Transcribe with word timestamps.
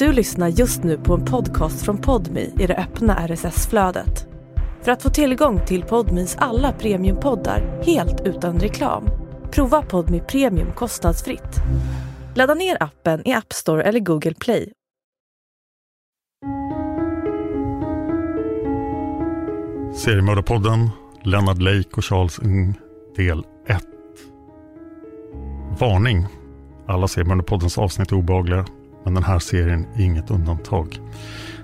Du 0.00 0.12
lyssnar 0.12 0.48
just 0.48 0.82
nu 0.82 0.98
på 0.98 1.14
en 1.14 1.24
podcast 1.24 1.84
från 1.84 1.98
Podmi 1.98 2.52
i 2.58 2.66
det 2.66 2.76
öppna 2.76 3.28
RSS-flödet. 3.28 4.26
För 4.82 4.92
att 4.92 5.02
få 5.02 5.10
tillgång 5.10 5.66
till 5.66 5.82
Podmis 5.82 6.36
alla 6.38 6.72
premiumpoddar 6.72 7.82
helt 7.82 8.20
utan 8.20 8.60
reklam, 8.60 9.04
prova 9.50 9.82
Podmi 9.82 10.20
Premium 10.20 10.72
kostnadsfritt. 10.72 11.56
Ladda 12.34 12.54
ner 12.54 12.82
appen 12.82 13.28
i 13.28 13.32
App 13.32 13.52
Store 13.52 13.82
eller 13.82 14.00
Google 14.00 14.34
Play. 14.34 14.72
Seriemördarpodden, 19.94 20.90
Lennart 21.22 21.58
Lake 21.58 21.88
och 21.96 22.04
Charles 22.04 22.40
Ng, 22.42 22.74
del 23.16 23.44
1. 23.66 23.84
Varning! 25.80 26.26
Alla 26.86 27.08
Seriemördarpoddens 27.08 27.78
avsnitt 27.78 28.12
är 28.12 28.16
obehagliga, 28.16 28.66
men 29.04 29.14
den 29.14 29.24
här 29.24 29.38
serien 29.38 29.86
är 29.94 30.02
inget 30.02 30.30
undantag. 30.30 31.00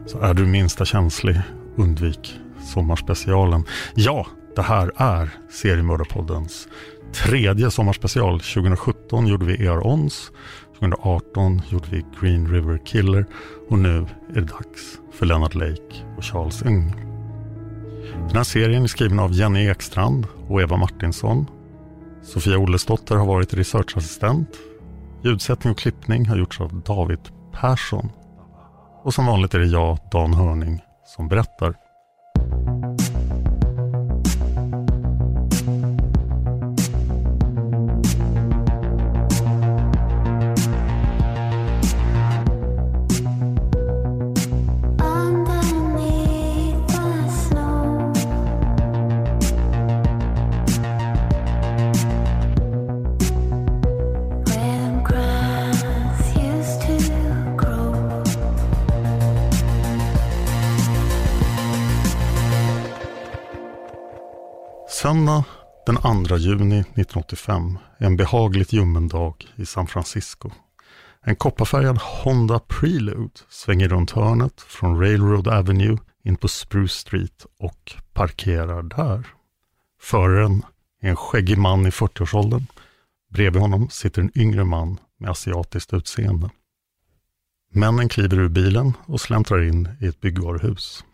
Så 0.07 0.21
är 0.21 0.35
du 0.35 0.47
minsta 0.47 0.85
känslig, 0.85 1.41
undvik 1.77 2.41
sommarspecialen. 2.61 3.65
Ja, 3.95 4.27
det 4.57 4.63
här 4.63 4.93
är 4.97 5.31
Seriemördarpoddens 5.51 6.69
tredje 7.13 7.71
sommarspecial. 7.71 8.41
2017 8.41 9.27
gjorde 9.27 9.45
vi 9.45 9.67
ER 9.67 9.87
Ons, 9.87 10.33
2018 10.79 11.63
gjorde 11.69 11.87
vi 11.91 12.05
Green 12.21 12.49
River 12.49 12.80
Killer 12.87 13.27
och 13.69 13.79
nu 13.79 14.07
är 14.29 14.35
det 14.35 14.41
dags 14.41 14.99
för 15.13 15.27
Leonard 15.27 15.55
Lake 15.55 16.05
och 16.16 16.25
Charles 16.25 16.65
Ng. 16.65 16.95
Den 18.27 18.37
här 18.37 18.45
serien 18.45 18.83
är 18.83 18.87
skriven 18.87 19.19
av 19.19 19.33
Jenny 19.33 19.69
Ekstrand 19.69 20.27
och 20.49 20.63
Eva 20.63 20.77
Martinsson. 20.77 21.47
Sofia 22.23 22.59
Ollesdotter 22.59 23.16
har 23.16 23.27
varit 23.27 23.55
researchassistent. 23.55 24.49
Ljudsättning 25.27 25.71
och 25.71 25.79
klippning 25.79 26.27
har 26.27 26.37
gjorts 26.37 26.61
av 26.61 26.83
David 26.83 27.19
Persson. 27.53 28.11
Och 29.02 29.15
som 29.15 29.27
vanligt 29.27 29.55
är 29.55 29.59
det 29.59 29.66
jag, 29.66 29.99
Dan 30.10 30.35
Hörning, 30.35 30.82
som 31.05 31.29
berättar. 31.29 31.74
Söndag 65.06 65.44
den 65.87 65.97
2 66.26 66.37
juni 66.37 66.78
1985 66.78 67.78
en 67.99 68.16
behagligt 68.16 68.72
ljummen 68.72 69.09
dag 69.09 69.47
i 69.56 69.66
San 69.66 69.87
Francisco. 69.87 70.50
En 71.22 71.37
kopparfärgad 71.37 71.98
Honda 71.98 72.59
Prelude 72.59 73.41
svänger 73.48 73.88
runt 73.88 74.10
hörnet 74.10 74.60
från 74.60 75.00
Railroad 75.00 75.48
Avenue 75.48 75.98
in 76.25 76.37
på 76.37 76.48
Spruce 76.48 76.94
Street 76.94 77.47
och 77.59 77.94
parkerar 78.12 78.82
där. 78.82 79.26
Föraren 80.00 80.62
är 81.00 81.09
en 81.09 81.16
skäggig 81.16 81.59
man 81.59 81.87
i 81.87 81.91
40-årsåldern. 81.91 82.66
Bredvid 83.31 83.62
honom 83.62 83.88
sitter 83.91 84.22
en 84.22 84.38
yngre 84.38 84.65
man 84.65 85.00
med 85.19 85.31
asiatiskt 85.31 85.94
utseende. 85.94 86.50
Männen 87.72 88.09
kliver 88.09 88.38
ur 88.38 88.48
bilen 88.48 88.93
och 89.06 89.20
släntrar 89.20 89.62
in 89.62 89.88
i 90.00 90.06
ett 90.06 90.20
byggvaruhus. 90.20 91.04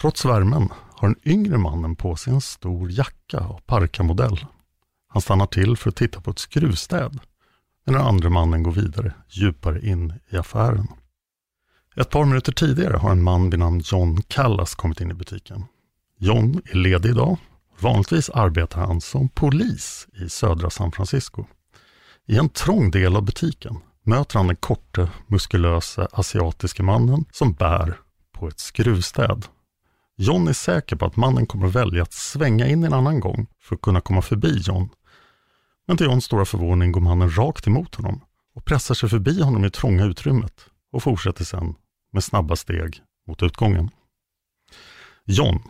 Trots 0.00 0.24
värmen 0.24 0.68
har 0.96 1.08
den 1.08 1.20
yngre 1.24 1.58
mannen 1.58 1.96
på 1.96 2.16
sig 2.16 2.32
en 2.32 2.40
stor 2.40 2.90
jacka 2.90 3.38
av 3.38 3.60
parkamodell. 3.66 4.46
Han 5.08 5.22
stannar 5.22 5.46
till 5.46 5.76
för 5.76 5.90
att 5.90 5.96
titta 5.96 6.20
på 6.20 6.30
ett 6.30 6.38
skruvstäd, 6.38 7.20
den 7.86 7.96
andra 7.96 8.30
mannen 8.30 8.62
går 8.62 8.72
vidare, 8.72 9.14
djupare 9.28 9.86
in 9.86 10.12
i 10.30 10.36
affären. 10.36 10.88
Ett 11.96 12.10
par 12.10 12.24
minuter 12.24 12.52
tidigare 12.52 12.96
har 12.96 13.10
en 13.10 13.22
man 13.22 13.50
vid 13.50 13.58
namn 13.58 13.82
John 13.84 14.22
Callas 14.22 14.74
kommit 14.74 15.00
in 15.00 15.10
i 15.10 15.14
butiken. 15.14 15.64
John 16.18 16.60
är 16.64 16.76
ledig 16.76 17.10
idag. 17.10 17.36
Vanligtvis 17.80 18.30
arbetar 18.30 18.80
han 18.80 19.00
som 19.00 19.28
polis 19.28 20.08
i 20.12 20.28
södra 20.28 20.70
San 20.70 20.92
Francisco. 20.92 21.44
I 22.26 22.36
en 22.36 22.48
trång 22.48 22.90
del 22.90 23.16
av 23.16 23.22
butiken 23.22 23.76
möter 24.02 24.38
han 24.38 24.46
den 24.46 24.56
korte, 24.56 25.10
muskulöse, 25.26 26.08
asiatiske 26.12 26.82
mannen 26.82 27.24
som 27.32 27.52
bär 27.52 27.98
på 28.32 28.48
ett 28.48 28.60
skruvstäd. 28.60 29.46
John 30.16 30.48
är 30.48 30.52
säker 30.52 30.96
på 30.96 31.06
att 31.06 31.16
mannen 31.16 31.46
kommer 31.46 31.68
välja 31.68 32.02
att 32.02 32.12
svänga 32.12 32.68
in 32.68 32.84
en 32.84 32.92
annan 32.92 33.20
gång 33.20 33.46
för 33.60 33.74
att 33.74 33.82
kunna 33.82 34.00
komma 34.00 34.22
förbi 34.22 34.60
John. 34.64 34.88
Men 35.86 35.96
till 35.96 36.06
Johns 36.06 36.24
stora 36.24 36.44
förvåning 36.44 36.92
går 36.92 37.00
mannen 37.00 37.36
rakt 37.36 37.66
emot 37.66 37.94
honom 37.94 38.20
och 38.54 38.64
pressar 38.64 38.94
sig 38.94 39.08
förbi 39.08 39.42
honom 39.42 39.64
i 39.64 39.70
trånga 39.70 40.04
utrymmet 40.04 40.66
och 40.92 41.02
fortsätter 41.02 41.44
sedan 41.44 41.74
med 42.12 42.24
snabba 42.24 42.56
steg 42.56 43.00
mot 43.26 43.42
utgången. 43.42 43.90
John, 45.24 45.62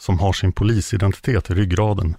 som 0.00 0.18
har 0.18 0.32
sin 0.32 0.52
polisidentitet 0.52 1.50
i 1.50 1.54
ryggraden 1.54 2.16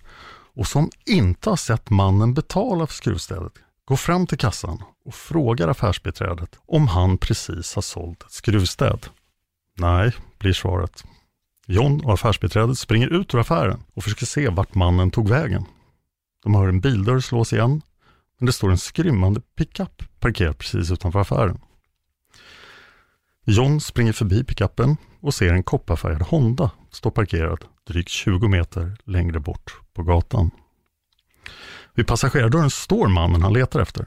och 0.55 0.67
som 0.67 0.89
inte 1.05 1.49
har 1.49 1.57
sett 1.57 1.89
mannen 1.89 2.33
betala 2.33 2.87
för 2.87 2.93
skruvstädet, 2.93 3.53
går 3.85 3.95
fram 3.95 4.27
till 4.27 4.37
kassan 4.37 4.83
och 5.05 5.15
frågar 5.15 5.67
affärsbiträdet 5.67 6.59
om 6.65 6.87
han 6.87 7.17
precis 7.17 7.75
har 7.75 7.81
sålt 7.81 8.23
ett 8.23 8.31
skruvstäd. 8.31 9.05
Nej, 9.77 10.13
blir 10.39 10.53
svaret. 10.53 11.03
John 11.73 12.01
och 12.05 12.13
affärsbiträdet 12.13 12.79
springer 12.79 13.07
ut 13.07 13.33
ur 13.33 13.39
affären 13.39 13.83
och 13.93 14.03
försöker 14.03 14.25
se 14.25 14.49
vart 14.49 14.75
mannen 14.75 15.11
tog 15.11 15.29
vägen. 15.29 15.65
De 16.43 16.55
hör 16.55 16.67
en 16.67 16.81
bildörr 16.81 17.19
slås 17.19 17.53
igen, 17.53 17.81
men 18.39 18.45
det 18.45 18.53
står 18.53 18.71
en 18.71 18.77
skrymmande 18.77 19.41
pickup 19.41 20.03
parkerad 20.19 20.57
precis 20.57 20.91
utanför 20.91 21.19
affären. 21.19 21.59
John 23.45 23.81
springer 23.81 24.13
förbi 24.13 24.43
pickuppen 24.43 24.97
och 25.19 25.33
ser 25.33 25.53
en 25.53 25.63
kopparfärgad 25.63 26.21
Honda 26.21 26.71
stå 26.91 27.11
parkerad 27.11 27.65
drygt 27.87 28.09
20 28.09 28.47
meter 28.47 28.97
längre 29.03 29.39
bort 29.39 29.79
på 29.93 30.03
gatan. 30.03 30.51
Vid 31.93 32.07
passagerardörren 32.07 32.69
står 32.69 33.07
mannen 33.07 33.41
han 33.41 33.53
letar 33.53 33.79
efter. 33.79 34.05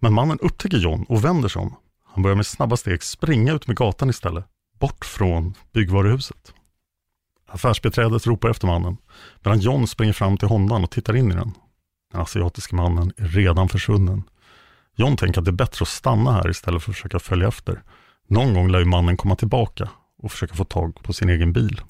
Men 0.00 0.12
mannen 0.12 0.38
upptäcker 0.42 0.78
John 0.78 1.04
och 1.08 1.24
vänder 1.24 1.48
sig 1.48 1.62
om. 1.62 1.76
Han 2.14 2.22
börjar 2.22 2.36
med 2.36 2.46
snabba 2.46 2.76
steg 2.76 3.02
springa 3.02 3.52
ut 3.52 3.66
med 3.66 3.76
gatan 3.76 4.10
istället, 4.10 4.44
bort 4.78 5.04
från 5.04 5.54
byggvaruhuset. 5.72 6.54
Affärsbiträdet 7.54 8.26
ropar 8.26 8.50
efter 8.50 8.66
mannen, 8.66 8.96
medan 9.42 9.60
John 9.60 9.86
springer 9.86 10.12
fram 10.12 10.36
till 10.36 10.48
Hondan 10.48 10.84
och 10.84 10.90
tittar 10.90 11.16
in 11.16 11.32
i 11.32 11.34
den. 11.34 11.52
Den 12.12 12.20
asiatiske 12.20 12.74
mannen 12.74 13.12
är 13.16 13.28
redan 13.28 13.68
försvunnen. 13.68 14.22
John 14.96 15.16
tänker 15.16 15.40
att 15.40 15.44
det 15.44 15.50
är 15.50 15.52
bättre 15.52 15.82
att 15.82 15.88
stanna 15.88 16.32
här 16.32 16.50
istället 16.50 16.82
för 16.82 16.90
att 16.90 16.96
försöka 16.96 17.18
följa 17.18 17.48
efter. 17.48 17.82
Någon 18.28 18.54
gång 18.54 18.70
lär 18.70 18.78
ju 18.78 18.84
mannen 18.84 19.16
komma 19.16 19.36
tillbaka 19.36 19.88
och 20.22 20.32
försöka 20.32 20.54
få 20.54 20.64
tag 20.64 21.02
på 21.02 21.12
sin 21.12 21.28
egen 21.28 21.52
bil. 21.52 21.80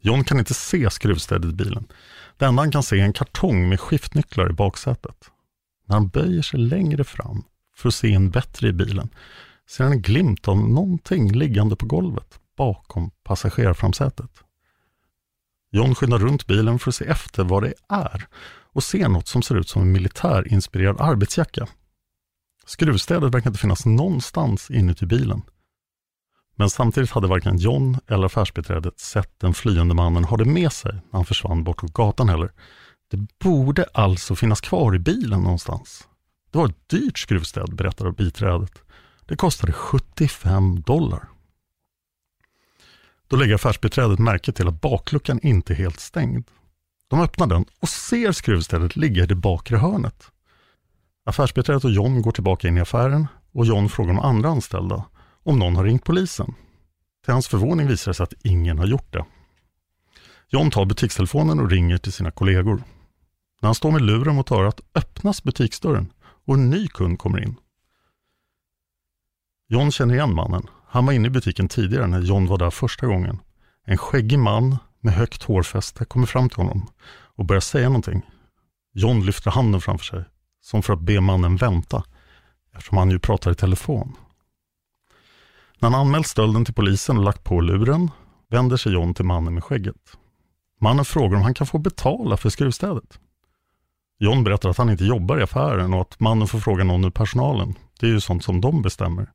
John 0.00 0.24
kan 0.24 0.38
inte 0.38 0.54
se 0.54 0.90
skruvstädet 0.90 1.50
i 1.50 1.54
bilen. 1.54 1.86
Det 2.36 2.44
enda 2.44 2.62
han 2.62 2.72
kan 2.72 2.82
se 2.82 3.00
är 3.00 3.04
en 3.04 3.12
kartong 3.12 3.68
med 3.68 3.80
skiftnycklar 3.80 4.50
i 4.50 4.52
baksätet. 4.52 5.30
När 5.86 5.96
han 5.96 6.08
böjer 6.08 6.42
sig 6.42 6.60
längre 6.60 7.04
fram 7.04 7.42
för 7.76 7.88
att 7.88 7.94
se 7.94 8.12
en 8.12 8.30
bättre 8.30 8.68
i 8.68 8.72
bilen 8.72 9.08
ser 9.68 9.84
han 9.84 9.92
en 9.92 10.02
glimt 10.02 10.48
av 10.48 10.56
någonting 10.56 11.32
liggande 11.32 11.76
på 11.76 11.86
golvet 11.86 12.39
bakom 12.60 13.10
passagerarframsätet. 13.24 14.30
John 15.70 15.94
skyndar 15.94 16.18
runt 16.18 16.46
bilen 16.46 16.78
för 16.78 16.90
att 16.90 16.94
se 16.94 17.04
efter 17.04 17.44
vad 17.44 17.62
det 17.62 17.74
är 17.88 18.26
och 18.72 18.84
ser 18.84 19.08
något 19.08 19.28
som 19.28 19.42
ser 19.42 19.54
ut 19.54 19.68
som 19.68 19.82
en 19.82 19.92
militärinspirerad 19.92 21.00
arbetsjacka. 21.00 21.66
Skruvstädet 22.66 23.34
verkar 23.34 23.50
inte 23.50 23.60
finnas 23.60 23.86
någonstans 23.86 24.70
inuti 24.70 25.06
bilen. 25.06 25.42
Men 26.56 26.70
samtidigt 26.70 27.10
hade 27.10 27.26
varken 27.26 27.58
John 27.58 27.98
eller 28.06 28.26
affärsbiträdet 28.26 29.00
sett 29.00 29.40
den 29.40 29.54
flyende 29.54 29.94
mannen 29.94 30.24
ha 30.24 30.36
det 30.36 30.44
med 30.44 30.72
sig 30.72 30.92
när 30.92 31.18
han 31.18 31.24
försvann 31.24 31.64
bortåt 31.64 31.92
gatan 31.92 32.28
heller. 32.28 32.52
Det 33.10 33.38
borde 33.44 33.84
alltså 33.94 34.36
finnas 34.36 34.60
kvar 34.60 34.94
i 34.94 34.98
bilen 34.98 35.40
någonstans. 35.40 36.08
Det 36.50 36.58
var 36.58 36.66
ett 36.66 36.88
dyrt 36.88 37.18
skruvstäd, 37.18 37.74
berättar 37.74 38.10
biträdet. 38.10 38.82
Det 39.26 39.36
kostade 39.36 39.72
75 39.72 40.82
dollar. 40.82 41.28
Då 43.30 43.36
lägger 43.36 43.54
affärsbiträdet 43.54 44.18
märke 44.18 44.52
till 44.52 44.68
att 44.68 44.80
bakluckan 44.80 45.40
inte 45.42 45.72
är 45.72 45.74
helt 45.74 46.00
stängd. 46.00 46.44
De 47.08 47.20
öppnar 47.20 47.46
den 47.46 47.64
och 47.80 47.88
ser 47.88 48.32
skruvstället 48.32 48.96
ligga 48.96 49.22
i 49.22 49.26
det 49.26 49.34
bakre 49.34 49.76
hörnet. 49.76 50.30
Affärsbiträdet 51.24 51.84
och 51.84 51.90
John 51.90 52.22
går 52.22 52.32
tillbaka 52.32 52.68
in 52.68 52.76
i 52.76 52.80
affären 52.80 53.26
och 53.52 53.66
John 53.66 53.88
frågar 53.88 54.14
de 54.14 54.20
andra 54.20 54.48
anställda 54.48 55.04
om 55.42 55.58
någon 55.58 55.76
har 55.76 55.84
ringt 55.84 56.04
polisen. 56.04 56.54
Till 57.24 57.32
hans 57.32 57.48
förvåning 57.48 57.86
visar 57.86 58.10
det 58.10 58.14
sig 58.14 58.24
att 58.24 58.34
ingen 58.42 58.78
har 58.78 58.86
gjort 58.86 59.12
det. 59.12 59.24
John 60.48 60.70
tar 60.70 60.84
butikstelefonen 60.84 61.60
och 61.60 61.70
ringer 61.70 61.98
till 61.98 62.12
sina 62.12 62.30
kollegor. 62.30 62.82
När 63.60 63.66
han 63.68 63.74
står 63.74 63.90
med 63.90 64.02
luren 64.02 64.34
mot 64.34 64.52
örat 64.52 64.80
öppnas 64.94 65.42
butiksdörren 65.42 66.12
och 66.22 66.54
en 66.54 66.70
ny 66.70 66.88
kund 66.88 67.18
kommer 67.18 67.42
in. 67.42 67.56
John 69.68 69.92
känner 69.92 70.14
igen 70.14 70.34
mannen. 70.34 70.66
Han 70.92 71.06
var 71.06 71.12
inne 71.12 71.26
i 71.26 71.30
butiken 71.30 71.68
tidigare 71.68 72.06
när 72.06 72.20
John 72.20 72.46
var 72.46 72.58
där 72.58 72.70
första 72.70 73.06
gången. 73.06 73.38
En 73.84 73.98
skäggig 73.98 74.38
man 74.38 74.76
med 75.00 75.14
högt 75.14 75.42
hårfäste 75.42 76.04
kommer 76.04 76.26
fram 76.26 76.48
till 76.48 76.58
honom 76.58 76.86
och 77.36 77.44
börjar 77.44 77.60
säga 77.60 77.88
någonting. 77.88 78.22
John 78.94 79.26
lyfter 79.26 79.50
handen 79.50 79.80
framför 79.80 80.04
sig, 80.04 80.24
som 80.62 80.82
för 80.82 80.92
att 80.92 81.00
be 81.00 81.20
mannen 81.20 81.56
vänta, 81.56 82.04
eftersom 82.74 82.98
han 82.98 83.10
ju 83.10 83.18
pratar 83.18 83.50
i 83.50 83.54
telefon. 83.54 84.16
När 85.78 85.90
han 85.90 86.00
anmält 86.00 86.26
stölden 86.26 86.64
till 86.64 86.74
polisen 86.74 87.18
och 87.18 87.24
lagt 87.24 87.44
på 87.44 87.60
luren 87.60 88.10
vänder 88.48 88.76
sig 88.76 88.92
John 88.92 89.14
till 89.14 89.24
mannen 89.24 89.54
med 89.54 89.64
skägget. 89.64 90.16
Mannen 90.80 91.04
frågar 91.04 91.36
om 91.36 91.42
han 91.42 91.54
kan 91.54 91.66
få 91.66 91.78
betala 91.78 92.36
för 92.36 92.50
skruvstädet. 92.50 93.18
John 94.18 94.44
berättar 94.44 94.68
att 94.68 94.78
han 94.78 94.90
inte 94.90 95.04
jobbar 95.04 95.38
i 95.38 95.42
affären 95.42 95.94
och 95.94 96.00
att 96.00 96.20
mannen 96.20 96.48
får 96.48 96.58
fråga 96.58 96.84
någon 96.84 97.04
ur 97.04 97.10
personalen. 97.10 97.74
Det 98.00 98.06
är 98.06 98.10
ju 98.10 98.20
sånt 98.20 98.44
som 98.44 98.60
de 98.60 98.82
bestämmer. 98.82 99.32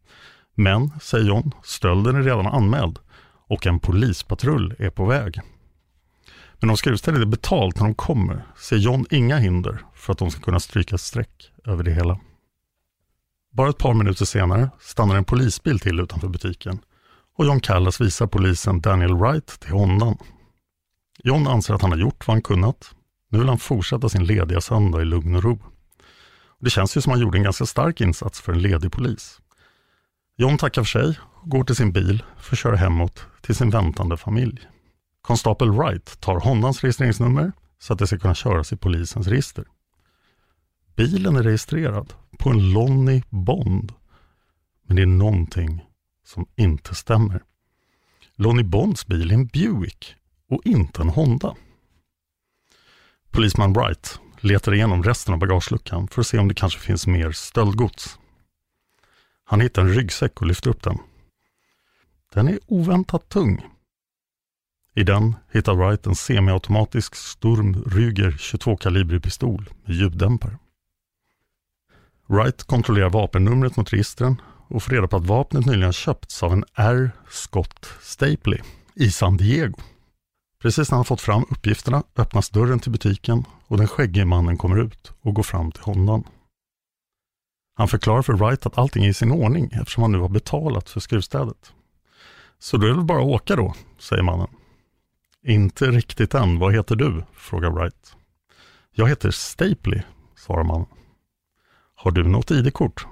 Men, 0.56 0.92
säger 1.02 1.26
John, 1.26 1.52
stölden 1.64 2.16
är 2.16 2.24
redan 2.24 2.48
anmäld 2.48 3.00
och 3.48 3.68
en 3.68 3.80
polispatrull 3.80 4.76
är 4.80 4.90
på 4.90 5.06
väg. 5.06 5.42
Men 6.60 6.70
om 6.70 6.78
skruvstädet 6.78 7.22
är 7.22 7.26
betalt 7.26 7.76
när 7.76 7.84
de 7.84 7.96
kommer 7.96 8.46
ser 8.58 8.78
John 8.78 9.06
inga 9.10 9.38
hinder 9.38 9.80
för 9.94 10.14
att 10.14 10.20
de 10.20 10.32
ska 10.32 10.42
kunna 10.42 10.60
stryka 10.60 10.96
ett 10.96 11.02
streck 11.02 11.52
över 11.66 11.84
det 11.84 11.92
hela. 11.92 12.20
Bara 13.52 13.70
ett 13.70 13.78
par 13.78 13.94
minuter 13.94 14.26
senare 14.26 14.70
stannar 14.80 15.16
en 15.16 15.26
polisbil 15.26 15.80
till 15.80 16.00
utanför 16.00 16.28
butiken 16.28 16.80
och 17.38 17.46
John 17.46 17.60
Callas 17.60 18.02
visar 18.02 18.28
polisen 18.28 18.82
Daniel 18.82 19.16
Wright 19.16 19.60
till 19.60 19.72
Hondan. 19.72 20.18
John 21.24 21.48
anser 21.48 21.74
att 21.74 21.82
han 21.82 21.92
har 21.92 21.98
gjort 21.98 22.28
vad 22.28 22.36
han 22.36 22.42
kunnat. 22.42 22.92
Nu 23.30 23.40
vill 23.40 23.50
han 23.50 23.58
fortsätta 23.58 24.10
sin 24.10 24.26
lediga 24.26 24.62
söndag 24.62 25.02
i 25.02 25.06
lugn 25.06 25.36
och 25.36 25.44
ro. 25.44 25.60
Det 26.60 26.70
känns 26.70 26.98
ju 26.98 27.02
som 27.02 27.12
att 27.12 27.18
han 27.18 27.22
gjorde 27.22 27.38
en 27.38 27.44
ganska 27.44 27.66
stark 27.66 28.02
insats 28.02 28.42
för 28.42 28.54
en 28.54 28.62
ledig 28.62 28.92
polis. 28.92 29.42
John 30.38 30.58
tackar 30.58 30.84
för 30.84 31.00
sig 31.00 31.20
och 31.22 31.50
går 31.50 31.64
till 31.64 31.76
sin 31.76 31.92
bil 31.92 32.24
för 32.38 32.56
att 32.56 32.60
köra 32.60 32.76
hemåt 32.76 33.26
till 33.42 33.56
sin 33.56 33.70
väntande 33.70 34.18
familj. 34.18 34.68
Konstapel 35.22 35.72
Wright 35.72 36.20
tar 36.20 36.40
Hondans 36.40 36.82
registreringsnummer 36.82 37.52
så 37.80 37.94
att 37.94 38.00
det 38.00 38.08
ska 38.08 38.18
kunna 38.18 38.36
köras 38.36 38.74
i 38.74 38.78
polisens 38.78 39.28
register. 39.28 39.66
Bilen 40.96 41.36
är 41.36 41.44
registrerad 41.44 42.14
på 42.40 42.50
en 42.50 42.74
Lonnie 42.74 43.24
Bond. 43.30 43.94
Men 44.88 44.96
det 44.96 45.02
är 45.02 45.06
någonting 45.06 45.86
som 46.26 46.46
inte 46.56 46.96
stämmer. 46.96 47.44
Lonnie 48.36 48.64
Bonds 48.64 49.08
bil 49.08 49.32
är 49.32 49.36
en 49.36 49.48
Buick 49.48 50.16
och 50.50 50.62
inte 50.66 51.02
en 51.02 51.10
Honda. 51.10 51.56
Polisman 53.32 53.74
Wright 53.74 54.20
letar 54.40 54.74
igenom 54.74 55.04
resten 55.04 55.34
av 55.34 55.40
bagageluckan 55.40 56.08
för 56.08 56.22
att 56.22 56.28
se 56.28 56.38
om 56.38 56.48
det 56.48 56.54
kanske 56.54 56.80
finns 56.80 57.08
mer 57.08 57.32
stöldgods. 57.32 58.20
Han 59.46 59.62
hittar 59.62 59.82
en 59.82 59.94
ryggsäck 59.94 60.42
och 60.42 60.48
lyfter 60.48 60.70
upp 60.70 60.84
den. 60.84 60.98
Den 62.34 62.48
är 62.48 62.60
oväntat 62.68 63.30
tung. 63.30 63.66
I 64.94 65.04
den 65.04 65.36
hittar 65.52 65.76
Wright 65.76 66.06
en 66.06 66.16
semiautomatisk 66.16 67.16
Sturm 67.16 67.84
Ruger 67.86 68.32
22-kalibrig 68.32 69.24
pistol 69.24 69.70
med 69.86 69.96
ljuddämpare. 69.96 70.58
Wright 72.28 72.64
kontrollerar 72.64 73.10
vapennumret 73.10 73.78
mot 73.78 73.94
registren 73.94 74.42
och 74.68 74.84
får 74.84 74.92
reda 74.92 75.08
på 75.08 75.18
att 75.18 75.26
vapnet 75.26 75.66
nyligen 75.66 75.94
köpts 75.94 76.44
av 76.44 76.54
en 76.54 76.64
R. 76.74 77.12
Scott 77.30 77.90
Stapley 78.02 78.60
i 78.94 79.12
San 79.12 79.38
Diego. 79.38 79.78
Precis 80.62 80.92
när 80.92 80.96
han 80.96 81.06
fått 81.06 81.22
fram 81.22 81.46
uppgifterna 81.50 82.04
öppnas 82.16 82.50
dörren 82.50 82.80
till 82.80 82.92
butiken 82.92 83.44
och 83.68 83.78
den 83.78 83.88
skäggige 83.88 84.26
mannen 84.26 84.58
kommer 84.58 84.80
ut 84.80 85.12
och 85.22 85.34
går 85.34 85.44
fram 85.44 85.72
till 85.72 85.84
honom. 85.84 86.24
Han 87.78 87.88
förklarar 87.88 88.22
för 88.22 88.34
Wright 88.34 88.66
att 88.66 88.78
allting 88.78 89.06
är 89.06 89.10
i 89.10 89.14
sin 89.14 89.32
ordning 89.32 89.70
eftersom 89.74 90.04
han 90.04 90.12
nu 90.12 90.18
har 90.18 90.30
betalat 90.30 90.90
för 90.90 91.00
skruvstädet. 91.00 91.74
Så 92.60 92.78
då 92.78 92.86
är 92.86 92.90
det 92.90 92.96
väl 92.96 93.06
bara 93.06 93.22
att 93.22 93.28
åka 93.28 93.56
då, 93.56 93.74
säger 94.00 94.24
mannen. 94.24 94.48
Inte 95.44 95.92
riktigt 95.92 96.34
än. 96.34 96.60
Vad 96.60 96.74
heter 96.74 96.96
du? 96.96 97.24
frågar 97.34 97.70
Wright. 97.70 98.16
Jag 98.92 99.10
heter 99.10 99.32
Stapley, 99.32 100.02
svarar 100.36 100.64
mannen. 100.64 100.88
Har 101.96 102.12
du 102.12 102.24
något 102.24 102.52
ID-kort? 102.52 103.08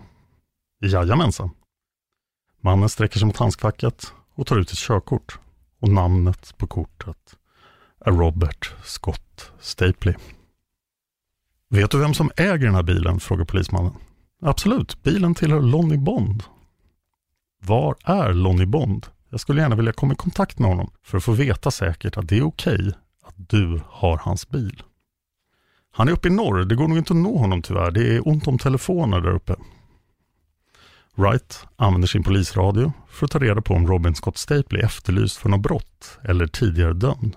Jajamensan. 0.81 1.49
Mannen 2.61 2.89
sträcker 2.89 3.19
sig 3.19 3.27
mot 3.27 3.37
handskfacket 3.37 4.13
och 4.35 4.47
tar 4.47 4.59
ut 4.59 4.71
ett 4.71 4.77
körkort 4.77 5.39
och 5.79 5.89
namnet 5.89 6.57
på 6.57 6.67
kortet 6.67 7.37
är 8.05 8.11
Robert 8.11 8.73
Scott 8.83 9.51
Stapley. 9.59 10.15
Vet 11.69 11.91
du 11.91 11.99
vem 11.99 12.13
som 12.13 12.31
äger 12.37 12.65
den 12.65 12.75
här 12.75 12.83
bilen? 12.83 13.19
frågar 13.19 13.45
polismannen. 13.45 13.93
Absolut, 14.45 15.03
bilen 15.03 15.35
tillhör 15.35 15.61
Lonnie 15.61 15.97
Bond. 15.97 16.43
Var 17.61 17.95
är 18.03 18.33
Lonnie 18.33 18.65
Bond? 18.65 19.07
Jag 19.29 19.39
skulle 19.39 19.61
gärna 19.61 19.75
vilja 19.75 19.93
komma 19.93 20.13
i 20.13 20.15
kontakt 20.15 20.59
med 20.59 20.69
honom 20.69 20.91
för 21.03 21.17
att 21.17 21.23
få 21.23 21.31
veta 21.31 21.71
säkert 21.71 22.17
att 22.17 22.27
det 22.27 22.37
är 22.37 22.47
okej 22.47 22.91
att 23.23 23.35
du 23.37 23.81
har 23.87 24.17
hans 24.17 24.49
bil. 24.49 24.83
Han 25.91 26.07
är 26.07 26.11
uppe 26.11 26.27
i 26.27 26.31
norr, 26.31 26.65
det 26.65 26.75
går 26.75 26.87
nog 26.87 26.97
inte 26.97 27.13
att 27.13 27.19
nå 27.19 27.37
honom 27.37 27.61
tyvärr. 27.61 27.91
Det 27.91 28.15
är 28.15 28.27
ont 28.27 28.47
om 28.47 28.57
telefoner 28.57 29.21
där 29.21 29.35
uppe. 29.35 29.55
Wright 31.15 31.67
använder 31.75 32.07
sin 32.07 32.23
polisradio 32.23 32.93
för 33.07 33.25
att 33.25 33.31
ta 33.31 33.39
reda 33.39 33.61
på 33.61 33.73
om 33.73 33.87
Robin 33.87 34.15
Scott 34.15 34.37
Stapley 34.37 34.81
är 34.81 34.85
efterlyst 34.85 35.37
för 35.37 35.49
något 35.49 35.61
brott 35.61 36.19
eller 36.23 36.47
tidigare 36.47 36.93
dömd. 36.93 37.35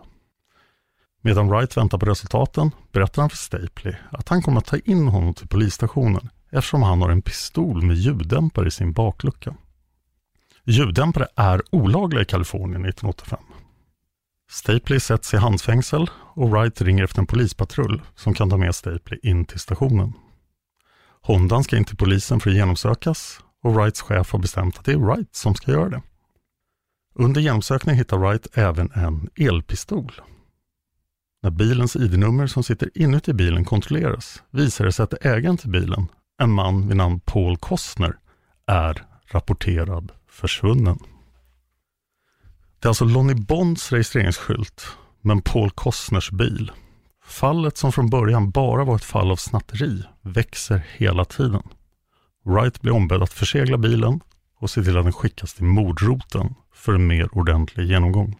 Medan 1.23 1.49
Wright 1.49 1.76
väntar 1.76 1.99
på 1.99 2.06
resultaten 2.06 2.70
berättar 2.93 3.23
han 3.23 3.31
för 3.31 3.37
Stapley 3.37 3.94
att 4.11 4.29
han 4.29 4.43
kommer 4.43 4.58
att 4.58 4.67
ta 4.67 4.76
in 4.76 5.08
honom 5.08 5.35
till 5.35 5.49
polisstationen 5.49 6.29
eftersom 6.50 6.82
han 6.82 7.02
har 7.02 7.10
en 7.10 7.22
pistol 7.22 7.82
med 7.82 7.96
ljuddämpare 7.96 8.69
i 8.69 8.70
sin 8.70 8.93
baklucka. 8.93 9.54
Ljuddämpare 10.64 11.26
är 11.37 11.62
olagliga 11.70 12.22
i 12.22 12.25
Kalifornien 12.25 12.84
1985. 12.84 13.38
Stapley 14.50 15.00
sätts 15.00 15.34
i 15.34 15.37
handfängsel 15.37 16.10
och 16.34 16.50
Wright 16.50 16.82
ringer 16.82 17.04
efter 17.04 17.20
en 17.20 17.26
polispatrull 17.26 18.02
som 18.14 18.34
kan 18.34 18.50
ta 18.50 18.56
med 18.56 18.75
Stapley 18.75 19.20
in 19.22 19.44
till 19.44 19.60
stationen. 19.60 20.12
Hondan 21.20 21.64
ska 21.64 21.76
in 21.76 21.84
till 21.84 21.96
polisen 21.96 22.40
för 22.40 22.50
att 22.50 22.56
genomsökas 22.56 23.40
och 23.62 23.75
Wrights 23.75 24.00
chef 24.00 24.32
har 24.32 24.38
bestämt 24.38 24.78
att 24.78 24.84
det 24.84 24.93
är 24.93 24.96
Wright 24.96 25.34
som 25.34 25.54
ska 25.54 25.72
göra 25.72 25.88
det. 25.88 26.02
Under 27.14 27.40
genomsökningen 27.40 27.98
hittar 27.98 28.19
Wright 28.19 28.46
även 28.52 28.90
en 28.94 29.28
elpistol. 29.37 30.12
När 31.43 31.50
bilens 31.50 31.96
ID-nummer 31.96 32.46
som 32.46 32.62
sitter 32.64 32.90
inuti 32.94 33.32
bilen 33.32 33.64
kontrolleras 33.64 34.43
visar 34.50 34.84
det 34.84 34.93
sig 34.93 35.04
att 35.04 35.25
ägaren 35.26 35.56
till 35.56 35.70
bilen, 35.70 36.08
en 36.38 36.52
man 36.52 36.88
vid 36.88 36.96
namn 36.96 37.20
Paul 37.20 37.56
Kostner, 37.56 38.16
är 38.66 39.05
rapporterad 39.26 40.12
försvunnen. 40.28 40.98
Det 42.78 42.86
är 42.86 42.88
alltså 42.88 43.05
Lonnie 43.05 43.34
Bonds 43.34 43.93
registreringsskylt, 43.93 44.86
men 45.20 45.43
Paul 45.43 45.70
Kostners 45.70 46.31
bil. 46.31 46.72
Fallet 47.24 47.76
som 47.76 47.93
från 47.93 48.10
början 48.10 48.50
bara 48.50 48.84
var 48.84 48.96
ett 48.96 49.05
fall 49.05 49.31
av 49.31 49.36
snatteri 49.36 50.02
växer 50.22 50.86
hela 50.96 51.24
tiden. 51.24 51.62
Wright 52.44 52.81
blir 52.81 52.93
ombedd 52.93 53.22
att 53.22 53.32
försegla 53.32 53.78
bilen 53.78 54.20
och 54.58 54.70
se 54.70 54.82
till 54.82 54.98
att 54.98 55.05
den 55.05 55.12
skickas 55.12 55.55
till 55.55 55.64
mordroten 55.64 56.55
för 56.74 56.94
en 56.94 57.06
mer 57.06 57.38
ordentlig 57.38 57.86
genomgång. 57.86 58.38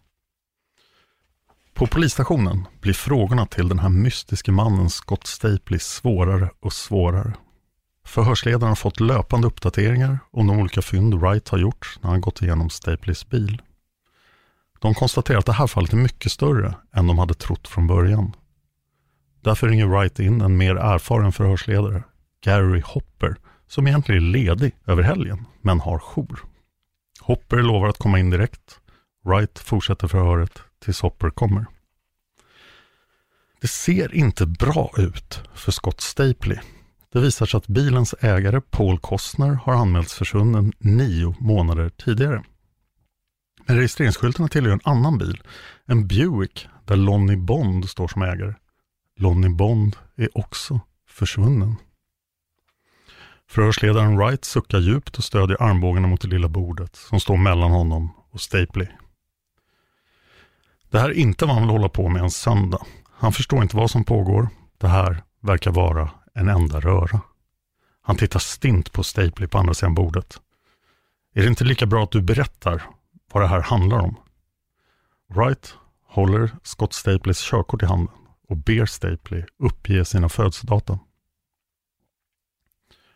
På 1.73 1.87
polisstationen 1.87 2.65
blir 2.81 2.93
frågorna 2.93 3.45
till 3.45 3.69
den 3.69 3.79
här 3.79 3.89
mystiske 3.89 4.51
mannen 4.51 4.89
Scott 4.89 5.27
Stapley 5.27 5.79
svårare 5.79 6.49
och 6.59 6.73
svårare. 6.73 7.33
Förhörsledaren 8.07 8.69
har 8.69 8.75
fått 8.75 8.99
löpande 8.99 9.47
uppdateringar 9.47 10.19
om 10.31 10.47
de 10.47 10.59
olika 10.59 10.81
fynd 10.81 11.13
Wright 11.13 11.49
har 11.49 11.57
gjort 11.57 11.99
när 12.01 12.09
han 12.09 12.21
gått 12.21 12.41
igenom 12.41 12.69
Stapleys 12.69 13.29
bil. 13.29 13.61
De 14.79 14.93
konstaterar 14.93 15.39
att 15.39 15.45
det 15.45 15.53
här 15.53 15.67
fallet 15.67 15.93
är 15.93 15.97
mycket 15.97 16.31
större 16.31 16.75
än 16.93 17.07
de 17.07 17.19
hade 17.19 17.33
trott 17.33 17.67
från 17.67 17.87
början. 17.87 18.35
Därför 19.41 19.67
ringer 19.67 19.85
Wright 19.85 20.19
in 20.19 20.41
en 20.41 20.57
mer 20.57 20.75
erfaren 20.75 21.31
förhörsledare, 21.31 22.03
Gary 22.43 22.81
Hopper, 22.85 23.35
som 23.67 23.87
egentligen 23.87 24.23
är 24.23 24.27
ledig 24.27 24.75
över 24.85 25.03
helgen, 25.03 25.45
men 25.61 25.79
har 25.79 25.99
jour. 25.99 26.39
Hopper 27.21 27.57
lovar 27.57 27.87
att 27.87 27.97
komma 27.97 28.19
in 28.19 28.29
direkt. 28.29 28.79
Wright 29.25 29.59
fortsätter 29.59 30.07
förhöret 30.07 30.59
tills 30.85 31.01
Hopper 31.01 31.29
kommer. 31.29 31.65
Det 33.61 33.67
ser 33.67 34.15
inte 34.15 34.45
bra 34.45 34.91
ut 34.97 35.41
för 35.53 35.71
Scott 35.71 36.01
Stapley. 36.01 36.59
Det 37.17 37.21
visar 37.21 37.45
sig 37.45 37.57
att 37.57 37.67
bilens 37.67 38.15
ägare 38.19 38.61
Paul 38.61 38.99
Kostner 38.99 39.53
har 39.53 39.73
anmälts 39.73 40.13
försvunnen 40.13 40.73
nio 40.79 41.35
månader 41.39 41.89
tidigare. 41.89 42.43
Men 43.65 43.75
registreringsskyltarna 43.75 44.47
tillhör 44.49 44.73
en 44.73 44.79
annan 44.83 45.17
bil, 45.17 45.43
en 45.85 46.07
Buick 46.07 46.67
där 46.85 46.95
Lonnie 46.95 47.37
Bond 47.37 47.89
står 47.89 48.07
som 48.07 48.21
ägare. 48.21 48.53
Lonnie 49.19 49.49
Bond 49.49 49.95
är 50.15 50.37
också 50.37 50.79
försvunnen. 51.09 51.75
Förhörsledaren 53.49 54.17
Wright 54.17 54.45
suckar 54.45 54.79
djupt 54.79 55.17
och 55.17 55.23
stödjer 55.23 55.61
armbågarna 55.61 56.07
mot 56.07 56.21
det 56.21 56.27
lilla 56.27 56.47
bordet 56.49 56.95
som 56.95 57.19
står 57.19 57.37
mellan 57.37 57.71
honom 57.71 58.09
och 58.31 58.41
Stapley. 58.41 58.87
Det 60.89 60.99
här 60.99 61.09
är 61.09 61.13
inte 61.13 61.45
vad 61.45 61.55
han 61.55 61.63
vill 61.63 61.71
hålla 61.71 61.89
på 61.89 62.09
med 62.09 62.21
en 62.21 62.31
söndag. 62.31 62.85
Han 63.11 63.33
förstår 63.33 63.61
inte 63.61 63.77
vad 63.77 63.91
som 63.91 64.03
pågår. 64.03 64.49
Det 64.77 64.87
här 64.87 65.23
verkar 65.41 65.71
vara 65.71 66.09
en 66.37 66.49
enda 66.49 66.79
röra. 66.79 67.21
Han 68.01 68.15
tittar 68.15 68.39
stint 68.39 68.91
på 68.91 69.03
Stapley 69.03 69.47
på 69.47 69.57
andra 69.57 69.73
sidan 69.73 69.95
bordet. 69.95 70.41
Är 71.33 71.41
det 71.41 71.47
inte 71.47 71.63
lika 71.63 71.85
bra 71.85 72.03
att 72.03 72.11
du 72.11 72.21
berättar 72.21 72.83
vad 73.33 73.43
det 73.43 73.47
här 73.47 73.61
handlar 73.61 73.99
om? 73.99 74.15
Wright 75.29 75.75
håller 76.05 76.51
Scott 76.63 76.93
Stapleys 76.93 77.41
körkort 77.41 77.83
i 77.83 77.85
handen 77.85 78.15
och 78.47 78.57
ber 78.57 78.85
Stapley 78.85 79.45
uppge 79.59 80.05
sina 80.05 80.29
födelsedata. 80.29 80.99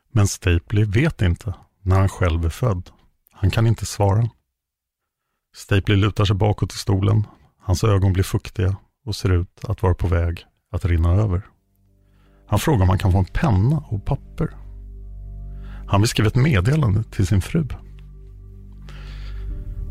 Men 0.10 0.28
Stapley 0.28 0.86
vet 0.86 1.22
inte 1.22 1.54
när 1.82 2.00
han 2.00 2.10
själv 2.10 2.46
är 2.46 2.50
född. 2.50 2.90
Han 3.32 3.52
kan 3.52 3.68
inte 3.68 3.86
svara. 3.86 4.30
Stapley 5.56 5.98
lutar 5.98 6.26
sig 6.26 6.36
bakåt 6.36 6.74
i 6.74 6.78
stolen. 6.78 7.28
Hans 7.60 7.84
ögon 7.84 8.14
blir 8.14 8.24
fuktiga 8.24 8.76
och 9.06 9.16
ser 9.16 9.32
ut 9.32 9.66
att 9.66 9.82
vara 9.84 9.94
på 9.94 10.08
väg 10.08 10.46
att 10.72 10.86
rinna 10.86 11.14
över. 11.14 11.42
Han 12.52 12.60
frågar 12.60 12.82
om 12.82 12.90
han 12.90 12.98
kan 12.98 13.12
få 13.12 13.18
en 13.18 13.26
penna 13.26 13.84
och 13.88 14.06
papper. 14.06 14.50
Han 15.88 16.02
vill 16.02 16.08
skriva 16.08 16.28
ett 16.28 16.36
meddelande 16.36 17.04
till 17.04 17.28
sin 17.28 17.42
fru. 17.42 17.68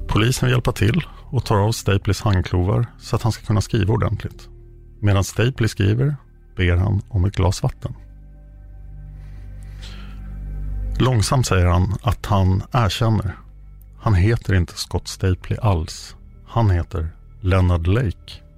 Polisen 0.08 0.46
vill 0.46 0.52
hjälpa 0.52 0.72
till 0.72 1.06
och 1.30 1.44
tar 1.44 1.56
av 1.56 1.72
Stapleys 1.72 2.20
handklovar 2.20 2.86
så 2.98 3.16
att 3.16 3.22
han 3.22 3.32
ska 3.32 3.46
kunna 3.46 3.60
skriva 3.60 3.94
ordentligt. 3.94 4.48
Medan 5.00 5.24
Stapley 5.24 5.68
skriver 5.68 6.16
ber 6.56 6.76
han 6.76 7.02
om 7.08 7.24
ett 7.24 7.36
glas 7.36 7.62
vatten. 7.62 7.94
Långsamt 10.98 11.46
säger 11.46 11.66
han 11.66 11.94
att 12.02 12.26
han 12.26 12.62
erkänner. 12.72 13.36
Han 13.98 14.14
heter 14.14 14.54
inte 14.54 14.74
Scott 14.74 15.08
Stapley 15.08 15.58
alls. 15.62 16.16
Han 16.46 16.70
heter 16.70 17.08
Leonard 17.40 17.86
Lake. 17.86 18.49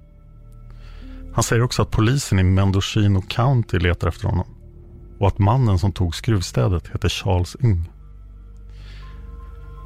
Han 1.33 1.43
säger 1.43 1.63
också 1.63 1.81
att 1.81 1.91
polisen 1.91 2.39
i 2.39 2.43
Mendocino 2.43 3.21
County 3.21 3.79
letar 3.79 4.07
efter 4.07 4.27
honom 4.27 4.47
och 5.19 5.27
att 5.27 5.39
mannen 5.39 5.79
som 5.79 5.91
tog 5.91 6.15
skruvstädet 6.15 6.87
heter 6.87 7.09
Charles 7.09 7.55
Ng. 7.59 7.89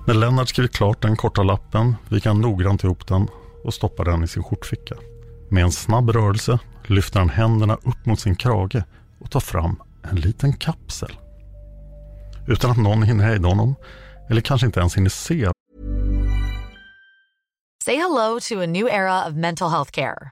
När 0.08 0.14
Lennart 0.14 0.50
skrivit 0.50 0.76
klart 0.76 1.02
den 1.02 1.16
korta 1.16 1.44
lappen 1.44 1.96
viker 2.10 2.30
han 2.30 2.42
noggrant 2.42 2.84
ihop 2.84 3.08
den 3.08 3.28
och 3.64 3.74
stoppar 3.74 4.06
den 4.06 4.24
i 4.24 4.28
sin 4.28 4.44
skjortficka. 4.44 4.96
Med 5.50 5.64
en 5.64 5.72
snabb 5.72 6.10
rörelse 6.10 6.60
lyfter 6.86 7.20
han 7.20 7.30
händerna 7.30 7.76
upp 7.76 8.06
mot 8.06 8.20
sin 8.20 8.36
krage 8.36 8.84
och 9.20 9.32
tar 9.32 9.40
fram 9.40 9.82
en 10.12 10.16
liten 10.16 10.54
kapsel. 10.54 11.18
Utan 12.48 12.72
att 12.72 12.78
någon 12.78 13.04
hinner 13.04 13.24
hejda 13.26 13.48
honom 13.48 13.76
eller 14.30 14.42
kanske 14.42 14.68
inte 14.68 14.80
ens 14.80 14.98
hinner 14.98 15.10
se 15.10 15.52
Say 17.84 17.96
hello 17.96 18.40
to 18.40 18.62
a 18.62 18.66
new 18.66 18.88
era 18.88 19.28
of 19.28 19.34
mental 19.34 19.70
health 19.70 19.92
care. 19.92 20.32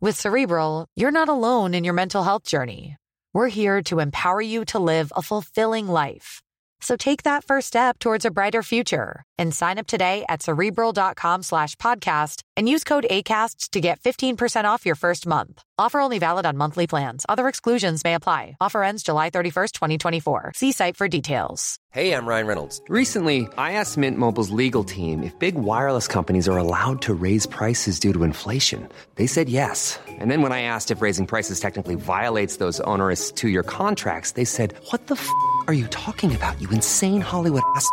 With 0.00 0.20
Cerebral, 0.20 0.86
you're 0.94 1.10
not 1.10 1.28
alone 1.28 1.74
in 1.74 1.82
your 1.82 1.92
mental 1.92 2.22
health 2.22 2.44
journey. 2.44 2.94
We're 3.34 3.48
here 3.48 3.82
to 3.84 3.98
empower 3.98 4.40
you 4.40 4.64
to 4.66 4.78
live 4.78 5.12
a 5.16 5.22
fulfilling 5.22 5.88
life. 5.88 6.40
So 6.80 6.96
take 6.96 7.24
that 7.24 7.42
first 7.42 7.66
step 7.66 7.98
towards 7.98 8.24
a 8.24 8.30
brighter 8.30 8.62
future 8.62 9.24
and 9.38 9.52
sign 9.52 9.76
up 9.76 9.88
today 9.88 10.24
at 10.28 10.40
cerebral.com 10.40 11.42
slash 11.42 11.74
podcast 11.76 12.42
and 12.56 12.68
use 12.68 12.84
code 12.84 13.06
ACAST 13.10 13.70
to 13.70 13.80
get 13.80 13.98
15% 13.98 14.66
off 14.66 14.86
your 14.86 14.94
first 14.94 15.26
month. 15.26 15.64
Offer 15.80 16.00
only 16.00 16.18
valid 16.18 16.44
on 16.44 16.56
monthly 16.56 16.88
plans. 16.88 17.24
Other 17.28 17.46
exclusions 17.46 18.02
may 18.02 18.14
apply. 18.14 18.56
Offer 18.60 18.82
ends 18.82 19.04
July 19.04 19.30
31st, 19.30 19.72
2024. 19.72 20.52
See 20.56 20.72
site 20.72 20.96
for 20.96 21.06
details. 21.06 21.78
Hey, 21.90 22.12
I'm 22.12 22.26
Ryan 22.26 22.46
Reynolds. 22.46 22.82
Recently, 22.88 23.48
I 23.56 23.72
asked 23.72 23.96
Mint 23.96 24.18
Mobile's 24.18 24.50
legal 24.50 24.82
team 24.84 25.22
if 25.22 25.38
big 25.38 25.54
wireless 25.54 26.08
companies 26.08 26.48
are 26.48 26.58
allowed 26.58 27.00
to 27.02 27.14
raise 27.14 27.46
prices 27.46 27.98
due 27.98 28.12
to 28.12 28.24
inflation. 28.24 28.88
They 29.14 29.26
said 29.26 29.48
yes. 29.48 29.98
And 30.08 30.30
then 30.30 30.42
when 30.42 30.52
I 30.52 30.62
asked 30.62 30.90
if 30.90 31.00
raising 31.00 31.26
prices 31.26 31.60
technically 31.60 31.94
violates 31.94 32.56
those 32.56 32.80
onerous 32.80 33.30
two 33.30 33.48
year 33.48 33.62
contracts, 33.62 34.32
they 34.32 34.44
said, 34.44 34.74
What 34.90 35.06
the 35.06 35.14
f 35.14 35.28
are 35.68 35.74
you 35.74 35.86
talking 35.86 36.34
about, 36.34 36.60
you 36.60 36.68
insane 36.70 37.20
Hollywood 37.20 37.62
ass? 37.76 37.88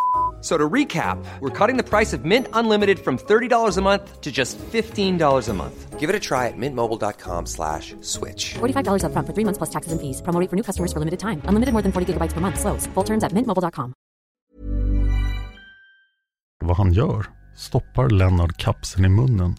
So 0.45 0.59
to 0.59 0.69
recap, 0.73 1.17
we're 1.39 1.49
cutting 1.49 1.75
the 1.75 1.89
price 1.89 2.13
of 2.13 2.23
Mint 2.23 2.47
Unlimited 2.53 2.99
from 2.99 3.17
$30 3.17 3.77
a 3.77 3.81
month 3.81 4.21
to 4.21 4.31
just 4.31 4.59
$15 4.59 5.49
a 5.49 5.53
month. 5.53 5.99
Give 5.99 6.07
it 6.07 6.15
a 6.15 6.19
try 6.19 6.45
at 6.49 6.53
mintmobile.com 6.55 7.47
slash 7.47 7.95
switch. 8.01 8.53
$45 8.53 9.01
upfront 9.05 9.25
for 9.25 9.33
three 9.33 9.45
months 9.45 9.57
plus 9.57 9.71
taxes 9.71 9.91
and 9.91 9.99
fees. 9.99 10.21
Promo 10.21 10.47
for 10.47 10.55
new 10.55 10.61
customers 10.61 10.93
for 10.93 10.99
limited 10.99 11.19
time. 11.19 11.41
Unlimited 11.49 11.73
more 11.73 11.81
than 11.81 11.91
40 11.91 12.13
gigabytes 12.13 12.33
per 12.33 12.41
month. 12.41 12.59
Slows. 12.59 12.85
Full 12.93 13.03
terms 13.03 13.23
at 13.23 13.33
mintmobile.com. 13.33 13.93
vad 16.59 16.77
han 16.77 16.93
gör 16.93 17.25
stoppar 17.55 18.09
Lennart 18.09 18.57
kapseln 18.57 19.05
i 19.05 19.09
munnen 19.09 19.55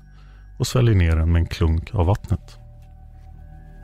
och 0.59 0.67
sväljer 0.67 0.95
ner 0.95 1.17
den 1.17 1.33
med 1.33 1.41
en 1.41 1.47
klunk 1.47 1.95
av 1.95 2.07
vattnet. 2.07 2.59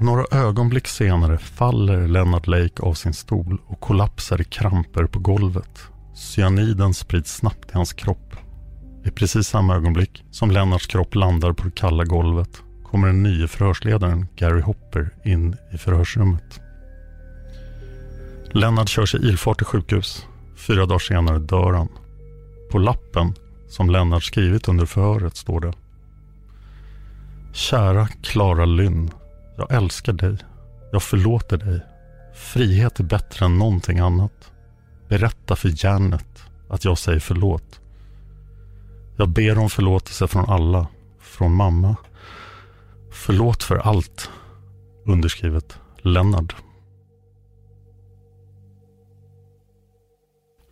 Några 0.01 0.25
ögonblick 0.31 0.89
senare 0.89 1.39
faller 1.39 2.09
Lennart 2.09 2.47
Lake 2.47 2.83
av 2.83 2.95
sin 2.95 3.13
stol 3.13 3.61
och 3.67 3.81
kollapsar 3.81 4.41
i 4.41 4.45
kramper 4.45 5.07
på 5.07 5.19
golvet. 5.19 5.93
Cyaniden 6.15 6.95
sprids 6.95 7.35
snabbt 7.35 7.71
i 7.71 7.73
hans 7.73 7.93
kropp. 7.93 8.37
I 9.05 9.11
precis 9.11 9.49
samma 9.49 9.77
ögonblick 9.77 10.25
som 10.31 10.51
Lennarts 10.51 10.87
kropp 10.87 11.15
landar 11.15 11.53
på 11.53 11.65
det 11.65 11.75
kalla 11.75 12.05
golvet 12.05 12.63
kommer 12.85 13.07
den 13.07 13.23
nye 13.23 13.49
förhörsledaren 13.49 14.27
Gary 14.37 14.61
Hopper 14.61 15.11
in 15.25 15.57
i 15.73 15.79
förhörsrummet. 15.79 16.61
Lennart 18.51 18.89
körs 18.89 19.15
i 19.15 19.19
ilfart 19.19 19.59
till 19.59 19.67
sjukhus. 19.67 20.27
Fyra 20.57 20.87
dagar 20.87 20.99
senare 20.99 21.39
dör 21.39 21.73
han. 21.73 21.89
På 22.71 22.79
lappen 22.79 23.35
som 23.69 23.91
Lennart 23.91 24.25
skrivit 24.25 24.69
under 24.69 24.87
förhöret 24.87 25.37
står 25.37 25.61
det. 25.61 25.73
Kära 27.53 28.07
Clara 28.07 28.65
Lynn. 28.65 29.11
Jag 29.57 29.73
älskar 29.73 30.13
dig. 30.13 30.37
Jag 30.93 31.03
förlåter 31.03 31.57
dig. 31.57 31.81
Frihet 32.35 33.01
är 33.01 33.05
bättre 33.05 33.47
än 33.47 33.59
någonting 33.59 33.99
annat. 33.99 34.53
Berätta 35.13 35.57
för 35.57 35.85
Janet 35.85 36.45
att 36.69 36.85
jag 36.85 36.99
säger 36.99 37.21
förlåt. 37.21 37.81
Jag 39.17 39.29
ber 39.29 39.59
om 39.59 39.71
förlåtelse 39.71 40.29
från 40.29 40.51
alla. 40.51 40.87
Från 41.21 41.55
mamma. 41.55 41.97
Förlåt 43.11 43.63
för 43.63 43.77
allt. 43.77 44.31
Underskrivet 45.07 45.79
Lennart. 45.99 46.57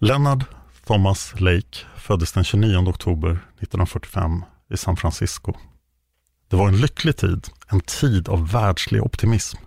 Lennard 0.00 0.44
Thomas 0.87 1.40
Lake 1.40 1.78
föddes 1.97 2.32
den 2.32 2.44
29 2.44 2.76
oktober 2.88 3.30
1945 3.30 4.44
i 4.70 4.76
San 4.76 4.97
Francisco. 4.97 5.52
Det 6.49 6.56
var 6.56 6.68
en 6.68 6.76
lycklig 6.76 7.16
tid, 7.16 7.49
en 7.68 7.80
tid 7.80 8.28
av 8.28 8.50
världslig 8.50 9.02
optimism. 9.02 9.59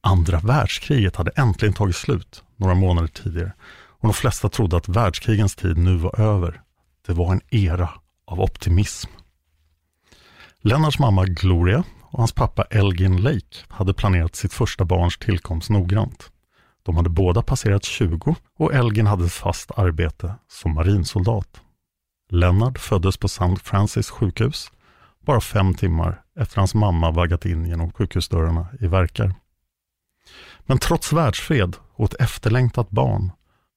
Andra 0.00 0.38
världskriget 0.38 1.16
hade 1.16 1.30
äntligen 1.30 1.74
tagit 1.74 1.96
slut 1.96 2.42
några 2.56 2.74
månader 2.74 3.08
tidigare 3.08 3.52
och 4.02 4.08
de 4.08 4.14
flesta 4.14 4.48
trodde 4.48 4.76
att 4.76 4.88
världskrigens 4.88 5.56
tid 5.56 5.78
nu 5.78 5.96
var 5.96 6.20
över. 6.20 6.62
Det 7.06 7.12
var 7.12 7.32
en 7.32 7.40
era 7.50 7.90
av 8.26 8.40
optimism. 8.40 9.10
Lennarts 10.60 10.98
mamma 10.98 11.24
Gloria 11.24 11.84
och 12.02 12.18
hans 12.18 12.32
pappa 12.32 12.62
Elgin 12.62 13.22
Lake 13.22 13.56
hade 13.68 13.94
planerat 13.94 14.36
sitt 14.36 14.52
första 14.52 14.84
barns 14.84 15.18
tillkomst 15.18 15.70
noggrant. 15.70 16.30
De 16.82 16.96
hade 16.96 17.10
båda 17.10 17.42
passerat 17.42 17.84
20 17.84 18.36
och 18.58 18.74
Elgin 18.74 19.06
hade 19.06 19.24
ett 19.24 19.32
fast 19.32 19.70
arbete 19.70 20.34
som 20.48 20.74
marinsoldat. 20.74 21.60
Lennart 22.30 22.78
föddes 22.78 23.16
på 23.16 23.26
St. 23.26 23.56
Francis 23.62 24.10
sjukhus 24.10 24.72
bara 25.20 25.40
fem 25.40 25.74
timmar 25.74 26.22
efter 26.36 26.58
hans 26.58 26.74
mamma 26.74 27.10
vaggat 27.10 27.46
in 27.46 27.66
genom 27.66 27.92
sjukhusdörrarna 27.92 28.66
i 28.80 28.86
verkar. 28.86 29.34
Men 30.60 30.78
trots 30.78 31.12
världsfred 31.12 31.76
och 31.94 32.04
ett 32.04 32.20
efterlängtat 32.20 32.90
barn 32.90 33.32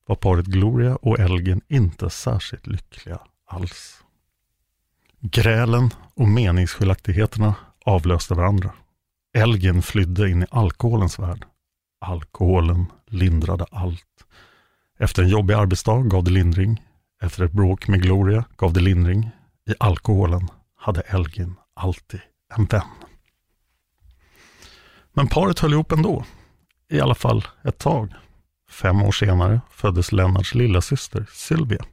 var 0.06 0.16
paret 0.16 0.46
Gloria 0.46 0.96
och 0.96 1.20
Elgin 1.20 1.62
inte 1.68 2.10
särskilt 2.10 2.68
lyckliga 2.68 3.20
alls. 3.48 4.04
Grälen 5.20 5.90
och 6.14 6.28
meningsskiljaktigheterna 6.28 7.56
avlöste 7.86 8.34
varandra. 8.34 8.72
Elgin 9.34 9.82
flydde 9.82 10.30
in 10.30 10.44
i 10.44 10.46
alkoholens 10.52 11.20
värld. 11.20 11.46
Alkoholen 12.00 12.86
lindrade 13.06 13.66
allt. 13.72 14.26
Efter 15.00 15.24
en 15.24 15.30
jobbig 15.30 15.54
arbetsdag 15.54 16.02
gav 16.02 16.24
det 16.24 16.32
lindring. 16.32 16.82
Efter 17.22 17.44
ett 17.44 17.52
bråk 17.52 17.88
med 17.88 18.02
Gloria 18.02 18.46
gav 18.58 18.74
det 18.74 18.80
lindring. 18.80 19.30
I 19.70 19.74
alkoholen 19.80 20.48
hade 20.76 21.02
Elgin 21.02 21.56
alltid 21.74 22.22
en 22.56 22.66
vän. 22.66 22.88
Men 25.14 25.28
paret 25.28 25.60
höll 25.60 25.74
ihop 25.74 25.92
ändå. 25.92 26.26
I 26.90 27.00
alla 27.00 27.16
fall 27.16 27.48
ett 27.64 27.78
tag. 27.78 28.14
Fem 28.70 29.02
år 29.02 29.12
senare 29.12 29.62
föddes 29.70 30.12
Lennarts 30.12 30.56
lilla 30.56 30.82
syster 30.82 31.26
Sylvia. 31.32 31.86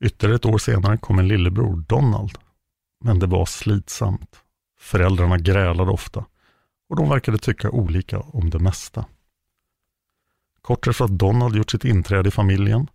Ytterligare 0.00 0.36
ett 0.36 0.46
år 0.46 0.58
senare 0.58 0.98
kom 0.98 1.18
en 1.18 1.28
lillebror, 1.28 1.84
Donald. 1.88 2.38
Men 3.04 3.18
det 3.18 3.26
var 3.26 3.46
slitsamt. 3.46 4.36
Föräldrarna 4.80 5.38
grälade 5.38 5.90
ofta 5.90 6.24
och 6.88 6.96
de 6.96 7.08
verkade 7.08 7.38
tycka 7.38 7.70
olika 7.70 8.20
om 8.20 8.50
det 8.50 8.58
mesta. 8.58 9.04
Kort 10.62 10.86
efter 10.86 11.04
att 11.04 11.18
Donald 11.18 11.56
gjort 11.56 11.70
sitt 11.70 11.84
inträde 11.84 12.28
i 12.28 12.32
familjen 12.32 12.86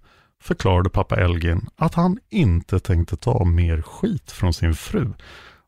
förklarade 0.42 0.90
pappa 0.90 1.16
Elgin 1.16 1.70
att 1.76 1.94
han 1.94 2.20
inte 2.30 2.80
tänkte 2.80 3.18
ta 3.18 3.46
mer 3.46 3.82
skit 3.82 4.32
från 4.32 4.54
sin 4.54 4.76
fru 4.76 5.14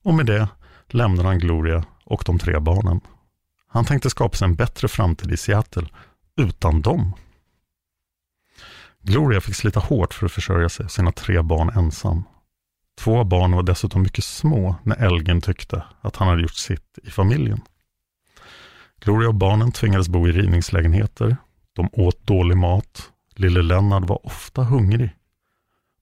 och 0.03 0.13
med 0.13 0.25
det 0.25 0.47
lämnade 0.87 1.29
han 1.29 1.39
Gloria 1.39 1.85
och 2.03 2.23
de 2.25 2.39
tre 2.39 2.59
barnen. 2.59 3.01
Han 3.67 3.85
tänkte 3.85 4.09
skapa 4.09 4.37
sig 4.37 4.45
en 4.45 4.55
bättre 4.55 4.87
framtid 4.87 5.31
i 5.31 5.37
Seattle 5.37 5.87
utan 6.37 6.81
dem. 6.81 7.13
Gloria 9.01 9.41
fick 9.41 9.55
slita 9.55 9.79
hårt 9.79 10.13
för 10.13 10.25
att 10.25 10.31
försörja 10.31 10.69
sig 10.69 10.83
och 10.83 10.91
sina 10.91 11.11
tre 11.11 11.41
barn 11.41 11.69
ensam. 11.69 12.23
Två 12.99 13.17
av 13.19 13.25
barnen 13.25 13.55
var 13.55 13.63
dessutom 13.63 14.01
mycket 14.01 14.23
små 14.23 14.75
när 14.83 14.95
Elgin 15.05 15.41
tyckte 15.41 15.83
att 16.01 16.15
han 16.15 16.27
hade 16.27 16.41
gjort 16.41 16.55
sitt 16.55 16.99
i 17.03 17.09
familjen. 17.09 17.61
Gloria 19.01 19.27
och 19.27 19.35
barnen 19.35 19.71
tvingades 19.71 20.09
bo 20.09 20.27
i 20.27 20.31
rivningslägenheter. 20.31 21.37
De 21.73 21.89
åt 21.93 22.27
dålig 22.27 22.57
mat. 22.57 23.11
Lille 23.35 23.61
Lennart 23.61 24.09
var 24.09 24.25
ofta 24.25 24.63
hungrig. 24.63 25.09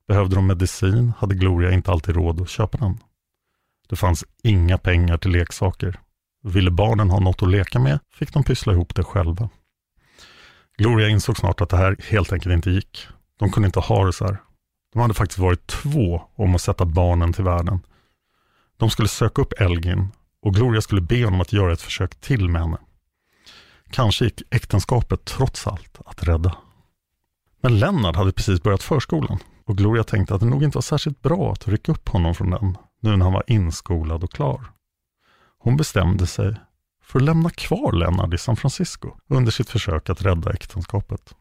Behövde 0.07 0.35
de 0.35 0.47
medicin 0.47 1.13
hade 1.17 1.35
Gloria 1.35 1.71
inte 1.71 1.91
alltid 1.91 2.15
råd 2.15 2.41
att 2.41 2.49
köpa 2.49 2.77
den. 2.77 2.97
Det 3.89 3.95
fanns 3.95 4.25
inga 4.43 4.77
pengar 4.77 5.17
till 5.17 5.31
leksaker. 5.31 5.99
Ville 6.43 6.71
barnen 6.71 7.09
ha 7.09 7.19
något 7.19 7.43
att 7.43 7.49
leka 7.49 7.79
med 7.79 7.99
fick 8.13 8.33
de 8.33 8.43
pyssla 8.43 8.73
ihop 8.73 8.95
det 8.95 9.03
själva. 9.03 9.49
Gloria 10.77 11.09
insåg 11.09 11.37
snart 11.37 11.61
att 11.61 11.69
det 11.69 11.77
här 11.77 11.97
helt 12.09 12.33
enkelt 12.33 12.53
inte 12.53 12.71
gick. 12.71 13.07
De 13.39 13.51
kunde 13.51 13.67
inte 13.67 13.79
ha 13.79 14.05
det 14.05 14.13
så 14.13 14.25
här. 14.25 14.37
De 14.93 14.99
hade 14.99 15.13
faktiskt 15.13 15.39
varit 15.39 15.67
två 15.67 16.21
om 16.35 16.55
att 16.55 16.61
sätta 16.61 16.85
barnen 16.85 17.33
till 17.33 17.43
världen. 17.43 17.79
De 18.77 18.89
skulle 18.89 19.07
söka 19.07 19.41
upp 19.41 19.53
Elgin 19.61 20.07
och 20.41 20.53
Gloria 20.53 20.81
skulle 20.81 21.01
be 21.01 21.23
honom 21.25 21.41
att 21.41 21.53
göra 21.53 21.73
ett 21.73 21.81
försök 21.81 22.15
till 22.15 22.49
med 22.49 22.61
henne. 22.61 22.77
Kanske 23.89 24.25
gick 24.25 24.41
äktenskapet 24.51 25.25
trots 25.25 25.67
allt 25.67 25.97
att 26.05 26.23
rädda. 26.23 26.55
Men 27.61 27.79
Lennart 27.79 28.15
hade 28.15 28.31
precis 28.31 28.63
börjat 28.63 28.83
förskolan 28.83 29.39
och 29.65 29.77
Gloria 29.77 30.03
tänkte 30.03 30.35
att 30.35 30.41
det 30.41 30.45
nog 30.45 30.63
inte 30.63 30.77
var 30.77 30.81
särskilt 30.81 31.21
bra 31.21 31.51
att 31.51 31.67
rycka 31.67 31.91
upp 31.91 32.09
honom 32.09 32.35
från 32.35 32.49
den 32.49 32.77
nu 33.01 33.17
när 33.17 33.25
han 33.25 33.33
var 33.33 33.43
inskolad 33.47 34.23
och 34.23 34.31
klar. 34.31 34.61
Hon 35.57 35.77
bestämde 35.77 36.27
sig 36.27 36.55
för 37.05 37.19
att 37.19 37.25
lämna 37.25 37.49
kvar 37.49 37.91
Lennart 37.91 38.33
i 38.33 38.37
San 38.37 38.55
Francisco 38.55 39.11
under 39.27 39.51
sitt 39.51 39.69
försök 39.69 40.09
att 40.09 40.21
rädda 40.21 40.53
äktenskapet. 40.53 41.35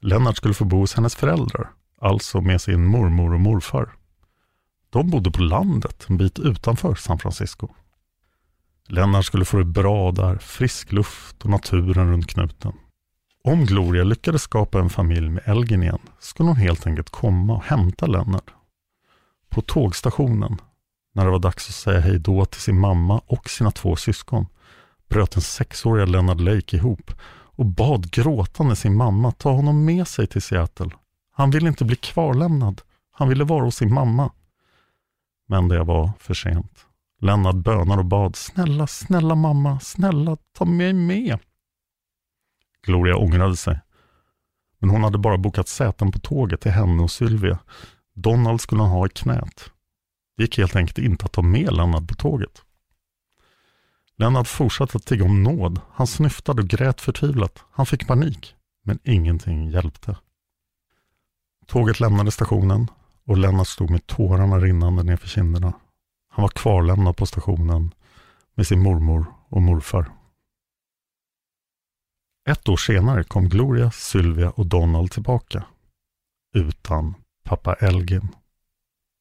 Lennart 0.00 0.36
skulle 0.36 0.54
få 0.54 0.64
bo 0.64 0.80
hos 0.80 0.94
hennes 0.94 1.16
föräldrar, 1.16 1.70
alltså 2.00 2.40
med 2.40 2.60
sin 2.60 2.86
mormor 2.86 3.34
och 3.34 3.40
morfar. 3.40 3.92
De 4.90 5.10
bodde 5.10 5.30
på 5.30 5.42
landet 5.42 6.06
en 6.08 6.16
bit 6.16 6.38
utanför 6.38 6.94
San 6.94 7.18
Francisco. 7.18 7.68
Lennart 8.88 9.24
skulle 9.24 9.44
få 9.44 9.56
det 9.56 9.64
bra 9.64 10.12
där, 10.12 10.38
frisk 10.38 10.92
luft 10.92 11.44
och 11.44 11.50
naturen 11.50 12.10
runt 12.10 12.26
knuten. 12.26 12.72
Om 13.44 13.64
Gloria 13.64 14.04
lyckades 14.04 14.42
skapa 14.42 14.80
en 14.80 14.90
familj 14.90 15.30
med 15.30 15.42
Elgin 15.46 15.82
igen 15.82 15.98
skulle 16.18 16.48
hon 16.48 16.56
helt 16.56 16.86
enkelt 16.86 17.10
komma 17.10 17.54
och 17.54 17.64
hämta 17.64 18.06
Lennart. 18.06 18.50
På 19.48 19.62
tågstationen, 19.62 20.60
när 21.14 21.24
det 21.24 21.30
var 21.30 21.38
dags 21.38 21.68
att 21.68 21.74
säga 21.74 22.00
hej 22.00 22.18
då 22.18 22.44
till 22.44 22.60
sin 22.60 22.80
mamma 22.80 23.20
och 23.26 23.50
sina 23.50 23.70
två 23.70 23.96
syskon, 23.96 24.46
bröt 25.08 25.30
den 25.30 25.42
sexåriga 25.42 26.06
Lennart 26.06 26.40
Lake 26.40 26.76
ihop 26.76 27.10
och 27.56 27.66
bad 27.66 28.10
gråtande 28.10 28.76
sin 28.76 28.96
mamma 28.96 29.32
ta 29.32 29.52
honom 29.52 29.84
med 29.84 30.08
sig 30.08 30.26
till 30.26 30.42
Seattle. 30.42 30.90
Han 31.32 31.50
ville 31.50 31.68
inte 31.68 31.84
bli 31.84 31.96
kvarlämnad. 31.96 32.82
Han 33.10 33.28
ville 33.28 33.44
vara 33.44 33.64
hos 33.64 33.76
sin 33.76 33.94
mamma. 33.94 34.32
Men 35.48 35.68
det 35.68 35.84
var 35.84 36.10
för 36.18 36.34
sent. 36.34 36.86
Lennart 37.20 37.56
bönar 37.56 37.98
och 37.98 38.04
bad. 38.04 38.36
Snälla, 38.36 38.86
snälla 38.86 39.34
mamma, 39.34 39.80
snälla 39.80 40.36
ta 40.52 40.64
mig 40.64 40.92
med. 40.92 41.38
Gloria 42.82 43.16
ångrade 43.16 43.56
sig. 43.56 43.80
Men 44.78 44.90
hon 44.90 45.04
hade 45.04 45.18
bara 45.18 45.38
bokat 45.38 45.68
säten 45.68 46.12
på 46.12 46.18
tåget 46.18 46.60
till 46.60 46.70
henne 46.70 47.02
och 47.02 47.10
Sylvia. 47.10 47.58
Donald 48.14 48.60
skulle 48.60 48.82
han 48.82 48.90
ha 48.90 49.06
i 49.06 49.08
knät. 49.08 49.70
Det 50.36 50.42
gick 50.42 50.58
helt 50.58 50.76
enkelt 50.76 50.98
inte 50.98 51.24
att 51.24 51.32
ta 51.32 51.42
med 51.42 51.72
Lennart 51.72 52.08
på 52.08 52.14
tåget. 52.14 52.62
Lennart 54.18 54.48
fortsatte 54.48 54.96
att 54.96 55.06
tigga 55.06 55.24
om 55.24 55.42
nåd. 55.42 55.80
Han 55.92 56.06
snyftade 56.06 56.62
och 56.62 56.68
grät 56.68 57.00
förtvivlat. 57.00 57.64
Han 57.70 57.86
fick 57.86 58.06
panik, 58.06 58.54
men 58.84 58.98
ingenting 59.04 59.70
hjälpte. 59.70 60.16
Tåget 61.66 62.00
lämnade 62.00 62.30
stationen 62.30 62.90
och 63.24 63.38
Lennart 63.38 63.68
stod 63.68 63.90
med 63.90 64.06
tårarna 64.06 64.58
rinnande 64.58 65.02
nerför 65.02 65.28
kinderna. 65.28 65.72
Han 66.28 66.42
var 66.42 66.48
kvarlämnad 66.48 67.16
på 67.16 67.26
stationen 67.26 67.94
med 68.54 68.66
sin 68.66 68.82
mormor 68.82 69.26
och 69.48 69.62
morfar. 69.62 70.12
Ett 72.48 72.68
år 72.68 72.76
senare 72.76 73.24
kom 73.24 73.48
Gloria, 73.48 73.90
Sylvia 73.90 74.50
och 74.50 74.66
Donald 74.66 75.10
tillbaka. 75.10 75.64
Utan 76.54 77.14
pappa 77.44 77.74
Elgin. 77.74 78.28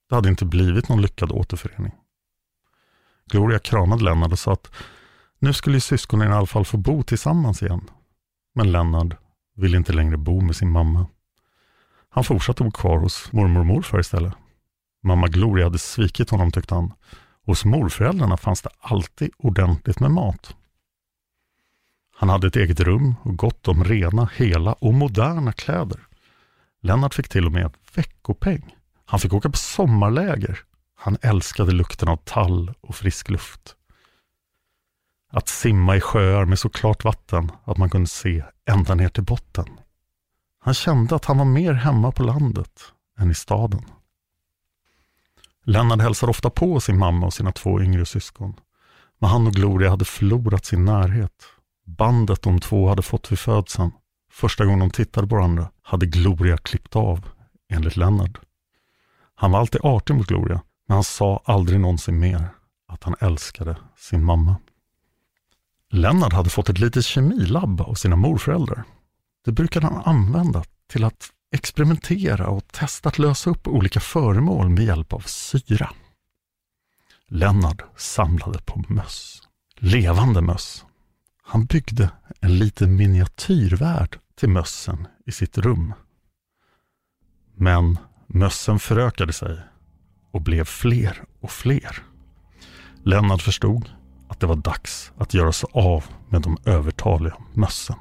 Det 0.09 0.15
hade 0.15 0.29
inte 0.29 0.45
blivit 0.45 0.89
någon 0.89 1.01
lyckad 1.01 1.31
återförening. 1.31 1.91
Gloria 3.31 3.59
kramade 3.59 4.03
Lennart 4.03 4.31
och 4.31 4.39
sa 4.39 4.53
att 4.53 4.71
nu 5.39 5.53
skulle 5.53 5.81
syskonen 5.81 6.31
i 6.31 6.33
alla 6.33 6.45
fall 6.45 6.65
få 6.65 6.77
bo 6.77 7.03
tillsammans 7.03 7.63
igen. 7.63 7.89
Men 8.55 8.71
Lennart 8.71 9.17
ville 9.55 9.77
inte 9.77 9.93
längre 9.93 10.17
bo 10.17 10.41
med 10.41 10.55
sin 10.55 10.71
mamma. 10.71 11.05
Han 12.09 12.23
fortsatte 12.23 12.63
bo 12.63 12.71
kvar 12.71 12.97
hos 12.97 13.31
mormor 13.31 13.59
och 13.59 13.65
morfar 13.65 13.99
istället. 13.99 14.33
Mamma 15.03 15.27
Gloria 15.27 15.65
hade 15.65 15.77
svikit 15.77 16.29
honom 16.29 16.51
tyckte 16.51 16.75
han. 16.75 16.93
Hos 17.45 17.65
morföräldrarna 17.65 18.37
fanns 18.37 18.61
det 18.61 18.69
alltid 18.79 19.31
ordentligt 19.37 19.99
med 19.99 20.11
mat. 20.11 20.55
Han 22.15 22.29
hade 22.29 22.47
ett 22.47 22.55
eget 22.55 22.79
rum 22.79 23.15
och 23.21 23.37
gott 23.37 23.67
om 23.67 23.83
rena, 23.83 24.29
hela 24.35 24.73
och 24.73 24.93
moderna 24.93 25.51
kläder. 25.51 25.99
Lennart 26.81 27.13
fick 27.13 27.29
till 27.29 27.45
och 27.45 27.51
med 27.51 27.71
veckopeng. 27.95 28.75
Han 29.05 29.19
fick 29.19 29.33
åka 29.33 29.49
på 29.49 29.57
sommarläger. 29.57 30.59
Han 31.05 31.17
älskade 31.21 31.71
lukten 31.71 32.09
av 32.09 32.17
tall 32.17 32.73
och 32.81 32.95
frisk 32.95 33.29
luft. 33.29 33.75
Att 35.31 35.47
simma 35.47 35.95
i 35.95 36.01
sjöar 36.01 36.45
med 36.45 36.59
så 36.59 36.69
klart 36.69 37.03
vatten 37.03 37.51
att 37.63 37.77
man 37.77 37.89
kunde 37.89 38.07
se 38.07 38.43
ända 38.69 38.95
ner 38.95 39.09
till 39.09 39.23
botten. 39.23 39.65
Han 40.59 40.73
kände 40.73 41.15
att 41.15 41.25
han 41.25 41.37
var 41.37 41.45
mer 41.45 41.73
hemma 41.73 42.11
på 42.11 42.23
landet 42.23 42.81
än 43.19 43.31
i 43.31 43.35
staden. 43.35 43.85
Lennart 45.63 46.01
hälsade 46.01 46.29
ofta 46.29 46.49
på 46.49 46.79
sin 46.79 46.97
mamma 46.97 47.25
och 47.25 47.33
sina 47.33 47.51
två 47.51 47.81
yngre 47.81 48.05
syskon. 48.05 48.53
Men 49.19 49.29
han 49.29 49.47
och 49.47 49.53
Gloria 49.53 49.89
hade 49.89 50.05
förlorat 50.05 50.65
sin 50.65 50.85
närhet. 50.85 51.45
Bandet 51.85 52.41
de 52.41 52.59
två 52.59 52.89
hade 52.89 53.01
fått 53.01 53.31
vid 53.31 53.39
födseln. 53.39 53.91
Första 54.31 54.65
gången 54.65 54.79
de 54.79 54.89
tittade 54.89 55.27
på 55.27 55.35
varandra 55.35 55.69
hade 55.81 56.05
Gloria 56.05 56.57
klippt 56.57 56.95
av, 56.95 57.29
enligt 57.69 57.97
Lennart. 57.97 58.39
Han 59.35 59.51
var 59.51 59.59
alltid 59.59 59.81
artig 59.83 60.15
mot 60.15 60.27
Gloria, 60.27 60.61
men 60.87 60.95
han 60.95 61.03
sa 61.03 61.41
aldrig 61.45 61.79
någonsin 61.79 62.19
mer 62.19 62.49
att 62.87 63.03
han 63.03 63.15
älskade 63.19 63.77
sin 63.97 64.23
mamma. 64.23 64.55
Lennart 65.89 66.33
hade 66.33 66.49
fått 66.49 66.69
ett 66.69 66.79
litet 66.79 67.05
kemilabb 67.05 67.81
av 67.81 67.93
sina 67.93 68.15
morföräldrar. 68.15 68.83
Det 69.45 69.51
brukade 69.51 69.87
han 69.87 70.01
använda 70.05 70.63
till 70.87 71.03
att 71.03 71.29
experimentera 71.51 72.47
och 72.47 72.67
testa 72.67 73.09
att 73.09 73.19
lösa 73.19 73.49
upp 73.49 73.67
olika 73.67 73.99
föremål 73.99 74.69
med 74.69 74.85
hjälp 74.85 75.13
av 75.13 75.19
syra. 75.19 75.89
Lennart 77.27 77.81
samlade 77.97 78.59
på 78.65 78.83
möss. 78.87 79.41
Levande 79.75 80.41
möss. 80.41 80.85
Han 81.43 81.65
byggde 81.65 82.09
en 82.39 82.59
liten 82.59 82.95
miniatyrvärld 82.95 84.19
till 84.35 84.49
mössen 84.49 85.07
i 85.25 85.31
sitt 85.31 85.57
rum. 85.57 85.93
Men 87.53 87.97
mössen 88.27 88.79
förökade 88.79 89.33
sig 89.33 89.59
och 90.35 90.41
blev 90.41 90.65
fler 90.65 91.23
och 91.41 91.51
fler. 91.51 92.03
Lennart 93.03 93.41
förstod 93.41 93.89
att 94.29 94.39
det 94.39 94.47
var 94.47 94.55
dags 94.55 95.11
att 95.17 95.33
göra 95.33 95.51
sig 95.51 95.69
av 95.73 96.05
med 96.29 96.41
de 96.41 96.57
övertaliga 96.65 97.35
mössen. 97.53 97.95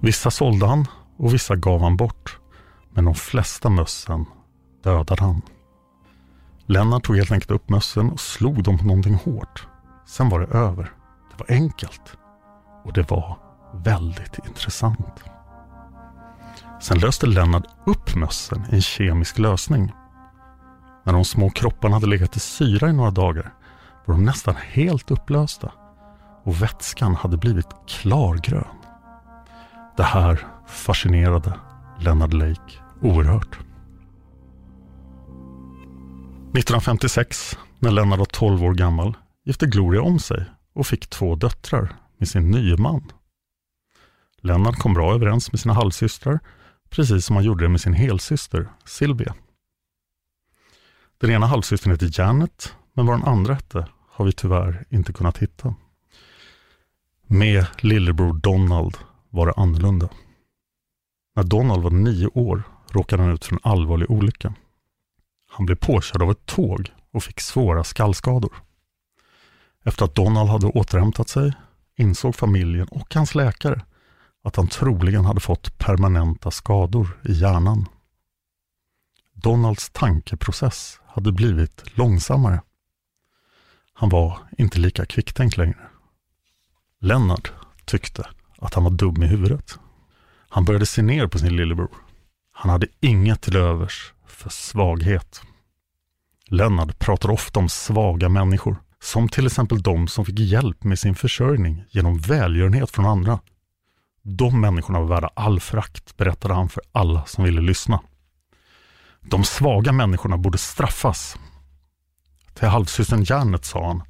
Vissa 0.00 0.30
sålde 0.30 0.66
han 0.66 0.86
och 1.16 1.34
vissa 1.34 1.56
gav 1.56 1.80
han 1.80 1.96
bort. 1.96 2.38
Men 2.90 3.04
de 3.04 3.14
flesta 3.14 3.70
mössen 3.70 4.24
dödade 4.82 5.22
han. 5.22 5.42
Lennart 6.66 7.04
tog 7.04 7.16
helt 7.16 7.32
enkelt 7.32 7.50
upp 7.50 7.68
mössen 7.68 8.10
och 8.10 8.20
slog 8.20 8.62
dem 8.62 8.78
på 8.78 8.84
någonting 8.84 9.14
hårt. 9.14 9.66
Sen 10.06 10.28
var 10.28 10.40
det 10.40 10.46
över. 10.46 10.84
Det 11.30 11.38
var 11.38 11.56
enkelt. 11.56 12.16
Och 12.84 12.92
det 12.92 13.10
var 13.10 13.38
väldigt 13.84 14.38
intressant. 14.46 15.24
Sen 16.80 16.98
löste 16.98 17.26
Lennart 17.26 17.66
upp 17.86 18.14
mössen 18.16 18.64
i 18.70 18.74
en 18.74 18.82
kemisk 18.82 19.38
lösning. 19.38 19.92
När 21.04 21.12
de 21.12 21.24
små 21.24 21.50
kropparna 21.50 21.96
hade 21.96 22.06
legat 22.06 22.36
i 22.36 22.40
syra 22.40 22.88
i 22.88 22.92
några 22.92 23.10
dagar 23.10 23.54
var 24.04 24.14
de 24.14 24.24
nästan 24.24 24.54
helt 24.56 25.10
upplösta 25.10 25.72
och 26.44 26.62
vätskan 26.62 27.14
hade 27.14 27.36
blivit 27.36 27.66
klargrön. 27.86 28.64
Det 29.96 30.02
här 30.02 30.46
fascinerade 30.66 31.54
Leonard 31.98 32.34
Lake 32.34 32.72
oerhört. 33.02 33.58
1956, 36.58 37.58
när 37.78 37.90
Lennart 37.90 38.18
var 38.18 38.26
12 38.26 38.64
år 38.64 38.74
gammal, 38.74 39.16
gifte 39.44 39.66
Gloria 39.66 40.02
om 40.02 40.18
sig 40.18 40.44
och 40.74 40.86
fick 40.86 41.10
två 41.10 41.34
döttrar 41.34 41.96
med 42.18 42.28
sin 42.28 42.50
nye 42.50 42.76
man. 42.76 43.12
Lennart 44.40 44.78
kom 44.78 44.94
bra 44.94 45.14
överens 45.14 45.52
med 45.52 45.60
sina 45.60 45.74
halvsystrar, 45.74 46.40
precis 46.90 47.26
som 47.26 47.36
han 47.36 47.44
gjorde 47.44 47.64
det 47.64 47.68
med 47.68 47.80
sin 47.80 47.92
helsyster 47.92 48.68
Silvia. 48.84 49.34
Den 51.20 51.30
ena 51.30 51.46
halvsystern 51.46 51.90
hette 51.90 52.22
Janet, 52.22 52.74
men 52.92 53.06
vad 53.06 53.18
den 53.18 53.28
andra 53.28 53.54
hette 53.54 53.88
har 54.08 54.24
vi 54.24 54.32
tyvärr 54.32 54.84
inte 54.90 55.12
kunnat 55.12 55.38
hitta. 55.38 55.74
Med 57.26 57.66
lillebror 57.80 58.32
Donald 58.32 58.96
var 59.30 59.46
det 59.46 59.52
annorlunda. 59.56 60.08
När 61.36 61.42
Donald 61.42 61.82
var 61.82 61.90
nio 61.90 62.26
år 62.26 62.62
råkade 62.90 63.22
han 63.22 63.32
ut 63.32 63.44
för 63.44 63.52
en 63.52 63.60
allvarlig 63.62 64.10
olycka. 64.10 64.54
Han 65.50 65.66
blev 65.66 65.76
påkörd 65.76 66.22
av 66.22 66.30
ett 66.30 66.46
tåg 66.46 66.92
och 67.12 67.22
fick 67.22 67.40
svåra 67.40 67.84
skallskador. 67.84 68.52
Efter 69.84 70.04
att 70.04 70.14
Donald 70.14 70.50
hade 70.50 70.66
återhämtat 70.66 71.28
sig 71.28 71.52
insåg 71.96 72.34
familjen 72.34 72.88
och 72.88 73.14
hans 73.14 73.34
läkare 73.34 73.84
att 74.44 74.56
han 74.56 74.68
troligen 74.68 75.24
hade 75.24 75.40
fått 75.40 75.78
permanenta 75.78 76.50
skador 76.50 77.20
i 77.24 77.32
hjärnan. 77.32 77.86
Donalds 79.42 79.90
tankeprocess 79.90 81.00
hade 81.06 81.32
blivit 81.32 81.98
långsammare. 81.98 82.62
Han 83.92 84.08
var 84.08 84.38
inte 84.58 84.78
lika 84.78 85.06
kvicktänkt 85.06 85.56
längre. 85.56 85.88
Lennart 87.00 87.52
tyckte 87.84 88.28
att 88.58 88.74
han 88.74 88.84
var 88.84 88.90
dum 88.90 89.22
i 89.22 89.26
huvudet. 89.26 89.78
Han 90.48 90.64
började 90.64 90.86
se 90.86 91.02
ner 91.02 91.26
på 91.26 91.38
sin 91.38 91.56
lillebror. 91.56 91.90
Han 92.52 92.70
hade 92.70 92.86
inget 93.00 93.40
till 93.40 93.56
övers 93.56 94.12
för 94.26 94.50
svaghet. 94.50 95.42
Lennart 96.46 96.98
pratar 96.98 97.30
ofta 97.30 97.60
om 97.60 97.68
svaga 97.68 98.28
människor, 98.28 98.76
som 99.00 99.28
till 99.28 99.46
exempel 99.46 99.82
de 99.82 100.08
som 100.08 100.24
fick 100.24 100.38
hjälp 100.38 100.84
med 100.84 100.98
sin 100.98 101.14
försörjning 101.14 101.84
genom 101.90 102.18
välgörenhet 102.18 102.90
från 102.90 103.06
andra. 103.06 103.40
De 104.22 104.60
människorna 104.60 105.00
var 105.00 105.06
värda 105.06 105.30
all 105.34 105.60
frakt, 105.60 106.16
berättade 106.16 106.54
han 106.54 106.68
för 106.68 106.82
alla 106.92 107.24
som 107.26 107.44
ville 107.44 107.60
lyssna. 107.60 108.00
De 109.20 109.44
svaga 109.44 109.92
människorna 109.92 110.36
borde 110.36 110.58
straffas. 110.58 111.36
Till 112.54 112.68
halvsystern 112.68 113.24
Janet 113.24 113.64
sa 113.64 113.86
han 113.86 114.02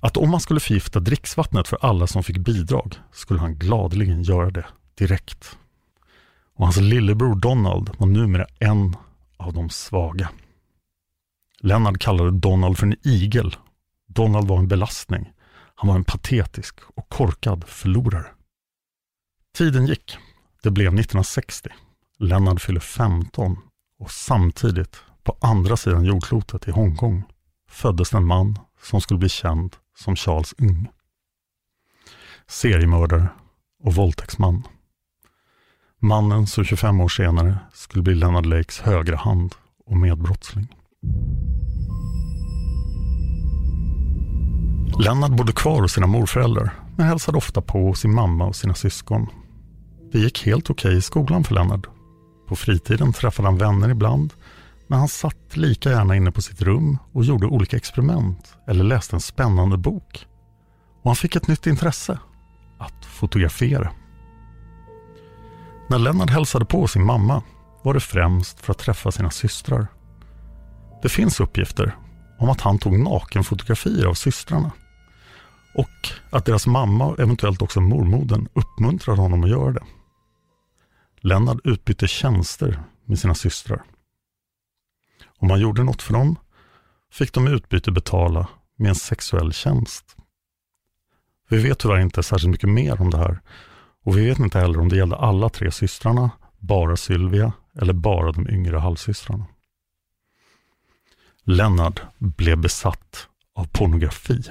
att 0.00 0.16
om 0.16 0.30
man 0.30 0.40
skulle 0.40 0.60
förgifta 0.60 1.00
dricksvattnet 1.00 1.68
för 1.68 1.78
alla 1.80 2.06
som 2.06 2.22
fick 2.22 2.38
bidrag 2.38 2.94
skulle 3.12 3.40
han 3.40 3.54
gladeligen 3.54 4.22
göra 4.22 4.50
det 4.50 4.66
direkt. 4.94 5.58
Och 6.54 6.64
hans 6.64 6.76
lillebror 6.76 7.34
Donald 7.34 7.90
var 7.98 8.06
numera 8.06 8.46
en 8.58 8.96
av 9.36 9.52
de 9.52 9.70
svaga. 9.70 10.30
Lennart 11.60 11.98
kallade 11.98 12.30
Donald 12.30 12.78
för 12.78 12.86
en 12.86 12.96
igel. 13.02 13.56
Donald 14.06 14.48
var 14.48 14.58
en 14.58 14.68
belastning. 14.68 15.32
Han 15.74 15.88
var 15.88 15.96
en 15.96 16.04
patetisk 16.04 16.80
och 16.94 17.08
korkad 17.08 17.64
förlorare. 17.66 18.26
Tiden 19.56 19.86
gick. 19.86 20.18
Det 20.62 20.70
blev 20.70 20.86
1960. 20.86 21.68
Lennart 22.18 22.60
fyller 22.60 22.80
15 22.80 23.56
och 23.98 24.10
samtidigt 24.10 24.96
på 25.24 25.36
andra 25.40 25.76
sidan 25.76 26.04
jordklotet 26.04 26.68
i 26.68 26.70
Hongkong 26.70 27.22
föddes 27.70 28.12
en 28.12 28.24
man 28.24 28.58
som 28.82 29.00
skulle 29.00 29.18
bli 29.18 29.28
känd 29.28 29.76
som 29.98 30.16
Charles 30.16 30.54
Ng. 30.58 30.88
Seriemördare 32.46 33.28
och 33.84 33.94
våldtäktsman. 33.94 34.62
Mannen 35.98 36.46
som 36.46 36.64
25 36.64 37.00
år 37.00 37.08
senare 37.08 37.58
skulle 37.72 38.02
bli 38.02 38.14
Leonard 38.14 38.46
Lakes 38.46 38.80
högra 38.80 39.16
hand 39.16 39.54
och 39.86 39.96
medbrottsling. 39.96 40.74
Lennart 44.98 45.30
bodde 45.30 45.52
kvar 45.52 45.82
hos 45.82 45.92
sina 45.92 46.06
morföräldrar 46.06 46.70
men 46.96 47.06
hälsade 47.06 47.38
ofta 47.38 47.62
på 47.62 47.94
sin 47.94 48.14
mamma 48.14 48.46
och 48.46 48.56
sina 48.56 48.74
syskon. 48.74 49.26
Det 50.12 50.18
gick 50.18 50.46
helt 50.46 50.70
okej 50.70 50.96
i 50.96 51.02
skolan 51.02 51.44
för 51.44 51.54
Lennart. 51.54 51.86
På 52.48 52.56
fritiden 52.56 53.12
träffade 53.12 53.48
han 53.48 53.58
vänner 53.58 53.88
ibland 53.88 54.32
men 54.88 54.98
han 54.98 55.08
satt 55.08 55.56
lika 55.56 55.90
gärna 55.90 56.16
inne 56.16 56.32
på 56.32 56.42
sitt 56.42 56.62
rum 56.62 56.98
och 57.12 57.24
gjorde 57.24 57.46
olika 57.46 57.76
experiment 57.76 58.56
eller 58.66 58.84
läste 58.84 59.16
en 59.16 59.20
spännande 59.20 59.76
bok. 59.76 60.26
Och 61.02 61.10
han 61.10 61.16
fick 61.16 61.36
ett 61.36 61.48
nytt 61.48 61.66
intresse, 61.66 62.18
att 62.78 63.04
fotografera. 63.04 63.90
När 65.88 65.98
Lennart 65.98 66.30
hälsade 66.30 66.64
på 66.64 66.88
sin 66.88 67.04
mamma 67.04 67.42
var 67.82 67.94
det 67.94 68.00
främst 68.00 68.60
för 68.60 68.72
att 68.72 68.78
träffa 68.78 69.12
sina 69.12 69.30
systrar. 69.30 69.86
Det 71.02 71.08
finns 71.08 71.40
uppgifter 71.40 71.96
om 72.38 72.50
att 72.50 72.60
han 72.60 72.78
tog 72.78 72.98
nakenfotografier 72.98 74.06
av 74.06 74.14
systrarna 74.14 74.70
och 75.74 76.08
att 76.30 76.44
deras 76.44 76.66
mamma 76.66 77.06
och 77.06 77.20
eventuellt 77.20 77.62
också 77.62 77.80
mormodern 77.80 78.48
uppmuntrade 78.54 79.20
honom 79.20 79.44
att 79.44 79.50
göra 79.50 79.72
det. 79.72 79.82
Lennart 81.20 81.58
utbytte 81.64 82.08
tjänster 82.08 82.82
med 83.04 83.18
sina 83.18 83.34
systrar. 83.34 83.82
Om 85.38 85.48
man 85.48 85.60
gjorde 85.60 85.84
något 85.84 86.02
för 86.02 86.12
dem 86.12 86.36
fick 87.12 87.32
de 87.32 87.48
i 87.48 87.50
utbyte 87.50 87.92
betala 87.92 88.48
med 88.76 88.88
en 88.88 88.94
sexuell 88.94 89.52
tjänst. 89.52 90.16
Vi 91.48 91.58
vet 91.58 91.78
tyvärr 91.78 92.00
inte 92.00 92.22
särskilt 92.22 92.50
mycket 92.50 92.68
mer 92.68 93.00
om 93.00 93.10
det 93.10 93.18
här 93.18 93.40
och 94.04 94.16
vi 94.16 94.26
vet 94.26 94.38
inte 94.38 94.58
heller 94.58 94.80
om 94.80 94.88
det 94.88 94.96
gällde 94.96 95.16
alla 95.16 95.48
tre 95.48 95.72
systrarna, 95.72 96.30
bara 96.58 96.96
Sylvia 96.96 97.52
eller 97.74 97.92
bara 97.92 98.32
de 98.32 98.48
yngre 98.48 98.78
halvsystrarna. 98.78 99.46
Lennart 101.44 102.00
blev 102.18 102.58
besatt 102.58 103.28
av 103.54 103.64
pornografi. 103.64 104.42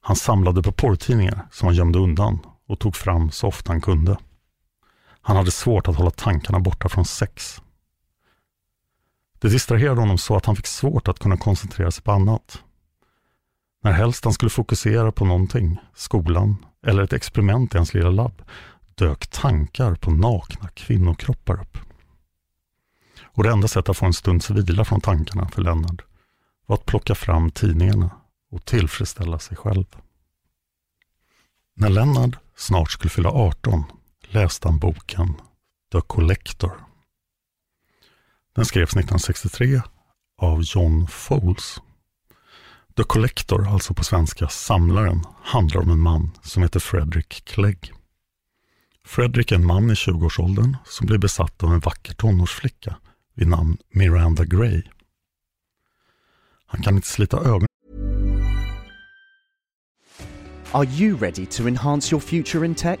Han 0.00 0.16
samlade 0.16 0.62
på 0.62 0.72
porrtidningar 0.72 1.46
som 1.50 1.66
han 1.66 1.76
gömde 1.76 1.98
undan 1.98 2.38
och 2.66 2.78
tog 2.78 2.96
fram 2.96 3.30
så 3.30 3.46
ofta 3.46 3.72
han 3.72 3.80
kunde. 3.80 4.16
Han 5.22 5.36
hade 5.36 5.50
svårt 5.50 5.88
att 5.88 5.96
hålla 5.96 6.10
tankarna 6.10 6.60
borta 6.60 6.88
från 6.88 7.04
sex. 7.04 7.62
Det 9.38 9.48
distraherade 9.48 10.00
honom 10.00 10.18
så 10.18 10.36
att 10.36 10.46
han 10.46 10.56
fick 10.56 10.66
svårt 10.66 11.08
att 11.08 11.18
kunna 11.18 11.36
koncentrera 11.36 11.90
sig 11.90 12.04
på 12.04 12.12
annat. 12.12 12.62
När 13.82 13.92
helst 13.92 14.24
han 14.24 14.32
skulle 14.32 14.50
fokusera 14.50 15.12
på 15.12 15.24
någonting, 15.24 15.78
skolan 15.94 16.56
eller 16.86 17.02
ett 17.02 17.12
experiment 17.12 17.74
i 17.74 17.76
hans 17.76 17.94
lilla 17.94 18.10
labb, 18.10 18.42
dök 18.94 19.26
tankar 19.26 19.94
på 19.94 20.10
nakna 20.10 20.68
kvinnokroppar 20.68 21.60
upp. 21.60 21.78
Och 23.22 23.42
det 23.42 23.50
enda 23.50 23.68
sättet 23.68 23.88
att 23.88 23.96
få 23.96 24.06
en 24.06 24.12
stunds 24.12 24.50
vila 24.50 24.84
från 24.84 25.00
tankarna 25.00 25.48
för 25.48 25.62
Lennart 25.62 26.02
var 26.66 26.76
att 26.76 26.86
plocka 26.86 27.14
fram 27.14 27.50
tidningarna 27.50 28.10
och 28.50 28.64
tillfredsställa 28.64 29.38
sig 29.38 29.56
själv. 29.56 29.84
När 31.74 31.88
Lennart 31.88 32.38
snart 32.56 32.90
skulle 32.90 33.10
fylla 33.10 33.28
18 33.28 33.84
läste 34.32 34.68
han 34.68 34.78
boken 34.78 35.34
The 35.92 36.00
Collector. 36.00 36.72
Den 38.54 38.64
skrevs 38.64 38.90
1963 38.90 39.80
av 40.38 40.62
John 40.62 41.06
Foles. 41.08 41.80
The 42.96 43.04
Collector, 43.04 43.68
alltså 43.68 43.94
på 43.94 44.04
svenska 44.04 44.48
Samlaren, 44.48 45.26
handlar 45.42 45.80
om 45.80 45.90
en 45.90 45.98
man 45.98 46.30
som 46.42 46.62
heter 46.62 46.80
Fredrik 46.80 47.44
Clegg. 47.44 47.92
Fredrik 49.04 49.52
är 49.52 49.56
en 49.56 49.66
man 49.66 49.90
i 49.90 49.94
20-årsåldern 49.94 50.76
som 50.84 51.06
blir 51.06 51.18
besatt 51.18 51.62
av 51.62 51.72
en 51.72 51.80
vacker 51.80 52.14
tonårsflicka 52.14 52.96
vid 53.34 53.48
namn 53.48 53.76
Miranda 53.90 54.44
Gray. 54.44 54.82
Han 56.66 56.82
kan 56.82 56.96
inte 56.96 57.08
slita 57.08 57.36
ögonen 57.36 57.66
Are 60.72 60.84
you 60.84 61.16
ready 61.16 61.46
to 61.46 61.68
enhance 61.68 62.14
your 62.14 62.20
future 62.20 62.66
in 62.66 62.74
tech? 62.74 63.00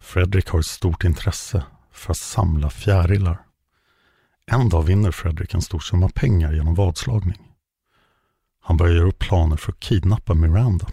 Fredrik 0.00 0.48
har 0.48 0.58
ett 0.58 0.66
stort 0.66 1.04
intresse 1.04 1.64
för 1.92 2.10
att 2.10 2.18
samla 2.18 2.70
fjärilar. 2.70 3.44
En 4.46 4.68
dag 4.68 4.82
vinner 4.82 5.10
Fredrik 5.10 5.54
en 5.54 5.62
stor 5.62 5.80
summa 5.80 6.08
pengar 6.08 6.52
genom 6.52 6.74
vadslagning. 6.74 7.48
Han 8.60 8.76
börjar 8.76 8.94
göra 8.94 9.08
upp 9.08 9.18
planer 9.18 9.56
för 9.56 9.72
att 9.72 9.80
kidnappa 9.80 10.34
Miranda. 10.34 10.86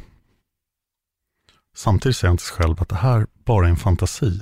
Samtidigt 1.76 2.18
säger 2.18 2.30
han 2.30 2.38
till 2.38 2.48
sig 2.48 2.56
själv 2.56 2.82
att 2.82 2.90
det 2.90 2.96
här 2.96 3.28
bara 3.46 3.66
är 3.66 3.70
en 3.70 3.78
fantasi. 3.78 4.42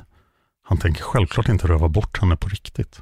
Han 0.64 0.78
tänker 0.78 1.04
självklart 1.04 1.50
inte 1.50 1.68
röva 1.68 1.88
bort 1.88 2.22
henne 2.22 2.38
på 2.38 2.50
riktigt. 2.50 3.02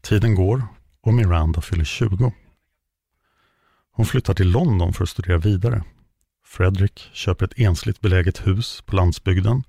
Tiden 0.00 0.34
går 0.34 0.66
och 1.00 1.14
Miranda 1.14 1.60
fyller 1.60 1.84
20. 1.84 2.32
Hon 3.92 4.06
flyttar 4.06 4.34
till 4.34 4.50
London 4.50 4.92
för 4.92 5.02
att 5.02 5.10
studera 5.10 5.38
vidare. 5.38 5.84
Fredrik 6.44 7.10
köper 7.12 7.46
ett 7.46 7.58
ensligt 7.58 8.00
beläget 8.00 8.46
hus 8.46 8.82
på 8.86 8.96
landsbygden 8.96 9.62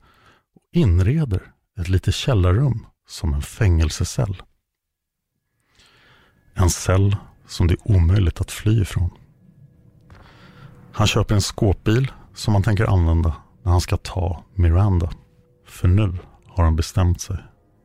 inreder 0.71 1.51
ett 1.79 1.89
litet 1.89 2.13
källarrum 2.13 2.86
som 3.08 3.34
en 3.34 3.41
fängelsecell. 3.41 4.41
En 6.53 6.69
cell 6.69 7.15
som 7.47 7.67
det 7.67 7.73
är 7.73 7.91
omöjligt 7.91 8.41
att 8.41 8.51
fly 8.51 8.82
ifrån. 8.82 9.10
Han 10.91 11.08
köper 11.08 11.36
en 11.36 11.41
skåpbil 11.41 12.12
som 12.34 12.53
han 12.53 12.63
tänker 12.63 12.86
använda 12.86 13.36
när 13.63 13.71
han 13.71 13.82
ska 13.82 13.97
ta 13.97 14.43
Miranda. 14.55 15.10
För 15.67 15.88
nu 15.88 16.17
har 16.47 16.63
han 16.63 16.75
bestämt 16.75 17.21
sig 17.21 17.38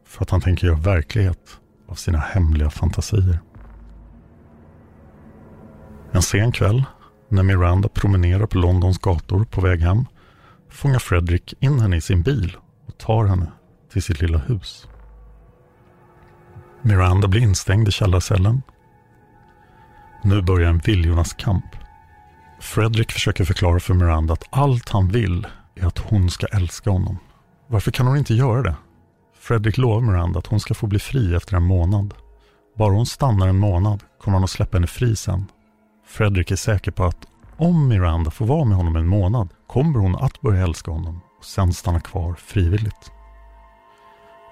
för 0.06 0.22
att 0.22 0.30
han 0.30 0.40
tänker 0.40 0.66
göra 0.66 0.76
verklighet 0.76 1.60
av 1.88 1.94
sina 1.94 2.18
hemliga 2.18 2.70
fantasier. 2.70 3.40
En 6.12 6.22
sen 6.22 6.52
kväll 6.52 6.84
när 7.28 7.42
Miranda 7.42 7.88
promenerar 7.88 8.46
på 8.46 8.58
Londons 8.58 8.98
gator 8.98 9.44
på 9.44 9.60
väg 9.60 9.80
hem 9.80 10.04
fångar 10.68 10.98
Fredrik 10.98 11.54
in 11.60 11.80
henne 11.80 11.96
i 11.96 12.00
sin 12.00 12.22
bil 12.22 12.56
och 12.94 13.00
tar 13.00 13.24
henne 13.24 13.52
till 13.92 14.02
sitt 14.02 14.20
lilla 14.20 14.38
hus. 14.38 14.88
Miranda 16.82 17.28
blir 17.28 17.42
instängd 17.42 17.88
i 17.88 17.90
källarcellen. 17.90 18.62
Nu 20.22 20.42
börjar 20.42 20.70
en 20.70 20.78
viljornas 20.78 21.32
kamp. 21.32 21.64
Fredrik 22.60 23.12
försöker 23.12 23.44
förklara 23.44 23.80
för 23.80 23.94
Miranda 23.94 24.32
att 24.32 24.44
allt 24.50 24.88
han 24.88 25.08
vill 25.08 25.46
är 25.74 25.86
att 25.86 25.98
hon 25.98 26.30
ska 26.30 26.46
älska 26.46 26.90
honom. 26.90 27.18
Varför 27.66 27.90
kan 27.90 28.06
hon 28.06 28.16
inte 28.16 28.34
göra 28.34 28.62
det? 28.62 28.76
Fredrik 29.38 29.78
lovar 29.78 30.00
Miranda 30.00 30.38
att 30.38 30.46
hon 30.46 30.60
ska 30.60 30.74
få 30.74 30.86
bli 30.86 30.98
fri 30.98 31.34
efter 31.34 31.56
en 31.56 31.62
månad. 31.62 32.14
Bara 32.78 32.94
hon 32.94 33.06
stannar 33.06 33.48
en 33.48 33.58
månad 33.58 34.02
kommer 34.20 34.36
han 34.36 34.44
att 34.44 34.50
släppa 34.50 34.76
henne 34.76 34.86
fri 34.86 35.16
sen. 35.16 35.44
Fredrik 36.06 36.50
är 36.50 36.56
säker 36.56 36.90
på 36.90 37.04
att 37.04 37.26
om 37.56 37.88
Miranda 37.88 38.30
får 38.30 38.46
vara 38.46 38.64
med 38.64 38.76
honom 38.76 38.96
en 38.96 39.06
månad 39.06 39.48
kommer 39.66 39.98
hon 39.98 40.16
att 40.16 40.40
börja 40.40 40.62
älska 40.62 40.90
honom 40.90 41.20
och 41.44 41.48
sen 41.48 41.72
stanna 41.72 42.00
kvar 42.00 42.34
frivilligt. 42.34 43.12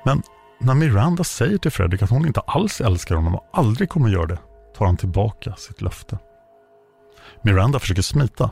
Men 0.05 0.23
när 0.61 0.75
Miranda 0.75 1.25
säger 1.25 1.59
till 1.59 1.71
Fredrik 1.71 2.03
att 2.03 2.11
hon 2.11 2.27
inte 2.27 2.41
alls 2.41 2.81
älskar 2.81 3.15
honom 3.15 3.35
och 3.35 3.49
aldrig 3.53 3.89
kommer 3.89 4.09
göra 4.09 4.27
det 4.27 4.39
tar 4.77 4.87
han 4.87 4.97
tillbaka 4.97 5.55
sitt 5.57 5.83
löfte. 5.83 6.19
Miranda 7.43 7.79
försöker 7.79 8.03
smita. 8.03 8.51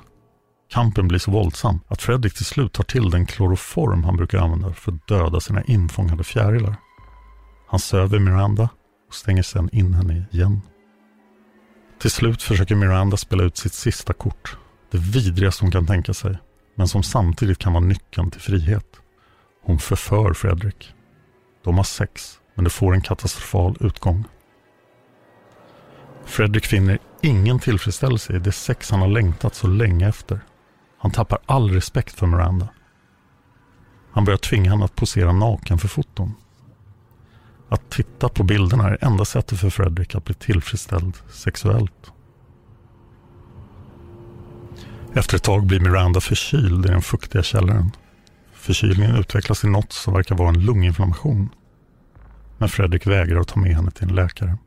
Kampen 0.70 1.08
blir 1.08 1.18
så 1.18 1.30
våldsam 1.30 1.80
att 1.88 2.02
Fredrik 2.02 2.34
till 2.34 2.44
slut 2.44 2.72
tar 2.72 2.84
till 2.84 3.10
den 3.10 3.26
kloroform 3.26 4.04
han 4.04 4.16
brukar 4.16 4.38
använda 4.38 4.72
för 4.72 4.92
att 4.92 5.08
döda 5.08 5.40
sina 5.40 5.62
infångade 5.64 6.24
fjärilar. 6.24 6.76
Han 7.68 7.80
söver 7.80 8.18
Miranda 8.18 8.68
och 9.08 9.14
stänger 9.14 9.42
sedan 9.42 9.68
in 9.72 9.94
henne 9.94 10.24
igen. 10.30 10.60
Till 12.00 12.10
slut 12.10 12.42
försöker 12.42 12.74
Miranda 12.74 13.16
spela 13.16 13.42
ut 13.42 13.56
sitt 13.56 13.74
sista 13.74 14.12
kort. 14.12 14.56
Det 14.90 14.98
vidrigaste 14.98 15.64
hon 15.64 15.72
kan 15.72 15.86
tänka 15.86 16.14
sig, 16.14 16.38
men 16.80 16.88
som 16.88 17.02
samtidigt 17.02 17.58
kan 17.58 17.72
vara 17.72 17.84
nyckeln 17.84 18.30
till 18.30 18.40
frihet. 18.40 19.00
Hon 19.62 19.78
förför 19.78 20.32
Fredrik. 20.32 20.94
De 21.64 21.76
har 21.76 21.84
sex, 21.84 22.38
men 22.54 22.64
det 22.64 22.70
får 22.70 22.94
en 22.94 23.00
katastrofal 23.00 23.76
utgång. 23.80 24.24
Fredrik 26.24 26.66
finner 26.66 26.98
ingen 27.20 27.58
tillfredsställelse 27.58 28.36
i 28.36 28.38
det 28.38 28.52
sex 28.52 28.90
han 28.90 29.00
har 29.00 29.08
längtat 29.08 29.54
så 29.54 29.66
länge 29.66 30.08
efter. 30.08 30.40
Han 30.98 31.10
tappar 31.10 31.38
all 31.46 31.70
respekt 31.70 32.18
för 32.18 32.26
Miranda. 32.26 32.68
Han 34.12 34.24
börjar 34.24 34.38
tvinga 34.38 34.70
henne 34.70 34.84
att 34.84 34.96
posera 34.96 35.32
naken 35.32 35.78
för 35.78 35.88
foton. 35.88 36.34
Att 37.68 37.90
titta 37.90 38.28
på 38.28 38.42
bilderna 38.42 38.88
är 38.88 39.04
enda 39.04 39.24
sättet 39.24 39.60
för 39.60 39.70
Fredrik 39.70 40.14
att 40.14 40.24
bli 40.24 40.34
tillfredsställd 40.34 41.16
sexuellt. 41.30 42.12
Efter 45.14 45.36
ett 45.36 45.42
tag 45.42 45.66
blir 45.66 45.80
Miranda 45.80 46.20
förkyld 46.20 46.86
i 46.86 46.88
den 46.88 47.02
fuktiga 47.02 47.42
källaren. 47.42 47.90
Förkylningen 48.52 49.16
utvecklas 49.16 49.60
till 49.60 49.68
något 49.68 49.92
som 49.92 50.14
verkar 50.14 50.34
vara 50.34 50.48
en 50.48 50.64
lunginflammation. 50.64 51.48
Men 52.58 52.68
Fredrik 52.68 53.06
vägrar 53.06 53.40
att 53.40 53.48
ta 53.48 53.60
med 53.60 53.76
henne 53.76 53.90
till 53.90 54.08
en 54.08 54.14
läkare. 54.14 54.58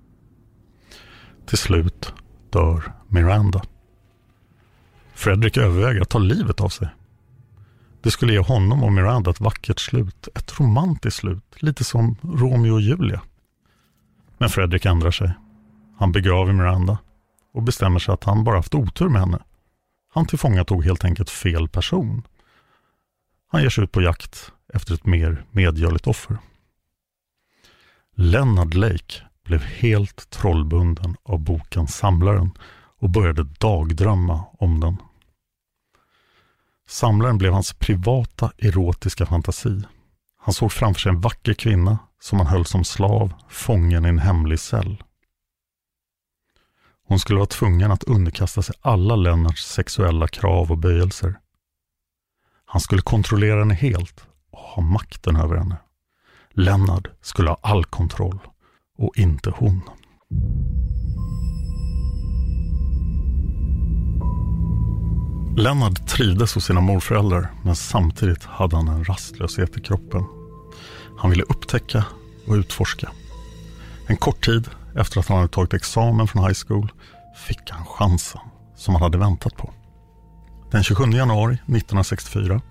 Till 1.46 1.58
slut 1.58 2.14
dör 2.50 2.94
Miranda. 3.08 3.62
Fredrik 5.14 5.58
överväger 5.58 6.02
att 6.02 6.10
ta 6.10 6.20
livet 6.20 6.62
av 6.62 6.70
sig. 6.70 6.88
Det 8.02 8.12
skulle 8.12 8.34
ge 8.34 8.40
honom 8.40 8.84
och 8.84 8.94
Miranda 8.94 9.32
ett 9.32 9.40
vackert 9.40 9.80
slut, 9.80 10.28
ett 10.36 10.60
romantiskt 10.60 11.20
slut, 11.20 11.56
lite 11.56 11.84
som 11.84 12.16
Romeo 12.22 12.74
och 12.74 12.82
Julia. 12.82 13.22
Men 14.38 14.50
Fredrik 14.50 14.86
ändrar 14.86 15.12
sig. 15.12 15.34
Han 15.98 16.12
begraver 16.12 16.54
Miranda 16.54 16.98
och 17.54 17.64
bestämmer 17.64 18.00
sig 18.00 18.14
att 18.14 18.24
han 18.24 18.44
bara 18.44 18.56
haft 18.56 18.76
otur 18.76 19.10
med 19.10 19.22
henne. 19.22 19.40
Han 20.14 20.26
tillfångatog 20.26 20.84
helt 20.86 21.04
enkelt 21.04 21.30
fel 21.30 21.70
person. 21.70 22.28
Han 23.52 23.62
ger 23.62 23.70
sig 23.70 23.84
ut 23.84 23.92
på 23.92 24.02
jakt 24.02 24.52
efter 24.74 24.94
ett 24.94 25.06
mer 25.06 25.46
medgörligt 25.52 26.08
offer. 26.08 26.38
Leonard 28.16 28.74
Lake 28.74 29.14
blev 29.44 29.62
helt 29.62 30.30
trollbunden 30.30 31.16
av 31.24 31.40
boken 31.40 31.88
Samlaren 31.88 32.52
och 33.00 33.10
började 33.10 33.44
dagdrömma 33.44 34.46
om 34.60 34.80
den. 34.80 34.98
Samlaren 36.88 37.38
blev 37.38 37.54
hans 37.54 37.74
privata 37.74 38.52
erotiska 38.58 39.26
fantasi. 39.26 39.82
Han 40.40 40.54
såg 40.54 40.72
framför 40.72 41.02
sig 41.02 41.10
en 41.10 41.22
vacker 41.22 41.54
kvinna 41.54 41.98
som 42.20 42.38
han 42.38 42.48
höll 42.48 42.66
som 42.66 42.84
slav, 42.84 43.34
fången 43.50 44.06
i 44.06 44.10
en 44.10 44.20
hemlig 44.20 44.60
cell. 44.60 45.04
Hon 47.14 47.20
skulle 47.20 47.40
vara 47.40 47.48
tvungen 47.48 47.92
att 47.92 48.04
underkasta 48.04 48.62
sig 48.62 48.76
alla 48.82 49.16
Lennarts 49.16 49.66
sexuella 49.66 50.28
krav 50.28 50.72
och 50.72 50.78
böjelser. 50.78 51.40
Han 52.66 52.82
skulle 52.82 53.02
kontrollera 53.02 53.60
henne 53.60 53.74
helt 53.74 54.28
och 54.52 54.60
ha 54.60 54.82
makten 54.82 55.36
över 55.36 55.56
henne. 55.56 55.78
Lennart 56.52 57.08
skulle 57.22 57.50
ha 57.50 57.60
all 57.62 57.86
kontroll 57.86 58.40
och 58.98 59.18
inte 59.18 59.54
hon. 59.56 59.82
Lennart 65.58 66.08
trivdes 66.08 66.56
hos 66.56 66.66
sina 66.66 66.82
morföräldrar 66.82 67.52
men 67.64 67.76
samtidigt 67.76 68.44
hade 68.44 68.76
han 68.76 68.88
en 68.88 69.04
rastlöshet 69.04 69.78
i 69.78 69.82
kroppen. 69.82 70.26
Han 71.18 71.30
ville 71.30 71.44
upptäcka 71.44 72.06
och 72.48 72.54
utforska. 72.54 73.12
En 74.08 74.18
kort 74.18 74.46
tid 74.46 74.70
efter 74.96 75.20
att 75.20 75.28
han 75.28 75.38
hade 75.38 75.50
tagit 75.50 75.74
examen 75.74 76.28
från 76.28 76.44
high 76.44 76.58
school 76.68 76.92
fick 77.36 77.70
han 77.70 77.86
chansen 77.86 78.42
som 78.76 78.94
han 78.94 79.04
hade 79.04 79.18
väntat 79.18 79.56
på. 79.56 79.74
Den 80.72 80.84
27 80.84 81.04
januari 81.04 81.54
1964, 81.54 82.62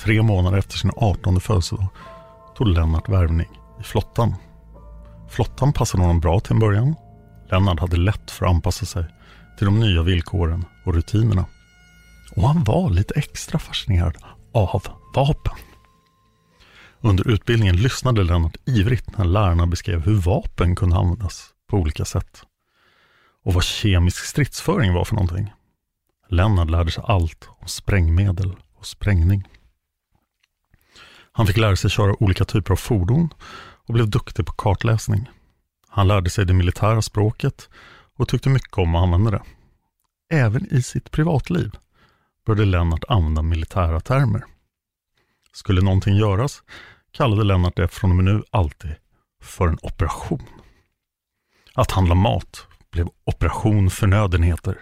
tre 0.00 0.22
månader 0.22 0.58
efter 0.58 0.78
sin 0.78 0.90
18 0.96 1.40
födelsedag, 1.40 1.88
tog 2.56 2.68
Lennart 2.68 3.08
värvning 3.08 3.48
i 3.80 3.82
flottan. 3.82 4.34
Flottan 5.28 5.72
passade 5.72 6.02
honom 6.02 6.20
bra 6.20 6.40
till 6.40 6.52
en 6.52 6.58
början. 6.58 6.94
Lennart 7.50 7.80
hade 7.80 7.96
lätt 7.96 8.30
för 8.30 8.46
att 8.46 8.52
anpassa 8.52 8.86
sig 8.86 9.04
till 9.58 9.64
de 9.64 9.80
nya 9.80 10.02
villkoren 10.02 10.64
och 10.84 10.94
rutinerna. 10.94 11.44
Och 12.36 12.48
han 12.48 12.64
var 12.64 12.90
lite 12.90 13.14
extra 13.14 13.58
fascinerad 13.58 14.16
av 14.54 14.82
vapen. 15.14 15.54
Under 17.00 17.28
utbildningen 17.28 17.76
lyssnade 17.76 18.24
Lennart 18.24 18.56
ivrigt 18.66 19.18
när 19.18 19.24
lärarna 19.24 19.66
beskrev 19.66 20.04
hur 20.04 20.14
vapen 20.14 20.76
kunde 20.76 20.96
användas 20.96 21.50
på 21.68 21.76
olika 21.76 22.04
sätt. 22.04 22.42
Och 23.44 23.54
vad 23.54 23.64
kemisk 23.64 24.24
stridsföring 24.24 24.94
var 24.94 25.04
för 25.04 25.14
någonting. 25.14 25.52
Lennart 26.28 26.70
lärde 26.70 26.90
sig 26.90 27.04
allt 27.06 27.48
om 27.48 27.68
sprängmedel 27.68 28.56
och 28.74 28.86
sprängning. 28.86 29.48
Han 31.32 31.46
fick 31.46 31.56
lära 31.56 31.76
sig 31.76 31.90
köra 31.90 32.22
olika 32.22 32.44
typer 32.44 32.72
av 32.72 32.76
fordon 32.76 33.28
och 33.86 33.94
blev 33.94 34.10
duktig 34.10 34.46
på 34.46 34.52
kartläsning. 34.52 35.30
Han 35.88 36.08
lärde 36.08 36.30
sig 36.30 36.46
det 36.46 36.54
militära 36.54 37.02
språket 37.02 37.68
och 38.16 38.28
tyckte 38.28 38.48
mycket 38.48 38.78
om 38.78 38.94
att 38.94 39.02
använda 39.02 39.30
det. 39.30 39.42
Även 40.30 40.74
i 40.74 40.82
sitt 40.82 41.10
privatliv 41.10 41.70
började 42.46 42.64
Lennart 42.64 43.04
använda 43.08 43.42
militära 43.42 44.00
termer. 44.00 44.44
Skulle 45.52 45.80
någonting 45.80 46.16
göras 46.16 46.62
kallade 47.10 47.44
Lennart 47.44 47.76
det 47.76 47.88
från 47.88 48.10
och 48.10 48.16
med 48.16 48.24
nu 48.24 48.42
alltid 48.50 48.94
för 49.42 49.68
en 49.68 49.78
operation. 49.82 50.46
Att 51.78 51.90
handla 51.90 52.14
mat 52.14 52.66
blev 52.90 53.08
operation 53.24 53.90
förnödenheter. 53.90 54.78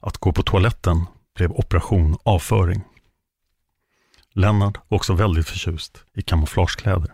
Att 0.00 0.18
gå 0.18 0.32
på 0.32 0.42
toaletten 0.42 1.04
blev 1.34 1.52
operation 1.52 2.16
avföring. 2.22 2.84
Lennart 4.32 4.76
var 4.88 4.96
också 4.96 5.14
väldigt 5.14 5.48
förtjust 5.48 6.04
i 6.14 6.22
kamouflagekläder. 6.22 7.12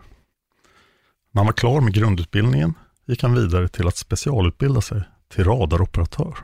När 1.31 1.41
han 1.41 1.47
var 1.47 1.53
klar 1.53 1.81
med 1.81 1.95
grundutbildningen 1.95 2.75
gick 3.07 3.23
han 3.23 3.35
vidare 3.35 3.69
till 3.69 3.89
att 3.89 3.97
specialutbilda 3.97 4.81
sig 4.81 5.03
till 5.29 5.45
radaroperatör. 5.45 6.39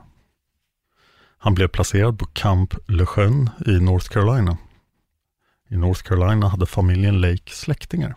Han 1.38 1.54
blev 1.54 1.68
placerad 1.68 2.18
på 2.18 2.26
Camp 2.26 2.74
Lejeune 2.88 3.50
i 3.66 3.80
North 3.80 4.08
Carolina. 4.08 4.58
I 5.68 5.76
North 5.76 6.02
Carolina 6.02 6.48
hade 6.48 6.66
familjen 6.66 7.20
Lake 7.20 7.50
släktingar. 7.50 8.14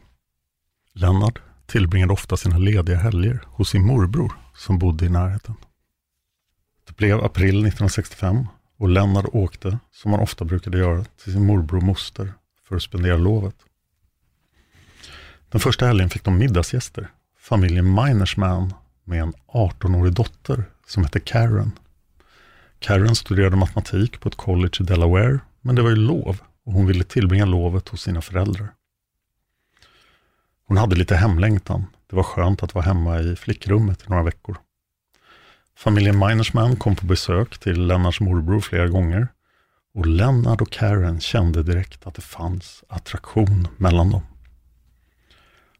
Lennart 0.94 1.42
tillbringade 1.66 2.14
ofta 2.14 2.38
sina 2.38 2.58
lediga 2.58 2.98
helger 2.98 3.44
hos 3.46 3.70
sin 3.70 3.86
morbror 3.86 4.34
som 4.56 4.80
bodde 4.80 5.06
i 5.06 5.10
närheten. 5.10 5.56
Det 6.88 6.98
blev 6.98 7.24
april 7.24 7.50
1965 7.50 8.48
och 8.78 8.90
Lennart 8.90 9.26
åkte, 9.34 9.80
som 9.92 10.12
han 10.12 10.22
ofta 10.22 10.46
brukade 10.46 10.78
göra, 10.78 11.04
till 11.04 11.34
sin 11.34 11.46
morbror 11.46 11.78
och 11.78 11.84
moster 11.84 12.34
för 12.68 12.76
att 12.76 12.84
spendera 12.84 13.18
lovet. 13.18 13.56
Den 15.50 15.62
första 15.62 15.86
helgen 15.86 16.10
fick 16.10 16.24
de 16.24 16.38
middagsgäster, 16.38 17.08
familjen 17.40 17.96
Minersman 17.96 18.74
med 19.04 19.22
en 19.22 19.34
18-årig 19.48 20.14
dotter 20.14 20.64
som 20.88 21.04
hette 21.04 21.20
Karen. 21.20 21.72
Karen 22.80 23.16
studerade 23.16 23.56
matematik 23.56 24.20
på 24.20 24.30
ett 24.30 24.36
college 24.36 24.78
i 24.80 24.84
Delaware, 24.84 25.40
men 25.62 25.76
det 25.76 25.82
var 25.82 25.90
ju 25.90 25.96
lov 25.96 26.40
och 26.66 26.74
hon 26.74 26.86
ville 26.86 27.04
tillbringa 27.04 27.46
lovet 27.46 27.90
hos 27.90 28.02
sina 28.02 28.22
föräldrar. 28.22 28.74
Hon 30.68 30.78
hade 30.78 30.96
lite 30.96 31.16
hemlängtan. 31.16 31.86
Det 32.10 32.16
var 32.16 32.24
skönt 32.24 32.64
att 32.64 32.76
vara 32.76 32.86
hemma 32.86 33.20
i 33.20 33.36
flickrummet 33.36 34.02
i 34.02 34.10
några 34.10 34.24
veckor. 34.24 34.58
Familjen 35.78 36.20
Minersman 36.20 36.76
kom 36.76 36.96
på 36.96 37.06
besök 37.06 37.58
till 37.58 37.86
Lennarts 37.88 38.20
morbror 38.20 38.62
flera 38.62 38.88
gånger 38.88 39.28
och 39.96 40.06
Lennart 40.06 40.62
och 40.62 40.72
Karen 40.72 41.20
kände 41.20 41.64
direkt 41.64 42.08
att 42.08 42.16
det 42.16 42.22
fanns 42.22 42.84
attraktion 42.88 43.68
mellan 43.78 44.10
dem. 44.12 44.22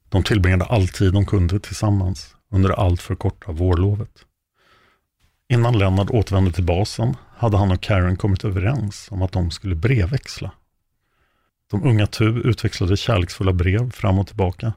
De 0.10 0.24
tillbringade 0.24 0.66
all 0.66 0.88
tid 0.88 1.14
de 1.14 1.26
kunde 1.26 1.60
tillsammans 1.60 2.36
under 2.52 2.70
det 2.70 2.76
allt 2.76 3.02
för 3.02 3.16
korta 3.16 3.52
vårlovet. 3.52 4.26
Innan 5.50 5.78
Lennart 5.78 6.10
återvände 6.10 6.52
till 6.52 6.64
basen 6.64 7.16
hade 7.36 7.58
han 7.58 7.72
och 7.72 7.82
Karen 7.82 8.18
kommit 8.18 8.44
överens 8.44 9.08
om 9.12 9.22
att 9.22 9.32
de 9.32 9.52
skulle 9.52 9.76
brevväxla. 9.76 10.52
De 11.74 11.84
unga 11.84 12.08
Tu 12.08 12.26
utväxlade 12.26 12.98
kärleksfulla 12.98 13.54
brev 13.54 13.92
fram 13.92 14.20
och 14.20 14.28
tillbaka 14.28 14.74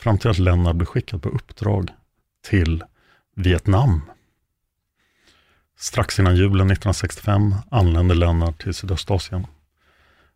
fram 0.00 0.18
till 0.18 0.30
att 0.30 0.38
Lennart 0.38 0.76
blev 0.76 0.86
skickad 0.86 1.22
på 1.22 1.28
uppdrag 1.28 1.90
till 2.48 2.84
Vietnam. 3.36 4.00
Strax 5.78 6.18
innan 6.18 6.36
julen 6.36 6.70
1965 6.70 7.54
anlände 7.70 8.14
Lennart 8.14 8.62
till 8.62 8.74
Sydostasien. 8.74 9.46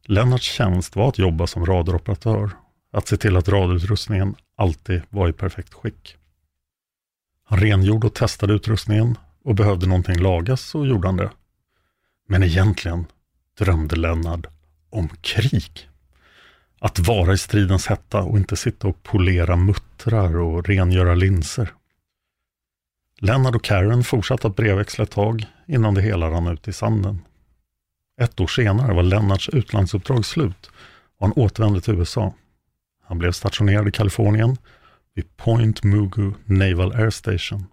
Lennarts 0.05 0.53
tjänst 0.53 0.97
var 0.97 1.09
att 1.09 1.19
jobba 1.19 1.47
som 1.47 1.67
radaroperatör, 1.67 2.51
att 2.93 3.09
se 3.09 3.17
till 3.17 3.37
att 3.37 3.49
radarutrustningen 3.49 4.35
alltid 4.57 5.03
var 5.11 5.29
i 5.29 5.33
perfekt 5.33 5.75
skick. 5.75 6.17
Han 7.45 7.61
rengjorde 7.61 8.07
och 8.07 8.15
testade 8.15 8.53
utrustningen 8.53 9.19
och 9.45 9.55
behövde 9.55 9.87
någonting 9.87 10.19
lagas 10.19 10.61
så 10.61 10.87
gjorde 10.87 11.09
han 11.09 11.17
det. 11.17 11.31
Men 12.29 12.43
egentligen 12.43 13.07
drömde 13.59 13.97
Lennart 13.97 14.47
om 14.91 15.09
krig. 15.21 15.90
Att 16.83 16.99
vara 16.99 17.33
i 17.33 17.39
stridens 17.39 17.87
hetta 17.87 18.23
och 18.23 18.39
inte 18.39 18.57
sitta 18.57 18.89
och 18.89 19.03
polera 19.03 19.57
muttrar 19.57 20.37
och 20.37 20.69
rengöra 20.69 21.15
linser. 21.15 21.73
Lennart 23.19 23.55
och 23.55 23.65
Karen 23.65 24.05
fortsatte 24.05 24.47
att 24.47 24.57
brevväxla 24.57 25.05
ett 25.05 25.11
tag 25.11 25.47
innan 25.67 25.95
det 25.95 26.03
hela 26.03 26.31
rann 26.31 26.47
ut 26.47 26.69
i 26.69 26.73
sanden. 26.73 27.19
Ett 28.21 28.41
år 28.41 28.47
senare 28.47 28.95
var 28.95 29.03
Lennarts 29.03 29.49
utlandsuppdrag 29.49 30.25
slut 30.25 30.71
och 31.19 31.27
han 31.27 31.33
återvände 31.33 31.81
till 31.81 31.95
USA. 31.95 32.35
Han 33.05 33.19
blev 33.19 33.33
stationerad 33.33 33.89
i 33.89 33.93
Kalifornien 33.93 34.57
vid 35.15 35.37
Point 35.37 35.83
Mugu 35.83 36.33
Naval 36.45 36.93
Air 36.93 37.11
Station. 37.11 37.67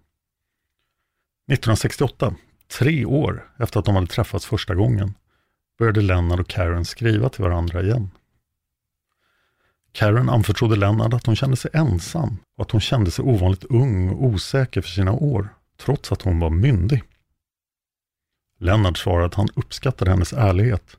1968, 1.52 2.36
tre 2.80 3.06
år 3.06 3.52
efter 3.60 3.80
att 3.80 3.86
de 3.86 3.96
hade 3.96 4.08
träffats 4.08 4.46
första 4.46 4.76
gången, 4.76 5.14
började 5.80 6.02
Lennart 6.02 6.40
och 6.40 6.48
Karen 6.48 6.86
skriva 6.86 7.30
till 7.30 7.44
varandra 7.44 7.82
igen. 7.82 8.10
Karen 9.92 10.30
anförtrodde 10.30 10.76
Lennart 10.76 11.14
att 11.14 11.26
hon 11.26 11.36
kände 11.36 11.58
sig 11.58 11.72
ensam 11.74 12.38
och 12.58 12.62
att 12.62 12.72
hon 12.72 12.82
kände 12.82 13.12
sig 13.12 13.26
ovanligt 13.26 13.64
ung 13.64 14.10
och 14.10 14.26
osäker 14.26 14.82
för 14.82 14.90
sina 14.90 15.12
år, 15.12 15.50
trots 15.78 16.12
att 16.12 16.22
hon 16.22 16.40
var 16.40 16.50
myndig. 16.50 17.04
Lennart 18.60 18.98
svarade 18.98 19.26
att 19.26 19.34
han 19.34 19.48
uppskattade 19.56 20.12
hennes 20.12 20.34
ärlighet. 20.34 20.98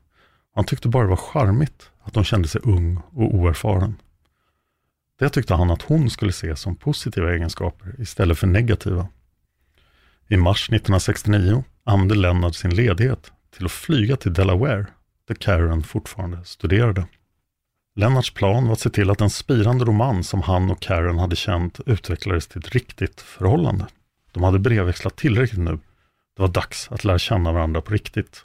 Han 0.55 0.65
tyckte 0.65 0.87
bara 0.87 1.03
det 1.03 1.09
var 1.09 1.15
charmigt 1.15 1.91
att 2.03 2.15
hon 2.15 2.23
kände 2.23 2.47
sig 2.47 2.61
ung 2.63 2.97
och 2.97 3.35
oerfaren. 3.35 3.95
Det 5.19 5.29
tyckte 5.29 5.53
han 5.53 5.71
att 5.71 5.81
hon 5.81 6.09
skulle 6.09 6.31
se 6.31 6.55
som 6.55 6.75
positiva 6.75 7.33
egenskaper 7.33 7.95
istället 8.01 8.37
för 8.39 8.47
negativa. 8.47 9.07
I 10.27 10.37
mars 10.37 10.69
1969 10.69 11.63
använde 11.83 12.15
Lennart 12.15 12.55
sin 12.55 12.75
ledighet 12.75 13.31
till 13.55 13.65
att 13.65 13.71
flyga 13.71 14.15
till 14.15 14.33
Delaware, 14.33 14.85
där 15.27 15.35
Karen 15.35 15.83
fortfarande 15.83 16.45
studerade. 16.45 17.05
Lennarts 17.95 18.33
plan 18.33 18.65
var 18.65 18.73
att 18.73 18.79
se 18.79 18.89
till 18.89 19.09
att 19.09 19.17
den 19.17 19.29
spirande 19.29 19.85
roman 19.85 20.23
som 20.23 20.41
han 20.41 20.71
och 20.71 20.79
Karen 20.79 21.19
hade 21.19 21.35
känt 21.35 21.79
utvecklades 21.85 22.47
till 22.47 22.59
ett 22.59 22.69
riktigt 22.69 23.21
förhållande. 23.21 23.87
De 24.31 24.43
hade 24.43 24.59
brevväxlat 24.59 25.15
tillräckligt 25.15 25.59
nu. 25.59 25.79
Det 26.35 26.41
var 26.41 26.47
dags 26.47 26.91
att 26.91 27.03
lära 27.03 27.19
känna 27.19 27.51
varandra 27.51 27.81
på 27.81 27.93
riktigt. 27.93 28.43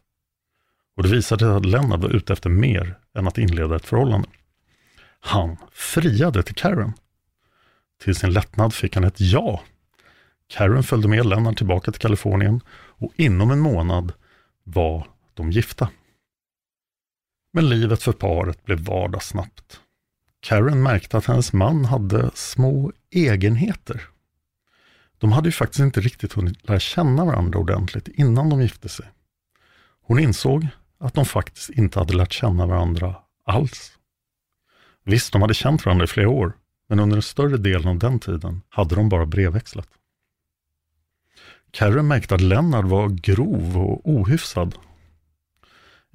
Och 0.96 1.02
det 1.02 1.08
visade 1.08 1.44
sig 1.44 1.54
att 1.54 1.66
Lennart 1.66 2.00
var 2.00 2.10
ute 2.10 2.32
efter 2.32 2.50
mer 2.50 2.98
än 3.14 3.28
att 3.28 3.38
inleda 3.38 3.76
ett 3.76 3.86
förhållande. 3.86 4.28
Han 5.20 5.56
friade 5.72 6.42
till 6.42 6.54
Karen. 6.54 6.92
Till 8.02 8.14
sin 8.14 8.32
lättnad 8.32 8.74
fick 8.74 8.94
han 8.94 9.04
ett 9.04 9.20
ja. 9.20 9.62
Karen 10.48 10.82
följde 10.82 11.08
med 11.08 11.26
Lennart 11.26 11.56
tillbaka 11.56 11.92
till 11.92 12.00
Kalifornien 12.00 12.60
och 12.70 13.12
inom 13.16 13.50
en 13.50 13.60
månad 13.60 14.12
var 14.64 15.06
de 15.34 15.50
gifta. 15.50 15.88
Men 17.56 17.68
livet 17.68 18.02
för 18.02 18.12
paret 18.12 18.64
blev 18.64 18.80
vardag 18.80 19.22
snabbt. 19.22 19.80
Karen 20.40 20.82
märkte 20.82 21.18
att 21.18 21.26
hennes 21.26 21.52
man 21.52 21.84
hade 21.84 22.30
små 22.34 22.92
egenheter. 23.10 24.02
De 25.18 25.32
hade 25.32 25.48
ju 25.48 25.52
faktiskt 25.52 25.80
inte 25.80 26.00
riktigt 26.00 26.32
hunnit 26.32 26.68
lära 26.68 26.80
känna 26.80 27.24
varandra 27.24 27.58
ordentligt 27.58 28.08
innan 28.08 28.50
de 28.50 28.62
gifte 28.62 28.88
sig. 28.88 29.06
Hon 30.00 30.18
insåg 30.18 30.66
att 30.98 31.14
de 31.14 31.24
faktiskt 31.24 31.70
inte 31.70 31.98
hade 31.98 32.16
lärt 32.16 32.32
känna 32.32 32.66
varandra 32.66 33.16
alls. 33.44 33.92
Visst, 35.04 35.32
de 35.32 35.42
hade 35.42 35.54
känt 35.54 35.84
varandra 35.84 36.04
i 36.04 36.08
flera 36.08 36.28
år, 36.28 36.52
men 36.88 37.00
under 37.00 37.16
en 37.16 37.22
större 37.22 37.56
delen 37.56 37.88
av 37.88 37.98
den 37.98 38.20
tiden 38.20 38.62
hade 38.68 38.94
de 38.94 39.08
bara 39.08 39.26
brevväxlat. 39.26 39.88
Karen 41.70 42.08
märkte 42.08 42.34
att 42.34 42.40
Lennart 42.40 42.84
var 42.84 43.08
grov 43.08 43.78
och 43.78 44.00
ohyfsad 44.04 44.74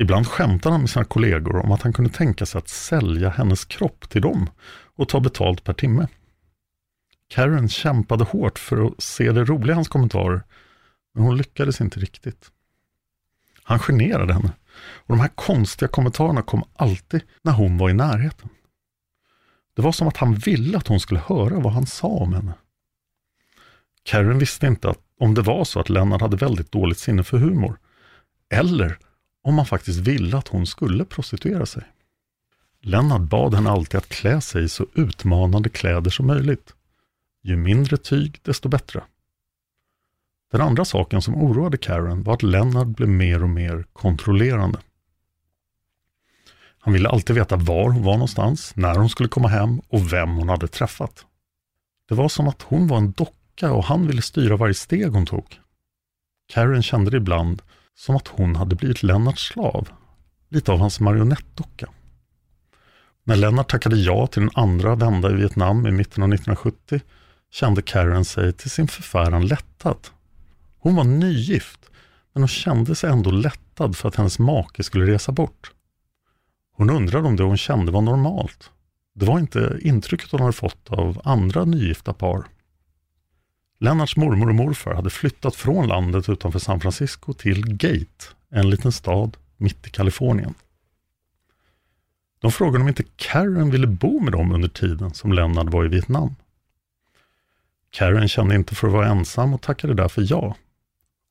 Ibland 0.01 0.27
skämtade 0.27 0.73
han 0.73 0.81
med 0.81 0.89
sina 0.89 1.05
kollegor 1.05 1.55
om 1.55 1.71
att 1.71 1.81
han 1.81 1.93
kunde 1.93 2.11
tänka 2.11 2.45
sig 2.45 2.59
att 2.59 2.69
sälja 2.69 3.29
hennes 3.29 3.65
kropp 3.65 4.09
till 4.09 4.21
dem 4.21 4.49
och 4.95 5.09
ta 5.09 5.19
betalt 5.19 5.63
per 5.63 5.73
timme. 5.73 6.07
Karen 7.27 7.69
kämpade 7.69 8.23
hårt 8.23 8.59
för 8.59 8.87
att 8.87 9.03
se 9.03 9.31
det 9.31 9.43
roliga 9.43 9.71
i 9.71 9.75
hans 9.75 9.87
kommentarer, 9.87 10.43
men 11.13 11.23
hon 11.23 11.37
lyckades 11.37 11.81
inte 11.81 11.99
riktigt. 11.99 12.51
Han 13.63 13.79
generade 13.79 14.33
henne 14.33 14.51
och 14.77 15.15
de 15.15 15.19
här 15.19 15.31
konstiga 15.35 15.89
kommentarerna 15.89 16.41
kom 16.41 16.63
alltid 16.75 17.21
när 17.41 17.51
hon 17.51 17.77
var 17.77 17.89
i 17.89 17.93
närheten. 17.93 18.49
Det 19.75 19.81
var 19.81 19.91
som 19.91 20.07
att 20.07 20.17
han 20.17 20.35
ville 20.35 20.77
att 20.77 20.87
hon 20.87 20.99
skulle 20.99 21.19
höra 21.19 21.59
vad 21.59 21.73
han 21.73 21.85
sa 21.85 22.07
om 22.07 22.33
henne. 22.33 22.53
Karen 24.03 24.39
visste 24.39 24.67
inte 24.67 24.89
att, 24.89 24.99
om 25.19 25.33
det 25.33 25.41
var 25.41 25.63
så 25.63 25.79
att 25.79 25.89
Lennart 25.89 26.21
hade 26.21 26.37
väldigt 26.37 26.71
dåligt 26.71 26.99
sinne 26.99 27.23
för 27.23 27.37
humor, 27.37 27.79
eller 28.49 28.97
om 29.49 29.57
han 29.57 29.65
faktiskt 29.65 29.99
ville 29.99 30.37
att 30.37 30.47
hon 30.47 30.67
skulle 30.67 31.05
prostituera 31.05 31.65
sig. 31.65 31.83
Lennart 32.81 33.21
bad 33.21 33.53
henne 33.53 33.69
alltid 33.69 33.97
att 33.97 34.09
klä 34.09 34.41
sig 34.41 34.63
i 34.63 34.69
så 34.69 34.85
utmanande 34.93 35.69
kläder 35.69 36.11
som 36.11 36.27
möjligt. 36.27 36.73
Ju 37.43 37.57
mindre 37.57 37.97
tyg, 37.97 38.39
desto 38.43 38.69
bättre. 38.69 39.03
Den 40.51 40.61
andra 40.61 40.85
saken 40.85 41.21
som 41.21 41.35
oroade 41.35 41.77
Karen 41.77 42.23
var 42.23 42.33
att 42.33 42.43
Lennart 42.43 42.87
blev 42.87 43.09
mer 43.09 43.43
och 43.43 43.49
mer 43.49 43.85
kontrollerande. 43.93 44.79
Han 46.79 46.93
ville 46.93 47.09
alltid 47.09 47.35
veta 47.35 47.55
var 47.55 47.89
hon 47.89 48.03
var 48.03 48.13
någonstans, 48.13 48.75
när 48.75 48.95
hon 48.95 49.09
skulle 49.09 49.29
komma 49.29 49.47
hem 49.47 49.79
och 49.87 50.13
vem 50.13 50.29
hon 50.29 50.49
hade 50.49 50.67
träffat. 50.67 51.25
Det 52.09 52.15
var 52.15 52.29
som 52.29 52.47
att 52.47 52.61
hon 52.61 52.87
var 52.87 52.97
en 52.97 53.11
docka 53.11 53.71
och 53.71 53.83
han 53.83 54.07
ville 54.07 54.21
styra 54.21 54.57
varje 54.57 54.73
steg 54.73 55.11
hon 55.11 55.25
tog. 55.25 55.59
Karen 56.47 56.83
kände 56.83 57.11
det 57.11 57.17
ibland 57.17 57.61
som 57.99 58.15
att 58.15 58.27
hon 58.27 58.55
hade 58.55 58.75
blivit 58.75 59.03
Lennarts 59.03 59.47
slav, 59.47 59.89
lite 60.49 60.71
av 60.71 60.79
hans 60.79 60.99
marionettdocka. 60.99 61.89
När 63.23 63.35
Lennart 63.35 63.71
tackade 63.71 63.95
ja 63.95 64.27
till 64.27 64.41
den 64.41 64.51
andra 64.53 64.95
vända 64.95 65.31
i 65.31 65.33
Vietnam 65.33 65.87
i 65.87 65.91
mitten 65.91 66.23
av 66.23 66.33
1970 66.33 67.01
kände 67.51 67.81
Karen 67.81 68.25
sig 68.25 68.53
till 68.53 68.69
sin 68.69 68.87
förfäran 68.87 69.47
lättad. 69.47 69.97
Hon 70.79 70.95
var 70.95 71.03
nygift, 71.03 71.79
men 72.33 72.43
hon 72.43 72.47
kände 72.47 72.95
sig 72.95 73.09
ändå 73.09 73.31
lättad 73.31 73.97
för 73.97 74.09
att 74.09 74.15
hennes 74.15 74.39
make 74.39 74.83
skulle 74.83 75.13
resa 75.13 75.31
bort. 75.31 75.71
Hon 76.75 76.89
undrade 76.89 77.27
om 77.27 77.35
det 77.35 77.43
hon 77.43 77.57
kände 77.57 77.91
var 77.91 78.01
normalt. 78.01 78.71
Det 79.15 79.25
var 79.25 79.39
inte 79.39 79.79
intrycket 79.81 80.31
hon 80.31 80.41
hade 80.41 80.53
fått 80.53 80.89
av 80.89 81.21
andra 81.23 81.65
nygifta 81.65 82.13
par. 82.13 82.47
Lennarts 83.81 84.17
mormor 84.17 84.49
och 84.49 84.55
morfar 84.55 84.93
hade 84.93 85.09
flyttat 85.09 85.55
från 85.55 85.87
landet 85.87 86.29
utanför 86.29 86.59
San 86.59 86.79
Francisco 86.79 87.33
till 87.33 87.77
Gate, 87.77 88.25
en 88.49 88.69
liten 88.69 88.91
stad 88.91 89.37
mitt 89.57 89.87
i 89.87 89.89
Kalifornien. 89.89 90.53
De 92.39 92.51
frågade 92.51 92.81
om 92.81 92.87
inte 92.87 93.03
Karen 93.15 93.71
ville 93.71 93.87
bo 93.87 94.19
med 94.19 94.31
dem 94.31 94.51
under 94.51 94.67
tiden 94.67 95.13
som 95.13 95.33
Lennart 95.33 95.73
var 95.73 95.85
i 95.85 95.87
Vietnam. 95.87 96.35
Karen 97.91 98.27
kände 98.27 98.55
inte 98.55 98.75
för 98.75 98.87
att 98.87 98.93
vara 98.93 99.07
ensam 99.07 99.53
och 99.53 99.61
tackade 99.61 99.93
därför 99.93 100.25
ja. 100.29 100.55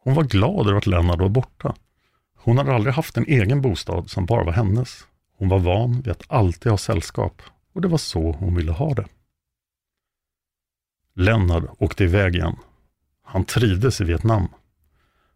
Hon 0.03 0.15
var 0.15 0.25
glad 0.25 0.67
över 0.67 0.79
att 0.79 0.87
Lennart 0.87 1.21
var 1.21 1.29
borta. 1.29 1.75
Hon 2.37 2.59
hade 2.59 2.75
aldrig 2.75 2.95
haft 2.95 3.17
en 3.17 3.27
egen 3.27 3.63
bostad 3.63 4.11
som 4.11 4.27
bara 4.27 4.45
var 4.45 4.53
hennes. 4.53 5.05
Hon 5.39 5.49
var 5.49 5.59
van 5.59 6.01
vid 6.01 6.09
att 6.09 6.25
alltid 6.29 6.73
ha 6.73 6.79
sällskap 6.79 7.43
och 7.73 7.81
det 7.81 7.89
var 7.89 7.99
så 7.99 8.33
hon 8.33 8.55
ville 8.55 8.73
ha 8.73 8.95
det. 8.95 9.07
Lennart 11.19 11.65
åkte 11.79 12.05
iväg 12.05 12.35
igen. 12.35 12.57
Han 13.25 13.45
trivdes 13.45 14.01
i 14.01 14.05
Vietnam. 14.05 14.49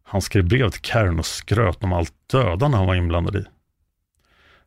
Han 0.03 0.23
skrev 0.23 0.49
brev 0.49 0.71
till 0.71 0.81
Karen 0.81 1.19
och 1.19 1.27
skröt 1.27 1.85
om 1.85 1.93
allt 1.93 2.13
dödande 2.27 2.77
han 2.77 2.87
var 2.87 2.95
inblandad 2.95 3.37
i. 3.37 3.45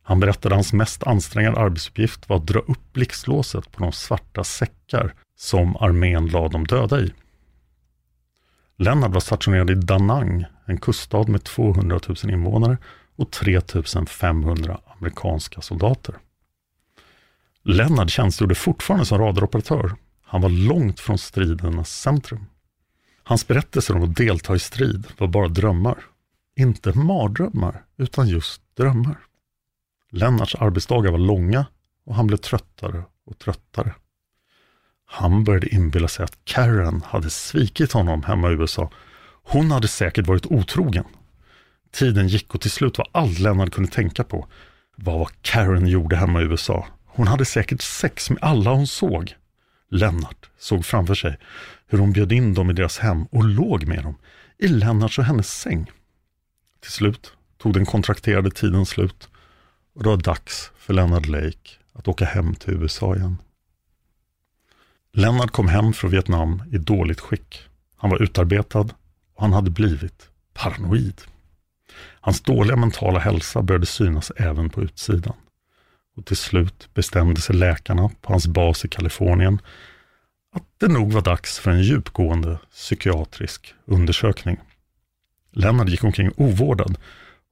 Han 0.02 0.20
berättade 0.20 0.54
att 0.54 0.56
hans 0.56 0.72
mest 0.72 1.02
ansträngande 1.02 1.60
arbetsuppgift 1.60 2.28
var 2.28 2.36
att 2.36 2.46
dra 2.46 2.58
upp 2.58 2.92
blixtlåset 2.92 3.72
på 3.72 3.82
de 3.82 3.92
svarta 3.92 4.44
säckar 4.44 5.14
som 5.36 5.76
armén 5.76 6.26
lade 6.26 6.48
de 6.48 6.66
döda 6.66 7.00
i. 7.00 7.12
Lennart 8.76 9.12
var 9.12 9.20
stationerad 9.20 9.70
i 9.70 9.74
Danang, 9.74 10.44
en 10.66 10.78
kuststad 10.78 11.28
med 11.28 11.44
200 11.44 12.00
000 12.08 12.16
invånare 12.32 12.78
och 13.16 13.30
3 13.30 13.60
500 14.08 14.80
amerikanska 14.98 15.60
soldater. 15.60 16.14
Lennart 17.62 18.10
tjänstgjorde 18.10 18.54
fortfarande 18.54 19.06
som 19.06 19.18
radaroperatör. 19.18 19.96
Han 20.28 20.40
var 20.40 20.48
långt 20.48 21.00
från 21.00 21.18
stridernas 21.18 22.00
centrum. 22.00 22.46
Hans 23.22 23.46
berättelser 23.46 23.96
om 23.96 24.02
att 24.02 24.16
delta 24.16 24.54
i 24.54 24.58
strid 24.58 25.06
var 25.18 25.28
bara 25.28 25.48
drömmar. 25.48 25.98
Inte 26.56 26.98
mardrömmar, 26.98 27.84
utan 27.96 28.28
just 28.28 28.62
drömmar. 28.76 29.18
Lennarts 30.10 30.54
arbetsdagar 30.54 31.10
var 31.10 31.18
långa 31.18 31.66
och 32.04 32.14
han 32.14 32.26
blev 32.26 32.36
tröttare 32.36 33.04
och 33.26 33.38
tröttare. 33.38 33.94
Han 35.06 35.44
började 35.44 35.74
inbilla 35.74 36.08
sig 36.08 36.24
att 36.24 36.38
Karen 36.44 37.02
hade 37.06 37.30
svikit 37.30 37.92
honom 37.92 38.22
hemma 38.22 38.50
i 38.50 38.52
USA. 38.52 38.90
Hon 39.42 39.70
hade 39.70 39.88
säkert 39.88 40.26
varit 40.26 40.46
otrogen. 40.46 41.04
Tiden 41.90 42.28
gick 42.28 42.54
och 42.54 42.60
till 42.60 42.70
slut 42.70 42.98
var 42.98 43.08
allt 43.12 43.38
Lennart 43.38 43.70
kunde 43.70 43.90
tänka 43.90 44.24
på 44.24 44.46
var 44.96 45.18
vad 45.18 45.42
Karen 45.42 45.86
gjorde 45.86 46.16
hemma 46.16 46.42
i 46.42 46.44
USA. 46.44 46.86
Hon 47.06 47.26
hade 47.26 47.44
säkert 47.44 47.82
sex 47.82 48.30
med 48.30 48.38
alla 48.42 48.70
hon 48.70 48.86
såg. 48.86 49.34
Lennart 49.90 50.50
såg 50.58 50.84
framför 50.84 51.14
sig 51.14 51.38
hur 51.86 51.98
hon 51.98 52.12
bjöd 52.12 52.32
in 52.32 52.54
dem 52.54 52.70
i 52.70 52.72
deras 52.72 52.98
hem 52.98 53.24
och 53.24 53.44
låg 53.44 53.86
med 53.86 54.02
dem 54.02 54.18
i 54.58 54.68
Lennarts 54.68 55.18
och 55.18 55.24
hennes 55.24 55.60
säng. 55.60 55.90
Till 56.80 56.92
slut 56.92 57.32
tog 57.58 57.72
den 57.72 57.86
kontrakterade 57.86 58.50
tiden 58.50 58.86
slut 58.86 59.28
och 59.94 60.02
det 60.02 60.08
var 60.08 60.16
dags 60.16 60.70
för 60.78 60.94
Leonard 60.94 61.26
Lake 61.26 61.70
att 61.92 62.08
åka 62.08 62.24
hem 62.24 62.54
till 62.54 62.74
USA 62.74 63.16
igen. 63.16 63.36
Lennart 65.12 65.50
kom 65.50 65.68
hem 65.68 65.92
från 65.92 66.10
Vietnam 66.10 66.62
i 66.72 66.78
dåligt 66.78 67.20
skick. 67.20 67.68
Han 67.96 68.10
var 68.10 68.22
utarbetad 68.22 68.88
och 69.34 69.42
han 69.42 69.52
hade 69.52 69.70
blivit 69.70 70.28
paranoid. 70.54 71.22
Hans 72.20 72.40
dåliga 72.40 72.76
mentala 72.76 73.18
hälsa 73.18 73.62
började 73.62 73.86
synas 73.86 74.32
även 74.36 74.70
på 74.70 74.82
utsidan. 74.82 75.36
Och 76.16 76.26
till 76.26 76.36
slut 76.36 76.94
bestämde 76.94 77.40
sig 77.40 77.56
läkarna 77.56 78.10
på 78.20 78.32
hans 78.32 78.46
bas 78.46 78.84
i 78.84 78.88
Kalifornien 78.88 79.60
att 80.52 80.64
det 80.78 80.88
nog 80.88 81.12
var 81.12 81.22
dags 81.22 81.58
för 81.58 81.70
en 81.70 81.82
djupgående 81.82 82.58
psykiatrisk 82.70 83.74
undersökning. 83.84 84.56
Lennart 85.52 85.88
gick 85.88 86.04
omkring 86.04 86.30
ovårdad 86.36 86.98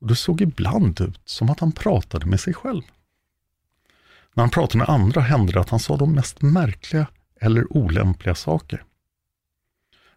och 0.01 0.07
det 0.07 0.17
såg 0.17 0.41
ibland 0.41 1.01
ut 1.01 1.21
som 1.25 1.51
att 1.51 1.61
han 1.61 1.73
pratade 1.73 2.27
med 2.27 2.41
sig 2.41 2.55
själv. 2.55 2.83
När 4.35 4.43
han 4.43 4.51
pratade 4.51 4.79
med 4.79 4.89
andra 4.89 5.21
hände 5.21 5.53
det 5.53 5.61
att 5.61 5.71
han 5.71 5.81
sa 5.81 5.97
de 5.97 6.15
mest 6.15 6.43
märkliga 6.43 7.07
eller 7.41 7.77
olämpliga 7.77 8.35
saker. 8.35 8.85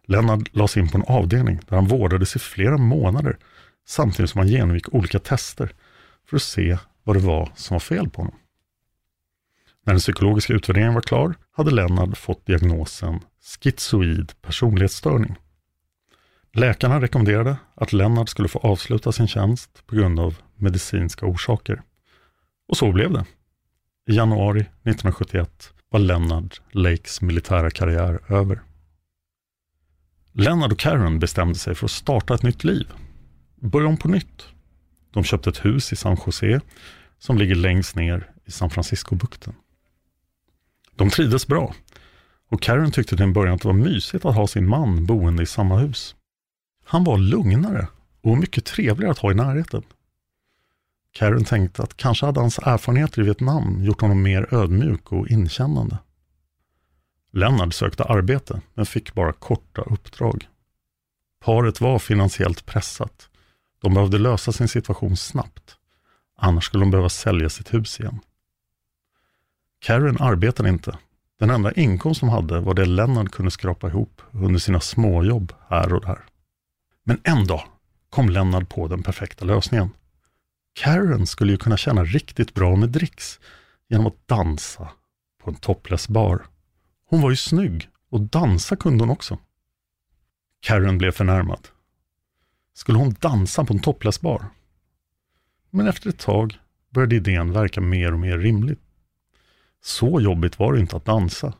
Lennart 0.04 0.54
lades 0.56 0.76
in 0.76 0.88
på 0.88 0.98
en 0.98 1.04
avdelning 1.04 1.60
där 1.68 1.76
han 1.76 1.86
vårdades 1.86 2.36
i 2.36 2.38
flera 2.38 2.76
månader 2.76 3.38
samtidigt 3.86 4.30
som 4.30 4.38
han 4.38 4.48
genomgick 4.48 4.94
olika 4.94 5.18
tester 5.18 5.72
för 6.28 6.36
att 6.36 6.42
se 6.42 6.78
vad 7.08 7.16
det 7.16 7.26
var 7.26 7.52
som 7.54 7.74
var 7.74 7.80
fel 7.80 8.10
på 8.10 8.22
honom. 8.22 8.38
När 9.84 9.92
den 9.92 10.00
psykologiska 10.00 10.52
utvärderingen 10.52 10.94
var 10.94 11.00
klar 11.00 11.34
hade 11.52 11.70
Lennart 11.70 12.18
fått 12.18 12.46
diagnosen 12.46 13.20
schizoid 13.40 14.32
personlighetsstörning. 14.42 15.36
Läkarna 16.52 17.00
rekommenderade 17.00 17.56
att 17.74 17.92
Lennart 17.92 18.28
skulle 18.28 18.48
få 18.48 18.58
avsluta 18.58 19.12
sin 19.12 19.28
tjänst 19.28 19.86
på 19.86 19.96
grund 19.96 20.20
av 20.20 20.36
medicinska 20.54 21.26
orsaker. 21.26 21.82
Och 22.68 22.76
så 22.76 22.92
blev 22.92 23.12
det. 23.12 23.24
I 24.08 24.16
januari 24.16 24.60
1971 24.60 25.72
var 25.90 26.00
Lennart 26.00 26.60
Lakes 26.70 27.20
militära 27.20 27.70
karriär 27.70 28.20
över. 28.28 28.62
Lennart 30.32 30.72
och 30.72 30.78
Karen 30.78 31.18
bestämde 31.18 31.58
sig 31.58 31.74
för 31.74 31.84
att 31.84 31.90
starta 31.90 32.34
ett 32.34 32.42
nytt 32.42 32.64
liv. 32.64 32.92
Börja 33.54 33.88
om 33.88 33.96
på 33.96 34.08
nytt. 34.08 34.48
De 35.10 35.24
köpte 35.24 35.50
ett 35.50 35.64
hus 35.64 35.92
i 35.92 35.96
San 35.96 36.16
Jose 36.26 36.60
som 37.18 37.38
ligger 37.38 37.54
längst 37.54 37.96
ner 37.96 38.30
i 38.44 38.50
San 38.50 38.70
Francisco-bukten. 38.70 39.54
De 40.94 41.10
trivdes 41.10 41.46
bra 41.46 41.74
och 42.48 42.62
Karen 42.62 42.90
tyckte 42.90 43.16
till 43.16 43.24
en 43.24 43.32
början 43.32 43.54
att 43.54 43.62
det 43.62 43.68
var 43.68 43.74
mysigt 43.74 44.24
att 44.24 44.34
ha 44.34 44.46
sin 44.46 44.68
man 44.68 45.06
boende 45.06 45.42
i 45.42 45.46
samma 45.46 45.78
hus. 45.78 46.16
Han 46.84 47.04
var 47.04 47.18
lugnare 47.18 47.88
och 48.20 48.38
mycket 48.38 48.64
trevligare 48.64 49.12
att 49.12 49.18
ha 49.18 49.30
i 49.30 49.34
närheten. 49.34 49.82
Karen 51.12 51.44
tänkte 51.44 51.82
att 51.82 51.96
kanske 51.96 52.26
hade 52.26 52.40
hans 52.40 52.58
erfarenheter 52.58 53.22
i 53.22 53.24
Vietnam 53.24 53.84
gjort 53.84 54.00
honom 54.00 54.22
mer 54.22 54.54
ödmjuk 54.54 55.12
och 55.12 55.28
inkännande. 55.28 55.98
Lennart 57.32 57.74
sökte 57.74 58.04
arbete 58.04 58.60
men 58.74 58.86
fick 58.86 59.14
bara 59.14 59.32
korta 59.32 59.82
uppdrag. 59.82 60.48
Paret 61.40 61.80
var 61.80 61.98
finansiellt 61.98 62.66
pressat. 62.66 63.28
De 63.82 63.94
behövde 63.94 64.18
lösa 64.18 64.52
sin 64.52 64.68
situation 64.68 65.16
snabbt. 65.16 65.77
Annars 66.40 66.64
skulle 66.64 66.82
de 66.84 66.90
behöva 66.90 67.08
sälja 67.08 67.48
sitt 67.48 67.74
hus 67.74 68.00
igen. 68.00 68.20
Karen 69.80 70.16
arbetade 70.20 70.68
inte. 70.68 70.98
Den 71.38 71.50
enda 71.50 71.72
inkomst 71.72 72.20
hon 72.20 72.30
hade 72.30 72.60
var 72.60 72.74
det 72.74 72.86
Lennart 72.86 73.30
kunde 73.30 73.50
skrapa 73.50 73.88
ihop 73.88 74.22
under 74.32 74.58
sina 74.58 74.80
småjobb 74.80 75.52
här 75.68 75.92
och 75.92 76.00
där. 76.00 76.18
Men 77.04 77.20
en 77.24 77.46
dag 77.46 77.62
kom 78.10 78.28
Lennart 78.28 78.68
på 78.68 78.88
den 78.88 79.02
perfekta 79.02 79.44
lösningen. 79.44 79.90
Karen 80.72 81.26
skulle 81.26 81.52
ju 81.52 81.58
kunna 81.58 81.76
tjäna 81.76 82.04
riktigt 82.04 82.54
bra 82.54 82.76
med 82.76 82.88
dricks 82.88 83.40
genom 83.88 84.06
att 84.06 84.28
dansa 84.28 84.88
på 85.42 85.50
en 85.50 85.56
topless 85.56 86.08
bar. 86.08 86.46
Hon 87.04 87.20
var 87.20 87.30
ju 87.30 87.36
snygg 87.36 87.88
och 88.10 88.20
dansa 88.20 88.76
kunde 88.76 89.02
hon 89.02 89.10
också. 89.10 89.38
Karen 90.60 90.98
blev 90.98 91.12
förnärmad. 91.12 91.68
Skulle 92.74 92.98
hon 92.98 93.16
dansa 93.20 93.64
på 93.64 93.72
en 93.72 93.80
topless 93.80 94.20
bar? 94.20 94.44
Men 95.70 95.86
efter 95.86 96.08
ett 96.08 96.18
tag 96.18 96.58
började 96.90 97.16
idén 97.16 97.52
verka 97.52 97.80
mer 97.80 98.12
och 98.12 98.18
mer 98.18 98.38
rimlig. 98.38 98.78
Så 99.82 100.20
jobbigt 100.20 100.58
var 100.58 100.72
det 100.72 100.80
inte 100.80 100.96
att 100.96 101.04
dansa. 101.04 101.54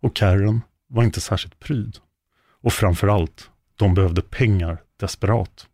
Och 0.00 0.16
Karen 0.16 0.60
var 0.86 1.04
inte 1.04 1.20
särskilt 1.20 1.60
pryd. 1.60 1.98
Och 2.62 2.72
framförallt, 2.72 3.50
de 3.76 3.94
behövde 3.94 4.22
pengar 4.22 4.82
desperat. 4.96 5.66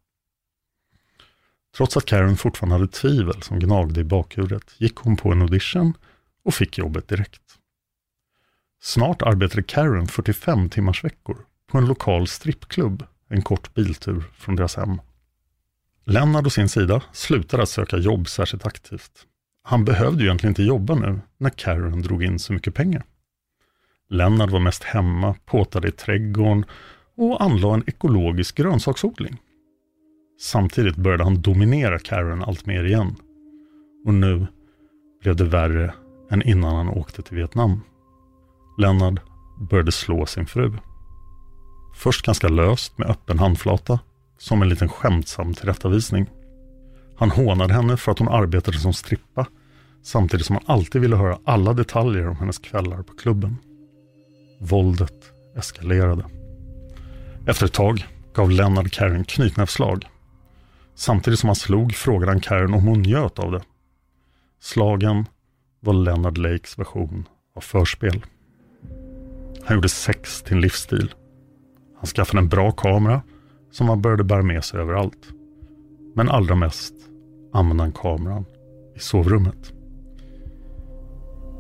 Trots 1.76 1.96
att 1.96 2.06
Karen 2.06 2.36
fortfarande 2.36 2.74
hade 2.74 2.88
tvivel 2.88 3.42
som 3.42 3.58
gnagde 3.58 4.00
i 4.00 4.04
bakhuvudet 4.04 4.74
gick 4.78 4.96
hon 4.96 5.16
på 5.16 5.32
en 5.32 5.42
audition 5.42 5.94
och 6.44 6.54
fick 6.54 6.78
jobbet 6.78 7.08
direkt. 7.08 7.42
Snart 8.80 9.22
arbetade 9.22 9.62
Karen 9.62 10.06
45 10.06 10.70
timmars 10.70 11.04
veckor 11.04 11.46
på 11.66 11.78
en 11.78 11.86
lokal 11.86 12.26
strippklubb 12.26 13.06
en 13.28 13.42
kort 13.42 13.74
biltur 13.74 14.24
från 14.32 14.56
deras 14.56 14.76
hem. 14.76 15.00
Lennart 16.08 16.46
å 16.46 16.50
sin 16.50 16.68
sida 16.68 17.02
slutade 17.12 17.62
att 17.62 17.68
söka 17.68 17.96
jobb 17.96 18.28
särskilt 18.28 18.66
aktivt. 18.66 19.12
Han 19.62 19.84
behövde 19.84 20.22
ju 20.22 20.26
egentligen 20.26 20.50
inte 20.50 20.62
jobba 20.62 20.94
nu 20.94 21.20
när 21.38 21.50
Karen 21.50 22.02
drog 22.02 22.22
in 22.22 22.38
så 22.38 22.52
mycket 22.52 22.74
pengar. 22.74 23.04
Lennart 24.08 24.50
var 24.50 24.60
mest 24.60 24.84
hemma, 24.84 25.34
påtade 25.46 25.88
i 25.88 25.92
trädgården 25.92 26.64
och 27.16 27.42
anlade 27.42 27.74
en 27.74 27.84
ekologisk 27.86 28.56
grönsaksodling. 28.56 29.36
Samtidigt 30.40 30.96
började 30.96 31.24
han 31.24 31.42
dominera 31.42 31.98
Karen 31.98 32.42
allt 32.42 32.66
mer 32.66 32.84
igen. 32.84 33.16
Och 34.06 34.14
nu 34.14 34.46
blev 35.22 35.36
det 35.36 35.44
värre 35.44 35.94
än 36.30 36.42
innan 36.42 36.76
han 36.76 36.88
åkte 36.88 37.22
till 37.22 37.36
Vietnam. 37.36 37.80
Lennart 38.78 39.20
började 39.70 39.92
slå 39.92 40.26
sin 40.26 40.46
fru. 40.46 40.72
Först 41.94 42.26
ganska 42.26 42.48
löst 42.48 42.98
med 42.98 43.10
öppen 43.10 43.38
handflata, 43.38 43.98
som 44.38 44.62
en 44.62 44.68
liten 44.68 44.88
skämtsam 44.88 45.54
tillrättavisning. 45.54 46.30
Han 47.16 47.30
hånade 47.30 47.74
henne 47.74 47.96
för 47.96 48.12
att 48.12 48.18
hon 48.18 48.28
arbetade 48.28 48.78
som 48.78 48.92
strippa, 48.92 49.46
samtidigt 50.02 50.46
som 50.46 50.56
han 50.56 50.76
alltid 50.76 51.00
ville 51.00 51.16
höra 51.16 51.38
alla 51.44 51.72
detaljer 51.72 52.28
om 52.28 52.36
hennes 52.36 52.58
kvällar 52.58 53.02
på 53.02 53.14
klubben. 53.14 53.56
Våldet 54.60 55.32
eskalerade. 55.56 56.24
Efter 57.46 57.66
ett 57.66 57.72
tag 57.72 58.06
gav 58.34 58.50
Lennart 58.50 58.90
Karen 58.90 59.24
knytnävsslag. 59.24 60.06
Samtidigt 60.94 61.38
som 61.40 61.48
han 61.48 61.56
slog 61.56 61.94
frågade 61.94 62.32
han 62.32 62.40
Karen 62.40 62.74
om 62.74 62.86
hon 62.86 63.02
njöt 63.02 63.38
av 63.38 63.52
det. 63.52 63.62
Slagen 64.60 65.26
var 65.80 65.94
Leonard 65.94 66.38
Lakes 66.38 66.78
version 66.78 67.28
av 67.56 67.60
förspel. 67.60 68.24
Han 69.64 69.76
gjorde 69.76 69.88
sex 69.88 70.42
till 70.42 70.54
en 70.54 70.60
livsstil. 70.60 71.14
Han 71.96 72.06
skaffade 72.06 72.38
en 72.38 72.48
bra 72.48 72.72
kamera 72.72 73.22
som 73.76 73.88
han 73.88 74.02
började 74.02 74.24
bära 74.24 74.42
med 74.42 74.64
sig 74.64 74.80
överallt. 74.80 75.28
Men 76.14 76.28
allra 76.28 76.54
mest 76.54 76.94
använde 77.52 77.82
han 77.82 77.92
kameran 77.92 78.44
i 78.94 78.98
sovrummet. 78.98 79.72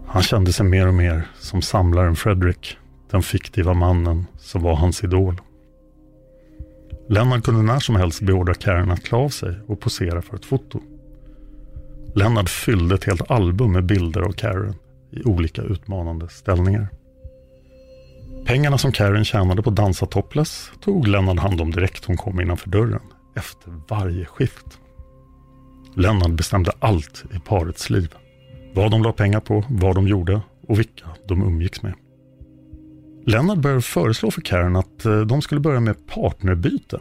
Han 0.06 0.22
kände 0.22 0.52
sig 0.52 0.66
mer 0.66 0.88
och 0.88 0.94
mer 0.94 1.28
som 1.38 1.62
samlaren 1.62 2.16
Fredrik, 2.16 2.76
den 3.10 3.22
fiktiva 3.22 3.74
mannen 3.74 4.26
som 4.38 4.62
var 4.62 4.74
hans 4.74 5.04
idol. 5.04 5.40
Lennart 7.08 7.44
kunde 7.44 7.62
när 7.62 7.78
som 7.78 7.96
helst 7.96 8.20
beordra 8.20 8.54
Karen 8.54 8.90
att 8.90 9.04
klä 9.04 9.18
av 9.18 9.28
sig 9.28 9.54
och 9.66 9.80
posera 9.80 10.22
för 10.22 10.36
ett 10.36 10.44
foto. 10.44 10.80
Lennart 12.14 12.48
fyllde 12.48 12.94
ett 12.94 13.04
helt 13.04 13.30
album 13.30 13.72
med 13.72 13.86
bilder 13.86 14.20
av 14.20 14.32
Karen 14.32 14.74
i 15.10 15.22
olika 15.24 15.62
utmanande 15.62 16.28
ställningar. 16.28 16.88
Pengarna 18.46 18.78
som 18.78 18.92
Karen 18.92 19.24
tjänade 19.24 19.62
på 19.62 19.70
dansa 19.70 20.06
topless 20.06 20.70
tog 20.80 21.08
Lennart 21.08 21.38
hand 21.38 21.60
om 21.60 21.70
direkt 21.70 22.04
hon 22.04 22.16
kom 22.16 22.40
innanför 22.40 22.70
dörren, 22.70 23.00
efter 23.36 23.80
varje 23.88 24.24
skift. 24.24 24.66
Lennart 25.94 26.30
bestämde 26.30 26.72
allt 26.78 27.24
i 27.34 27.38
parets 27.38 27.90
liv. 27.90 28.14
Vad 28.74 28.90
de 28.90 29.02
la 29.02 29.12
pengar 29.12 29.40
på, 29.40 29.64
vad 29.70 29.94
de 29.94 30.08
gjorde 30.08 30.40
och 30.68 30.78
vilka 30.78 31.06
de 31.28 31.42
umgicks 31.42 31.82
med. 31.82 31.94
Lennart 33.24 33.58
började 33.58 33.82
föreslå 33.82 34.30
för 34.30 34.40
Karen 34.40 34.76
att 34.76 35.04
eh, 35.04 35.20
de 35.20 35.42
skulle 35.42 35.60
börja 35.60 35.80
med 35.80 36.06
partnerbyte. 36.06 37.00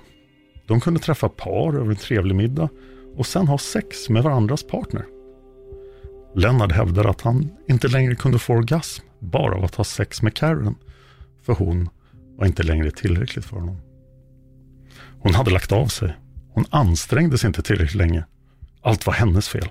De 0.67 0.81
kunde 0.81 0.99
träffa 0.99 1.29
par 1.29 1.75
över 1.75 1.89
en 1.89 1.95
trevlig 1.95 2.35
middag 2.35 2.69
och 3.15 3.25
sen 3.25 3.47
ha 3.47 3.57
sex 3.57 4.09
med 4.09 4.23
varandras 4.23 4.63
partner. 4.63 5.05
Lennart 6.35 6.71
hävdade 6.71 7.09
att 7.09 7.21
han 7.21 7.49
inte 7.67 7.87
längre 7.87 8.15
kunde 8.15 8.39
få 8.39 8.53
orgasm 8.53 9.05
bara 9.19 9.55
av 9.55 9.63
att 9.63 9.75
ha 9.75 9.83
sex 9.83 10.21
med 10.21 10.33
Karen, 10.33 10.75
för 11.45 11.53
hon 11.53 11.89
var 12.37 12.45
inte 12.45 12.63
längre 12.63 12.91
tillräckligt 12.91 13.45
för 13.45 13.57
honom. 13.57 13.81
Hon 15.19 15.33
hade 15.33 15.51
lagt 15.51 15.71
av 15.71 15.87
sig. 15.87 16.17
Hon 16.49 16.65
ansträngde 16.69 17.37
sig 17.37 17.47
inte 17.47 17.61
tillräckligt 17.61 17.95
länge. 17.95 18.25
Allt 18.81 19.05
var 19.05 19.13
hennes 19.13 19.49
fel. 19.49 19.69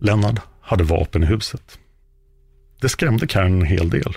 Lennart 0.00 0.40
hade 0.60 0.84
vapen 0.84 1.22
i 1.22 1.26
huset. 1.26 1.78
Det 2.80 2.88
skrämde 2.88 3.26
Karen 3.26 3.60
en 3.60 3.66
hel 3.66 3.90
del. 3.90 4.16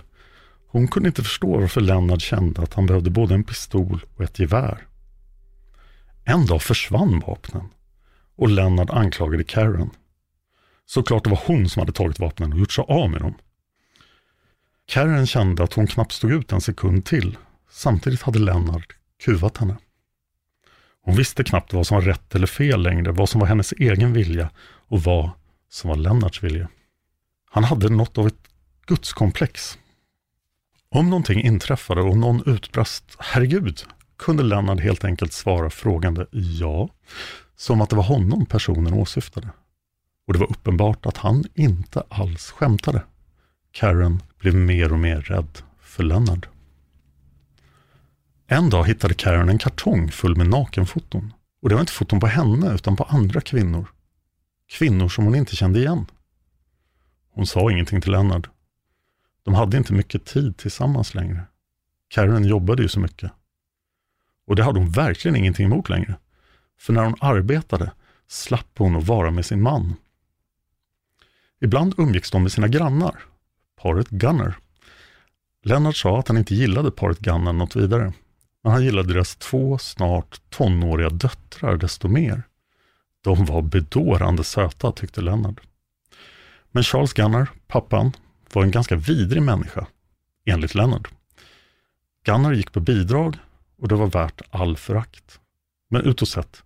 Hon 0.67 0.87
kunde 0.87 1.09
inte 1.09 1.23
förstå 1.23 1.59
varför 1.59 1.81
Lennart 1.81 2.21
kände 2.21 2.61
att 2.61 2.73
han 2.73 2.85
behövde 2.85 3.09
både 3.09 3.33
en 3.33 3.43
pistol 3.43 4.05
och 4.15 4.23
ett 4.23 4.39
gevär. 4.39 4.87
En 6.25 6.45
dag 6.45 6.61
försvann 6.61 7.19
vapnen 7.27 7.69
och 8.35 8.49
Lennart 8.49 8.89
anklagade 8.89 9.43
Karen. 9.43 9.89
Såklart 10.85 11.23
det 11.23 11.29
var 11.29 11.41
hon 11.45 11.69
som 11.69 11.79
hade 11.79 11.91
tagit 11.91 12.19
vapnen 12.19 12.53
och 12.53 12.59
gjort 12.59 12.71
sig 12.71 12.85
av 12.87 13.09
med 13.09 13.21
dem. 13.21 13.33
Karen 14.89 15.27
kände 15.27 15.63
att 15.63 15.73
hon 15.73 15.87
knappt 15.87 16.11
stod 16.11 16.31
ut 16.31 16.51
en 16.51 16.61
sekund 16.61 17.05
till. 17.05 17.37
Samtidigt 17.71 18.21
hade 18.21 18.39
Lennart 18.39 18.95
kuvat 19.23 19.57
henne. 19.57 19.77
Hon 21.01 21.15
visste 21.15 21.43
knappt 21.43 21.73
vad 21.73 21.87
som 21.87 21.95
var 21.95 22.01
rätt 22.01 22.35
eller 22.35 22.47
fel 22.47 22.81
längre, 22.81 23.11
vad 23.11 23.29
som 23.29 23.39
var 23.39 23.47
hennes 23.47 23.71
egen 23.71 24.13
vilja 24.13 24.49
och 24.87 25.03
vad 25.03 25.29
som 25.69 25.89
var 25.89 25.97
Lennarts 25.97 26.43
vilja. 26.43 26.69
Han 27.49 27.63
hade 27.63 27.89
något 27.89 28.17
av 28.17 28.27
ett 28.27 28.47
gudskomplex. 28.85 29.77
Om 30.89 31.09
någonting 31.09 31.41
inträffade 31.41 32.01
och 32.01 32.17
någon 32.17 32.43
utbrast 32.45 33.15
”Herregud”, 33.19 33.81
kunde 34.17 34.43
Lennart 34.43 34.79
helt 34.79 35.05
enkelt 35.05 35.33
svara 35.33 35.69
frågande 35.69 36.25
ja, 36.31 36.89
som 37.55 37.81
att 37.81 37.89
det 37.89 37.95
var 37.95 38.03
honom 38.03 38.45
personen 38.45 38.93
åsyftade. 38.93 39.49
Och 40.27 40.33
det 40.33 40.39
var 40.39 40.51
uppenbart 40.51 41.05
att 41.05 41.17
han 41.17 41.43
inte 41.55 42.03
alls 42.09 42.51
skämtade. 42.51 43.03
Karen 43.71 44.23
blev 44.39 44.55
mer 44.55 44.93
och 44.93 44.99
mer 44.99 45.21
rädd 45.21 45.61
för 45.79 46.03
Lennart. 46.03 46.49
En 48.47 48.69
dag 48.69 48.87
hittade 48.87 49.13
Karen 49.13 49.49
en 49.49 49.57
kartong 49.57 50.11
full 50.11 50.35
med 50.35 50.49
nakenfoton. 50.49 51.33
Och 51.61 51.69
det 51.69 51.75
var 51.75 51.81
inte 51.81 51.93
foton 51.93 52.19
på 52.19 52.27
henne 52.27 52.73
utan 52.73 52.95
på 52.95 53.03
andra 53.03 53.41
kvinnor. 53.41 53.87
Kvinnor 54.67 55.09
som 55.09 55.25
hon 55.25 55.35
inte 55.35 55.55
kände 55.55 55.79
igen. 55.79 56.05
Hon 57.31 57.47
sa 57.47 57.71
ingenting 57.71 58.01
till 58.01 58.11
Lennart. 58.11 58.49
De 59.43 59.53
hade 59.53 59.77
inte 59.77 59.93
mycket 59.93 60.25
tid 60.25 60.57
tillsammans 60.57 61.13
längre. 61.13 61.43
Karen 62.07 62.45
jobbade 62.45 62.81
ju 62.81 62.89
så 62.89 62.99
mycket. 62.99 63.31
Och 64.47 64.55
det 64.55 64.63
hade 64.63 64.79
hon 64.79 64.89
verkligen 64.89 65.35
ingenting 65.35 65.65
emot 65.65 65.89
längre. 65.89 66.15
För 66.77 66.93
när 66.93 67.03
hon 67.03 67.15
arbetade 67.19 67.91
slapp 68.27 68.77
hon 68.77 68.95
att 68.95 69.07
vara 69.07 69.31
med 69.31 69.45
sin 69.45 69.61
man. 69.61 69.95
Ibland 71.61 71.93
umgicks 71.97 72.31
de 72.31 72.43
med 72.43 72.51
sina 72.51 72.67
grannar, 72.67 73.19
paret 73.81 74.09
Gunner. 74.09 74.57
Lennart 75.63 75.95
sa 75.95 76.19
att 76.19 76.27
han 76.27 76.37
inte 76.37 76.55
gillade 76.55 76.91
paret 76.91 77.19
Gunner 77.19 77.53
något 77.53 77.75
vidare. 77.75 78.13
Men 78.63 78.71
han 78.71 78.83
gillade 78.83 79.13
deras 79.13 79.35
två 79.35 79.77
snart 79.77 80.41
tonåriga 80.49 81.09
döttrar 81.09 81.77
desto 81.77 82.07
mer. 82.07 82.43
De 83.23 83.45
var 83.45 83.61
bedårande 83.61 84.43
söta, 84.43 84.91
tyckte 84.91 85.21
Lennart. 85.21 85.59
Men 86.71 86.83
Charles 86.83 87.13
Gunner, 87.13 87.47
pappan, 87.67 88.11
var 88.53 88.63
en 88.63 88.71
ganska 88.71 88.95
vidrig 88.95 89.41
människa, 89.41 89.87
enligt 90.45 90.75
Lennart. 90.75 91.07
Gunner 92.25 92.53
gick 92.53 92.71
på 92.71 92.79
bidrag 92.79 93.37
och 93.77 93.87
det 93.87 93.95
var 93.95 94.07
värt 94.07 94.41
all 94.49 94.77
förakt. 94.77 95.39
Men 95.89 96.01
utåt 96.01 96.29
sett 96.29 96.63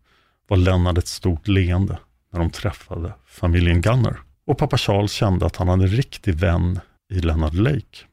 var 0.47 0.57
Lennart 0.57 0.97
ett 0.97 1.07
stort 1.07 1.47
leende 1.47 1.97
när 2.31 2.39
de 2.39 2.49
träffade 2.49 3.13
familjen 3.25 3.81
Gunner. 3.81 4.17
Och 4.45 4.57
pappa 4.57 4.77
Charles 4.77 5.11
kände 5.11 5.45
att 5.45 5.55
han 5.55 5.67
hade 5.67 5.83
en 5.83 5.89
riktig 5.89 6.35
vän 6.35 6.79
i 7.13 7.19
Leonard 7.19 7.53
Lake. 7.53 8.05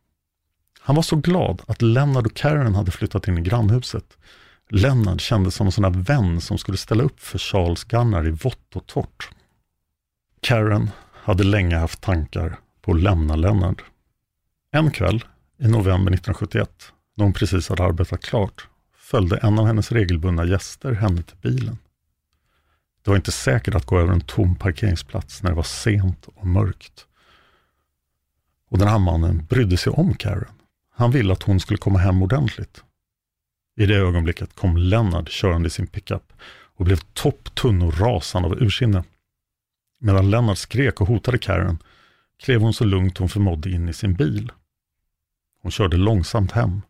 Han 0.81 0.97
var 0.97 1.03
så 1.03 1.17
glad 1.17 1.63
att 1.67 1.83
Leonard 1.83 2.27
och 2.27 2.35
Karen 2.35 2.75
hade 2.75 2.91
flyttat 2.91 3.29
in 3.29 3.39
i 3.39 3.41
grannhuset. 3.41 4.19
Leonard 4.69 5.21
kändes 5.21 5.55
som 5.55 5.67
en 5.67 5.73
sån 5.73 5.83
där 5.83 6.01
vän 6.03 6.41
som 6.41 6.59
skulle 6.59 6.77
ställa 6.77 7.03
upp 7.03 7.21
för 7.21 7.39
Charles 7.39 7.85
Gunnar 7.85 8.27
i 8.27 8.31
vått 8.31 8.77
och 8.77 8.87
torrt. 8.87 9.31
Karen 10.41 10.91
hade 11.13 11.45
länge 11.45 11.77
haft 11.77 12.01
tankar 12.01 12.59
på 12.83 12.93
att 12.93 13.01
lämna 13.01 13.37
Lennart. 13.37 13.85
En 14.73 14.91
kväll 14.91 15.25
i 15.59 15.69
november 15.69 16.13
1971, 16.13 16.93
när 17.17 17.25
hon 17.25 17.33
precis 17.33 17.69
hade 17.69 17.85
arbetat 17.85 18.23
klart, 18.23 18.69
följde 18.97 19.37
en 19.37 19.59
av 19.59 19.67
hennes 19.67 19.93
regelbundna 19.93 20.45
gäster 20.45 20.93
henne 20.93 21.23
till 21.23 21.37
bilen. 21.37 21.79
Det 23.05 23.11
var 23.11 23.17
inte 23.17 23.33
säkert 23.33 23.75
att 23.75 23.87
gå 23.87 23.99
över 23.99 24.13
en 24.13 24.21
tom 24.21 24.57
parkeringsplats 24.57 25.43
när 25.43 25.51
det 25.51 25.57
var 25.57 25.63
sent 25.63 26.29
och 26.35 26.47
mörkt. 26.47 27.07
Och 28.71 28.79
den 28.79 28.89
här 28.89 28.99
mannen 28.99 29.47
brydde 29.49 29.77
sig 29.77 29.93
om 29.93 30.15
Karen. 30.15 30.53
Han 30.91 31.11
ville 31.11 31.33
att 31.33 31.43
hon 31.43 31.61
skulle 31.61 31.79
komma 31.79 31.99
hem 31.99 32.23
ordentligt. 32.23 32.85
I 33.77 33.87
det 33.87 33.97
ögonblicket 33.97 34.55
kom 34.55 34.77
Lennart 34.77 35.29
körande 35.29 35.67
i 35.67 35.71
sin 35.71 35.87
pickup 35.87 36.33
och 36.77 36.85
blev 36.85 36.97
topptunn 36.97 37.83
och 37.83 38.01
rasande 38.01 38.49
av 38.49 38.63
ursinne. 38.63 39.05
Medan 40.01 40.31
Lennart 40.31 40.59
skrek 40.59 41.01
och 41.01 41.09
hotade 41.09 41.39
Karen 41.39 41.79
klev 42.43 42.61
hon 42.61 42.75
så 42.75 42.85
lugnt 42.85 43.19
hon 43.19 43.29
förmådde 43.29 43.71
in 43.71 43.89
i 43.89 43.93
sin 43.93 44.15
bil. 44.15 44.53
Hon 45.63 45.73
körde 45.73 45.97
långsamt 45.97 46.53
hem 46.53 46.83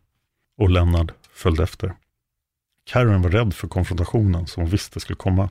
och 0.57 0.69
Lennart 0.69 1.11
följde 1.33 1.63
efter. 1.63 1.95
Karen 2.85 3.21
var 3.21 3.29
rädd 3.29 3.53
för 3.53 3.67
konfrontationen 3.67 4.47
som 4.47 4.63
hon 4.63 4.69
visste 4.71 4.99
skulle 4.99 5.17
komma. 5.17 5.49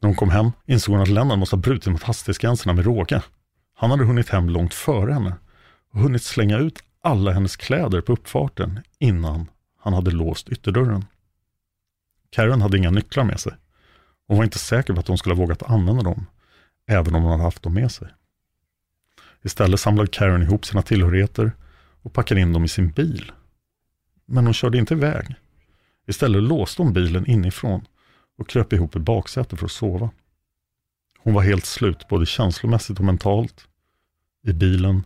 När 0.00 0.06
hon 0.06 0.16
kom 0.16 0.30
hem 0.30 0.50
insåg 0.66 0.94
hon 0.94 1.02
att 1.02 1.08
Lennart 1.08 1.38
måste 1.38 1.56
ha 1.56 1.60
brutit 1.60 1.92
mot 1.92 2.02
hastighetsgränserna 2.02 2.72
med 2.72 2.84
råge. 2.84 3.22
Han 3.82 3.90
hade 3.90 4.04
hunnit 4.04 4.28
hem 4.28 4.48
långt 4.48 4.74
före 4.74 5.12
henne 5.12 5.34
och 5.92 6.00
hunnit 6.00 6.22
slänga 6.22 6.58
ut 6.58 6.84
alla 7.00 7.32
hennes 7.32 7.56
kläder 7.56 8.00
på 8.00 8.12
uppfarten 8.12 8.80
innan 8.98 9.50
han 9.78 9.92
hade 9.92 10.10
låst 10.10 10.48
ytterdörren. 10.48 11.04
Karen 12.30 12.62
hade 12.62 12.78
inga 12.78 12.90
nycklar 12.90 13.24
med 13.24 13.40
sig. 13.40 13.52
Hon 14.26 14.36
var 14.36 14.44
inte 14.44 14.58
säker 14.58 14.94
på 14.94 15.00
att 15.00 15.08
hon 15.08 15.18
skulle 15.18 15.34
ha 15.34 15.40
vågat 15.40 15.62
använda 15.62 16.02
dem, 16.02 16.26
även 16.86 17.14
om 17.14 17.22
hon 17.22 17.30
hade 17.30 17.42
haft 17.42 17.62
dem 17.62 17.74
med 17.74 17.92
sig. 17.92 18.08
Istället 19.42 19.80
samlade 19.80 20.08
Karen 20.12 20.42
ihop 20.42 20.66
sina 20.66 20.82
tillhörigheter 20.82 21.52
och 22.02 22.12
packade 22.12 22.40
in 22.40 22.52
dem 22.52 22.64
i 22.64 22.68
sin 22.68 22.90
bil. 22.90 23.32
Men 24.26 24.44
hon 24.44 24.54
körde 24.54 24.78
inte 24.78 24.94
iväg. 24.94 25.34
Istället 26.06 26.42
låste 26.42 26.82
hon 26.82 26.92
bilen 26.92 27.26
inifrån 27.26 27.86
och 28.38 28.48
kröp 28.48 28.72
ihop 28.72 28.96
i 28.96 28.98
baksätet 28.98 29.58
för 29.58 29.66
att 29.66 29.72
sova. 29.72 30.10
Hon 31.18 31.34
var 31.34 31.42
helt 31.42 31.66
slut, 31.66 32.08
både 32.08 32.26
känslomässigt 32.26 32.98
och 32.98 33.04
mentalt. 33.04 33.68
I 34.42 34.52
bilen 34.52 35.04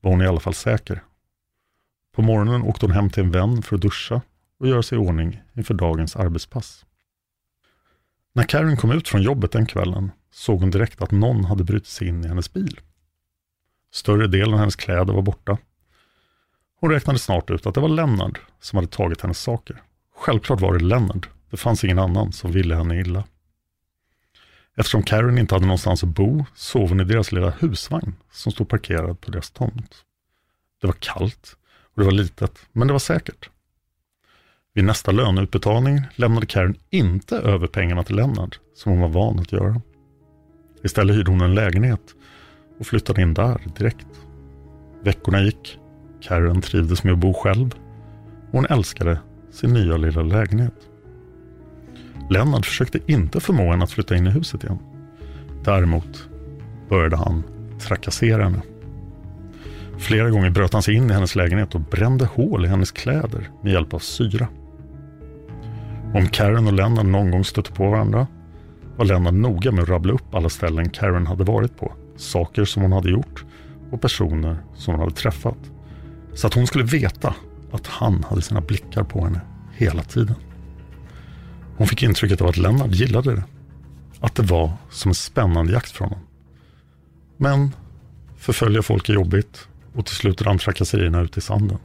var 0.00 0.10
hon 0.10 0.22
i 0.22 0.26
alla 0.26 0.40
fall 0.40 0.54
säker. 0.54 1.02
På 2.14 2.22
morgonen 2.22 2.62
åkte 2.62 2.86
hon 2.86 2.94
hem 2.94 3.10
till 3.10 3.22
en 3.22 3.30
vän 3.30 3.62
för 3.62 3.76
att 3.76 3.82
duscha 3.82 4.20
och 4.58 4.68
göra 4.68 4.82
sig 4.82 4.98
i 4.98 5.00
ordning 5.00 5.42
inför 5.52 5.74
dagens 5.74 6.16
arbetspass. 6.16 6.86
När 8.32 8.44
Karen 8.44 8.76
kom 8.76 8.90
ut 8.90 9.08
från 9.08 9.22
jobbet 9.22 9.52
den 9.52 9.66
kvällen 9.66 10.10
såg 10.30 10.60
hon 10.60 10.70
direkt 10.70 11.02
att 11.02 11.10
någon 11.10 11.44
hade 11.44 11.64
brutit 11.64 11.88
sig 11.88 12.08
in 12.08 12.24
i 12.24 12.28
hennes 12.28 12.52
bil. 12.52 12.80
Större 13.92 14.26
delen 14.26 14.54
av 14.54 14.60
hennes 14.60 14.76
kläder 14.76 15.12
var 15.12 15.22
borta. 15.22 15.58
Hon 16.80 16.90
räknade 16.90 17.18
snart 17.18 17.50
ut 17.50 17.66
att 17.66 17.74
det 17.74 17.80
var 17.80 17.88
Lennart 17.88 18.40
som 18.60 18.76
hade 18.76 18.88
tagit 18.88 19.20
hennes 19.20 19.38
saker. 19.38 19.82
Självklart 20.16 20.60
var 20.60 20.78
det 20.78 20.84
Lennart. 20.84 21.28
Det 21.50 21.56
fanns 21.56 21.84
ingen 21.84 21.98
annan 21.98 22.32
som 22.32 22.52
ville 22.52 22.74
henne 22.74 23.00
illa. 23.00 23.24
Eftersom 24.76 25.02
Karen 25.02 25.38
inte 25.38 25.54
hade 25.54 25.66
någonstans 25.66 26.02
att 26.02 26.08
bo 26.08 26.44
sov 26.54 26.88
hon 26.88 27.00
i 27.00 27.04
deras 27.04 27.32
lilla 27.32 27.50
husvagn 27.50 28.14
som 28.32 28.52
stod 28.52 28.68
parkerad 28.68 29.20
på 29.20 29.30
deras 29.30 29.50
tomt. 29.50 29.94
Det 30.80 30.86
var 30.86 30.94
kallt 30.98 31.56
och 31.94 32.00
det 32.00 32.04
var 32.04 32.12
litet, 32.12 32.58
men 32.72 32.86
det 32.86 32.92
var 32.94 32.98
säkert. 32.98 33.50
Vid 34.74 34.84
nästa 34.84 35.12
löneutbetalning 35.12 36.00
lämnade 36.14 36.46
Karen 36.46 36.76
inte 36.90 37.36
över 37.36 37.66
pengarna 37.66 38.02
till 38.02 38.16
Lennart, 38.16 38.60
som 38.74 38.92
hon 38.92 39.00
var 39.00 39.08
van 39.08 39.38
att 39.38 39.52
göra. 39.52 39.80
Istället 40.84 41.16
hyrde 41.16 41.30
hon 41.30 41.40
en 41.40 41.54
lägenhet 41.54 42.14
och 42.78 42.86
flyttade 42.86 43.22
in 43.22 43.34
där 43.34 43.60
direkt. 43.76 44.06
Veckorna 45.02 45.42
gick. 45.42 45.78
Karen 46.20 46.60
trivdes 46.60 47.04
med 47.04 47.12
att 47.12 47.18
bo 47.18 47.34
själv. 47.34 47.74
Och 48.46 48.52
hon 48.52 48.66
älskade 48.66 49.18
sin 49.50 49.72
nya 49.72 49.96
lilla 49.96 50.22
lägenhet. 50.22 50.74
Lennart 52.30 52.66
försökte 52.66 52.98
inte 53.06 53.40
förmå 53.40 53.70
henne 53.70 53.84
att 53.84 53.90
flytta 53.90 54.16
in 54.16 54.26
i 54.26 54.30
huset 54.30 54.64
igen. 54.64 54.78
Däremot 55.64 56.28
började 56.88 57.16
han 57.16 57.42
trakassera 57.80 58.44
henne. 58.44 58.62
Flera 59.98 60.30
gånger 60.30 60.50
bröt 60.50 60.72
han 60.72 60.82
sig 60.82 60.94
in 60.94 61.10
i 61.10 61.12
hennes 61.12 61.34
lägenhet 61.34 61.74
och 61.74 61.80
brände 61.80 62.24
hål 62.24 62.64
i 62.64 62.68
hennes 62.68 62.92
kläder 62.92 63.50
med 63.62 63.72
hjälp 63.72 63.94
av 63.94 63.98
syra. 63.98 64.48
Om 66.14 66.28
Karen 66.28 66.66
och 66.66 66.72
Lennart 66.72 67.06
någon 67.06 67.30
gång 67.30 67.44
stötte 67.44 67.72
på 67.72 67.90
varandra 67.90 68.26
var 68.96 69.04
Lennart 69.04 69.34
noga 69.34 69.72
med 69.72 69.82
att 69.82 69.88
rabbla 69.88 70.12
upp 70.12 70.34
alla 70.34 70.48
ställen 70.48 70.90
Karen 70.90 71.26
hade 71.26 71.44
varit 71.44 71.76
på, 71.76 71.92
saker 72.16 72.64
som 72.64 72.82
hon 72.82 72.92
hade 72.92 73.10
gjort 73.10 73.44
och 73.90 74.00
personer 74.00 74.56
som 74.74 74.94
hon 74.94 75.00
hade 75.00 75.14
träffat. 75.14 75.58
Så 76.34 76.46
att 76.46 76.54
hon 76.54 76.66
skulle 76.66 76.84
veta 76.84 77.34
att 77.72 77.86
han 77.86 78.24
hade 78.28 78.42
sina 78.42 78.60
blickar 78.60 79.02
på 79.02 79.24
henne 79.24 79.40
hela 79.72 80.02
tiden. 80.02 80.34
Hon 81.76 81.86
fick 81.86 82.02
intrycket 82.02 82.40
av 82.40 82.46
att 82.46 82.56
Lennart 82.56 82.94
gillade 82.94 83.34
det. 83.34 83.44
Att 84.20 84.34
det 84.34 84.42
var 84.42 84.72
som 84.90 85.08
en 85.08 85.14
spännande 85.14 85.72
jakt 85.72 85.90
för 85.90 86.04
honom. 86.04 86.20
Men 87.36 87.72
förfölja 88.36 88.82
folk 88.82 89.08
är 89.08 89.14
jobbigt 89.14 89.68
och 89.94 90.06
till 90.06 90.16
slut 90.16 90.42
rann 90.42 90.58
trakasserierna 90.58 91.20
ut 91.20 91.36
i 91.36 91.40
sanden. 91.40 91.78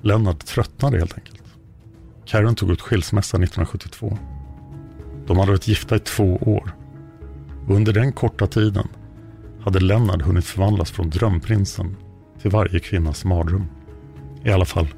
Lennart 0.00 0.46
tröttnade 0.46 0.98
helt 0.98 1.14
enkelt. 1.14 1.42
Karen 2.24 2.54
tog 2.54 2.70
ut 2.70 2.80
skilsmässa 2.80 3.36
1972. 3.36 4.18
De 5.26 5.38
hade 5.38 5.50
varit 5.50 5.68
gifta 5.68 5.96
i 5.96 5.98
två 5.98 6.36
år. 6.36 6.72
Under 7.68 7.92
den 7.92 8.12
korta 8.12 8.46
tiden 8.46 8.88
hade 9.60 9.80
Lennart 9.80 10.22
hunnit 10.22 10.44
förvandlas 10.44 10.90
från 10.90 11.10
drömprinsen 11.10 11.96
till 12.42 12.50
varje 12.50 12.80
kvinnas 12.80 13.24
mardröm. 13.24 13.66
I 14.44 14.50
alla 14.50 14.64
fall 14.64 14.88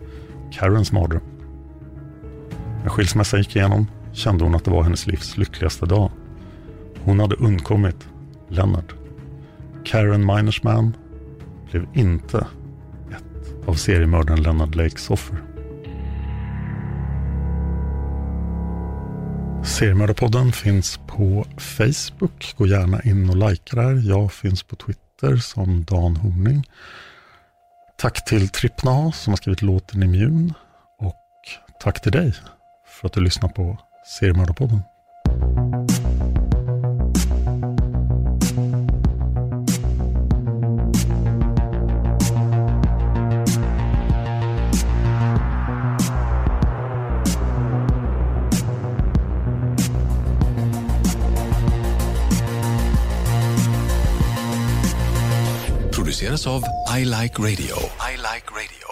Karens 0.53 0.93
mardröm. 0.93 1.22
När 2.82 2.89
skilsmässan 2.89 3.41
gick 3.41 3.57
igenom 3.57 3.87
kände 4.15 4.45
hon 4.45 4.55
att 4.55 4.65
det 4.65 4.71
var 4.71 4.83
hennes 4.83 5.07
livs 5.07 5.37
lyckligaste 5.37 5.87
dag. 5.87 6.11
Hon 7.05 7.21
hade 7.21 7.35
undkommit 7.35 8.09
Lennart. 8.49 8.95
Karen 9.85 10.27
Minersman 10.27 10.97
blev 11.71 11.87
inte 11.95 12.47
ett 13.11 13.69
av 13.69 13.75
seriemördaren 13.75 14.43
Lennart 14.43 14.75
Lakes 14.75 15.11
offer. 15.11 15.43
Seriemördarpodden 19.65 20.53
finns 20.53 21.01
på 21.07 21.47
Facebook. 21.59 22.55
Gå 22.57 22.67
gärna 22.67 23.03
in 23.03 23.31
och 23.31 23.37
likea 23.37 23.83
där. 23.83 24.09
Jag 24.09 24.33
finns 24.33 24.62
på 24.62 24.77
Twitter 24.77 25.37
som 25.37 25.85
Dan 25.85 26.17
Horning. 26.17 26.69
Tack 27.99 28.25
till 28.25 28.49
Trippna 28.49 29.12
som 29.12 29.31
har 29.31 29.37
skrivit 29.37 29.62
låten 29.62 30.03
Immun. 30.03 30.55
Och 30.99 31.25
tack 31.81 32.03
till 32.03 32.12
dig 32.12 32.35
för 32.87 33.07
att 33.07 33.12
du 33.12 33.21
lyssnar 33.21 33.49
på 33.49 33.79
Seriemördarpodden. 34.05 34.82
produceras 56.14 56.46
av 56.46 56.62
I 56.98 57.05
Like 57.05 57.38
Radio. 57.38 57.76
I 58.00 58.16
like 58.16 58.46
radio. 58.50 58.84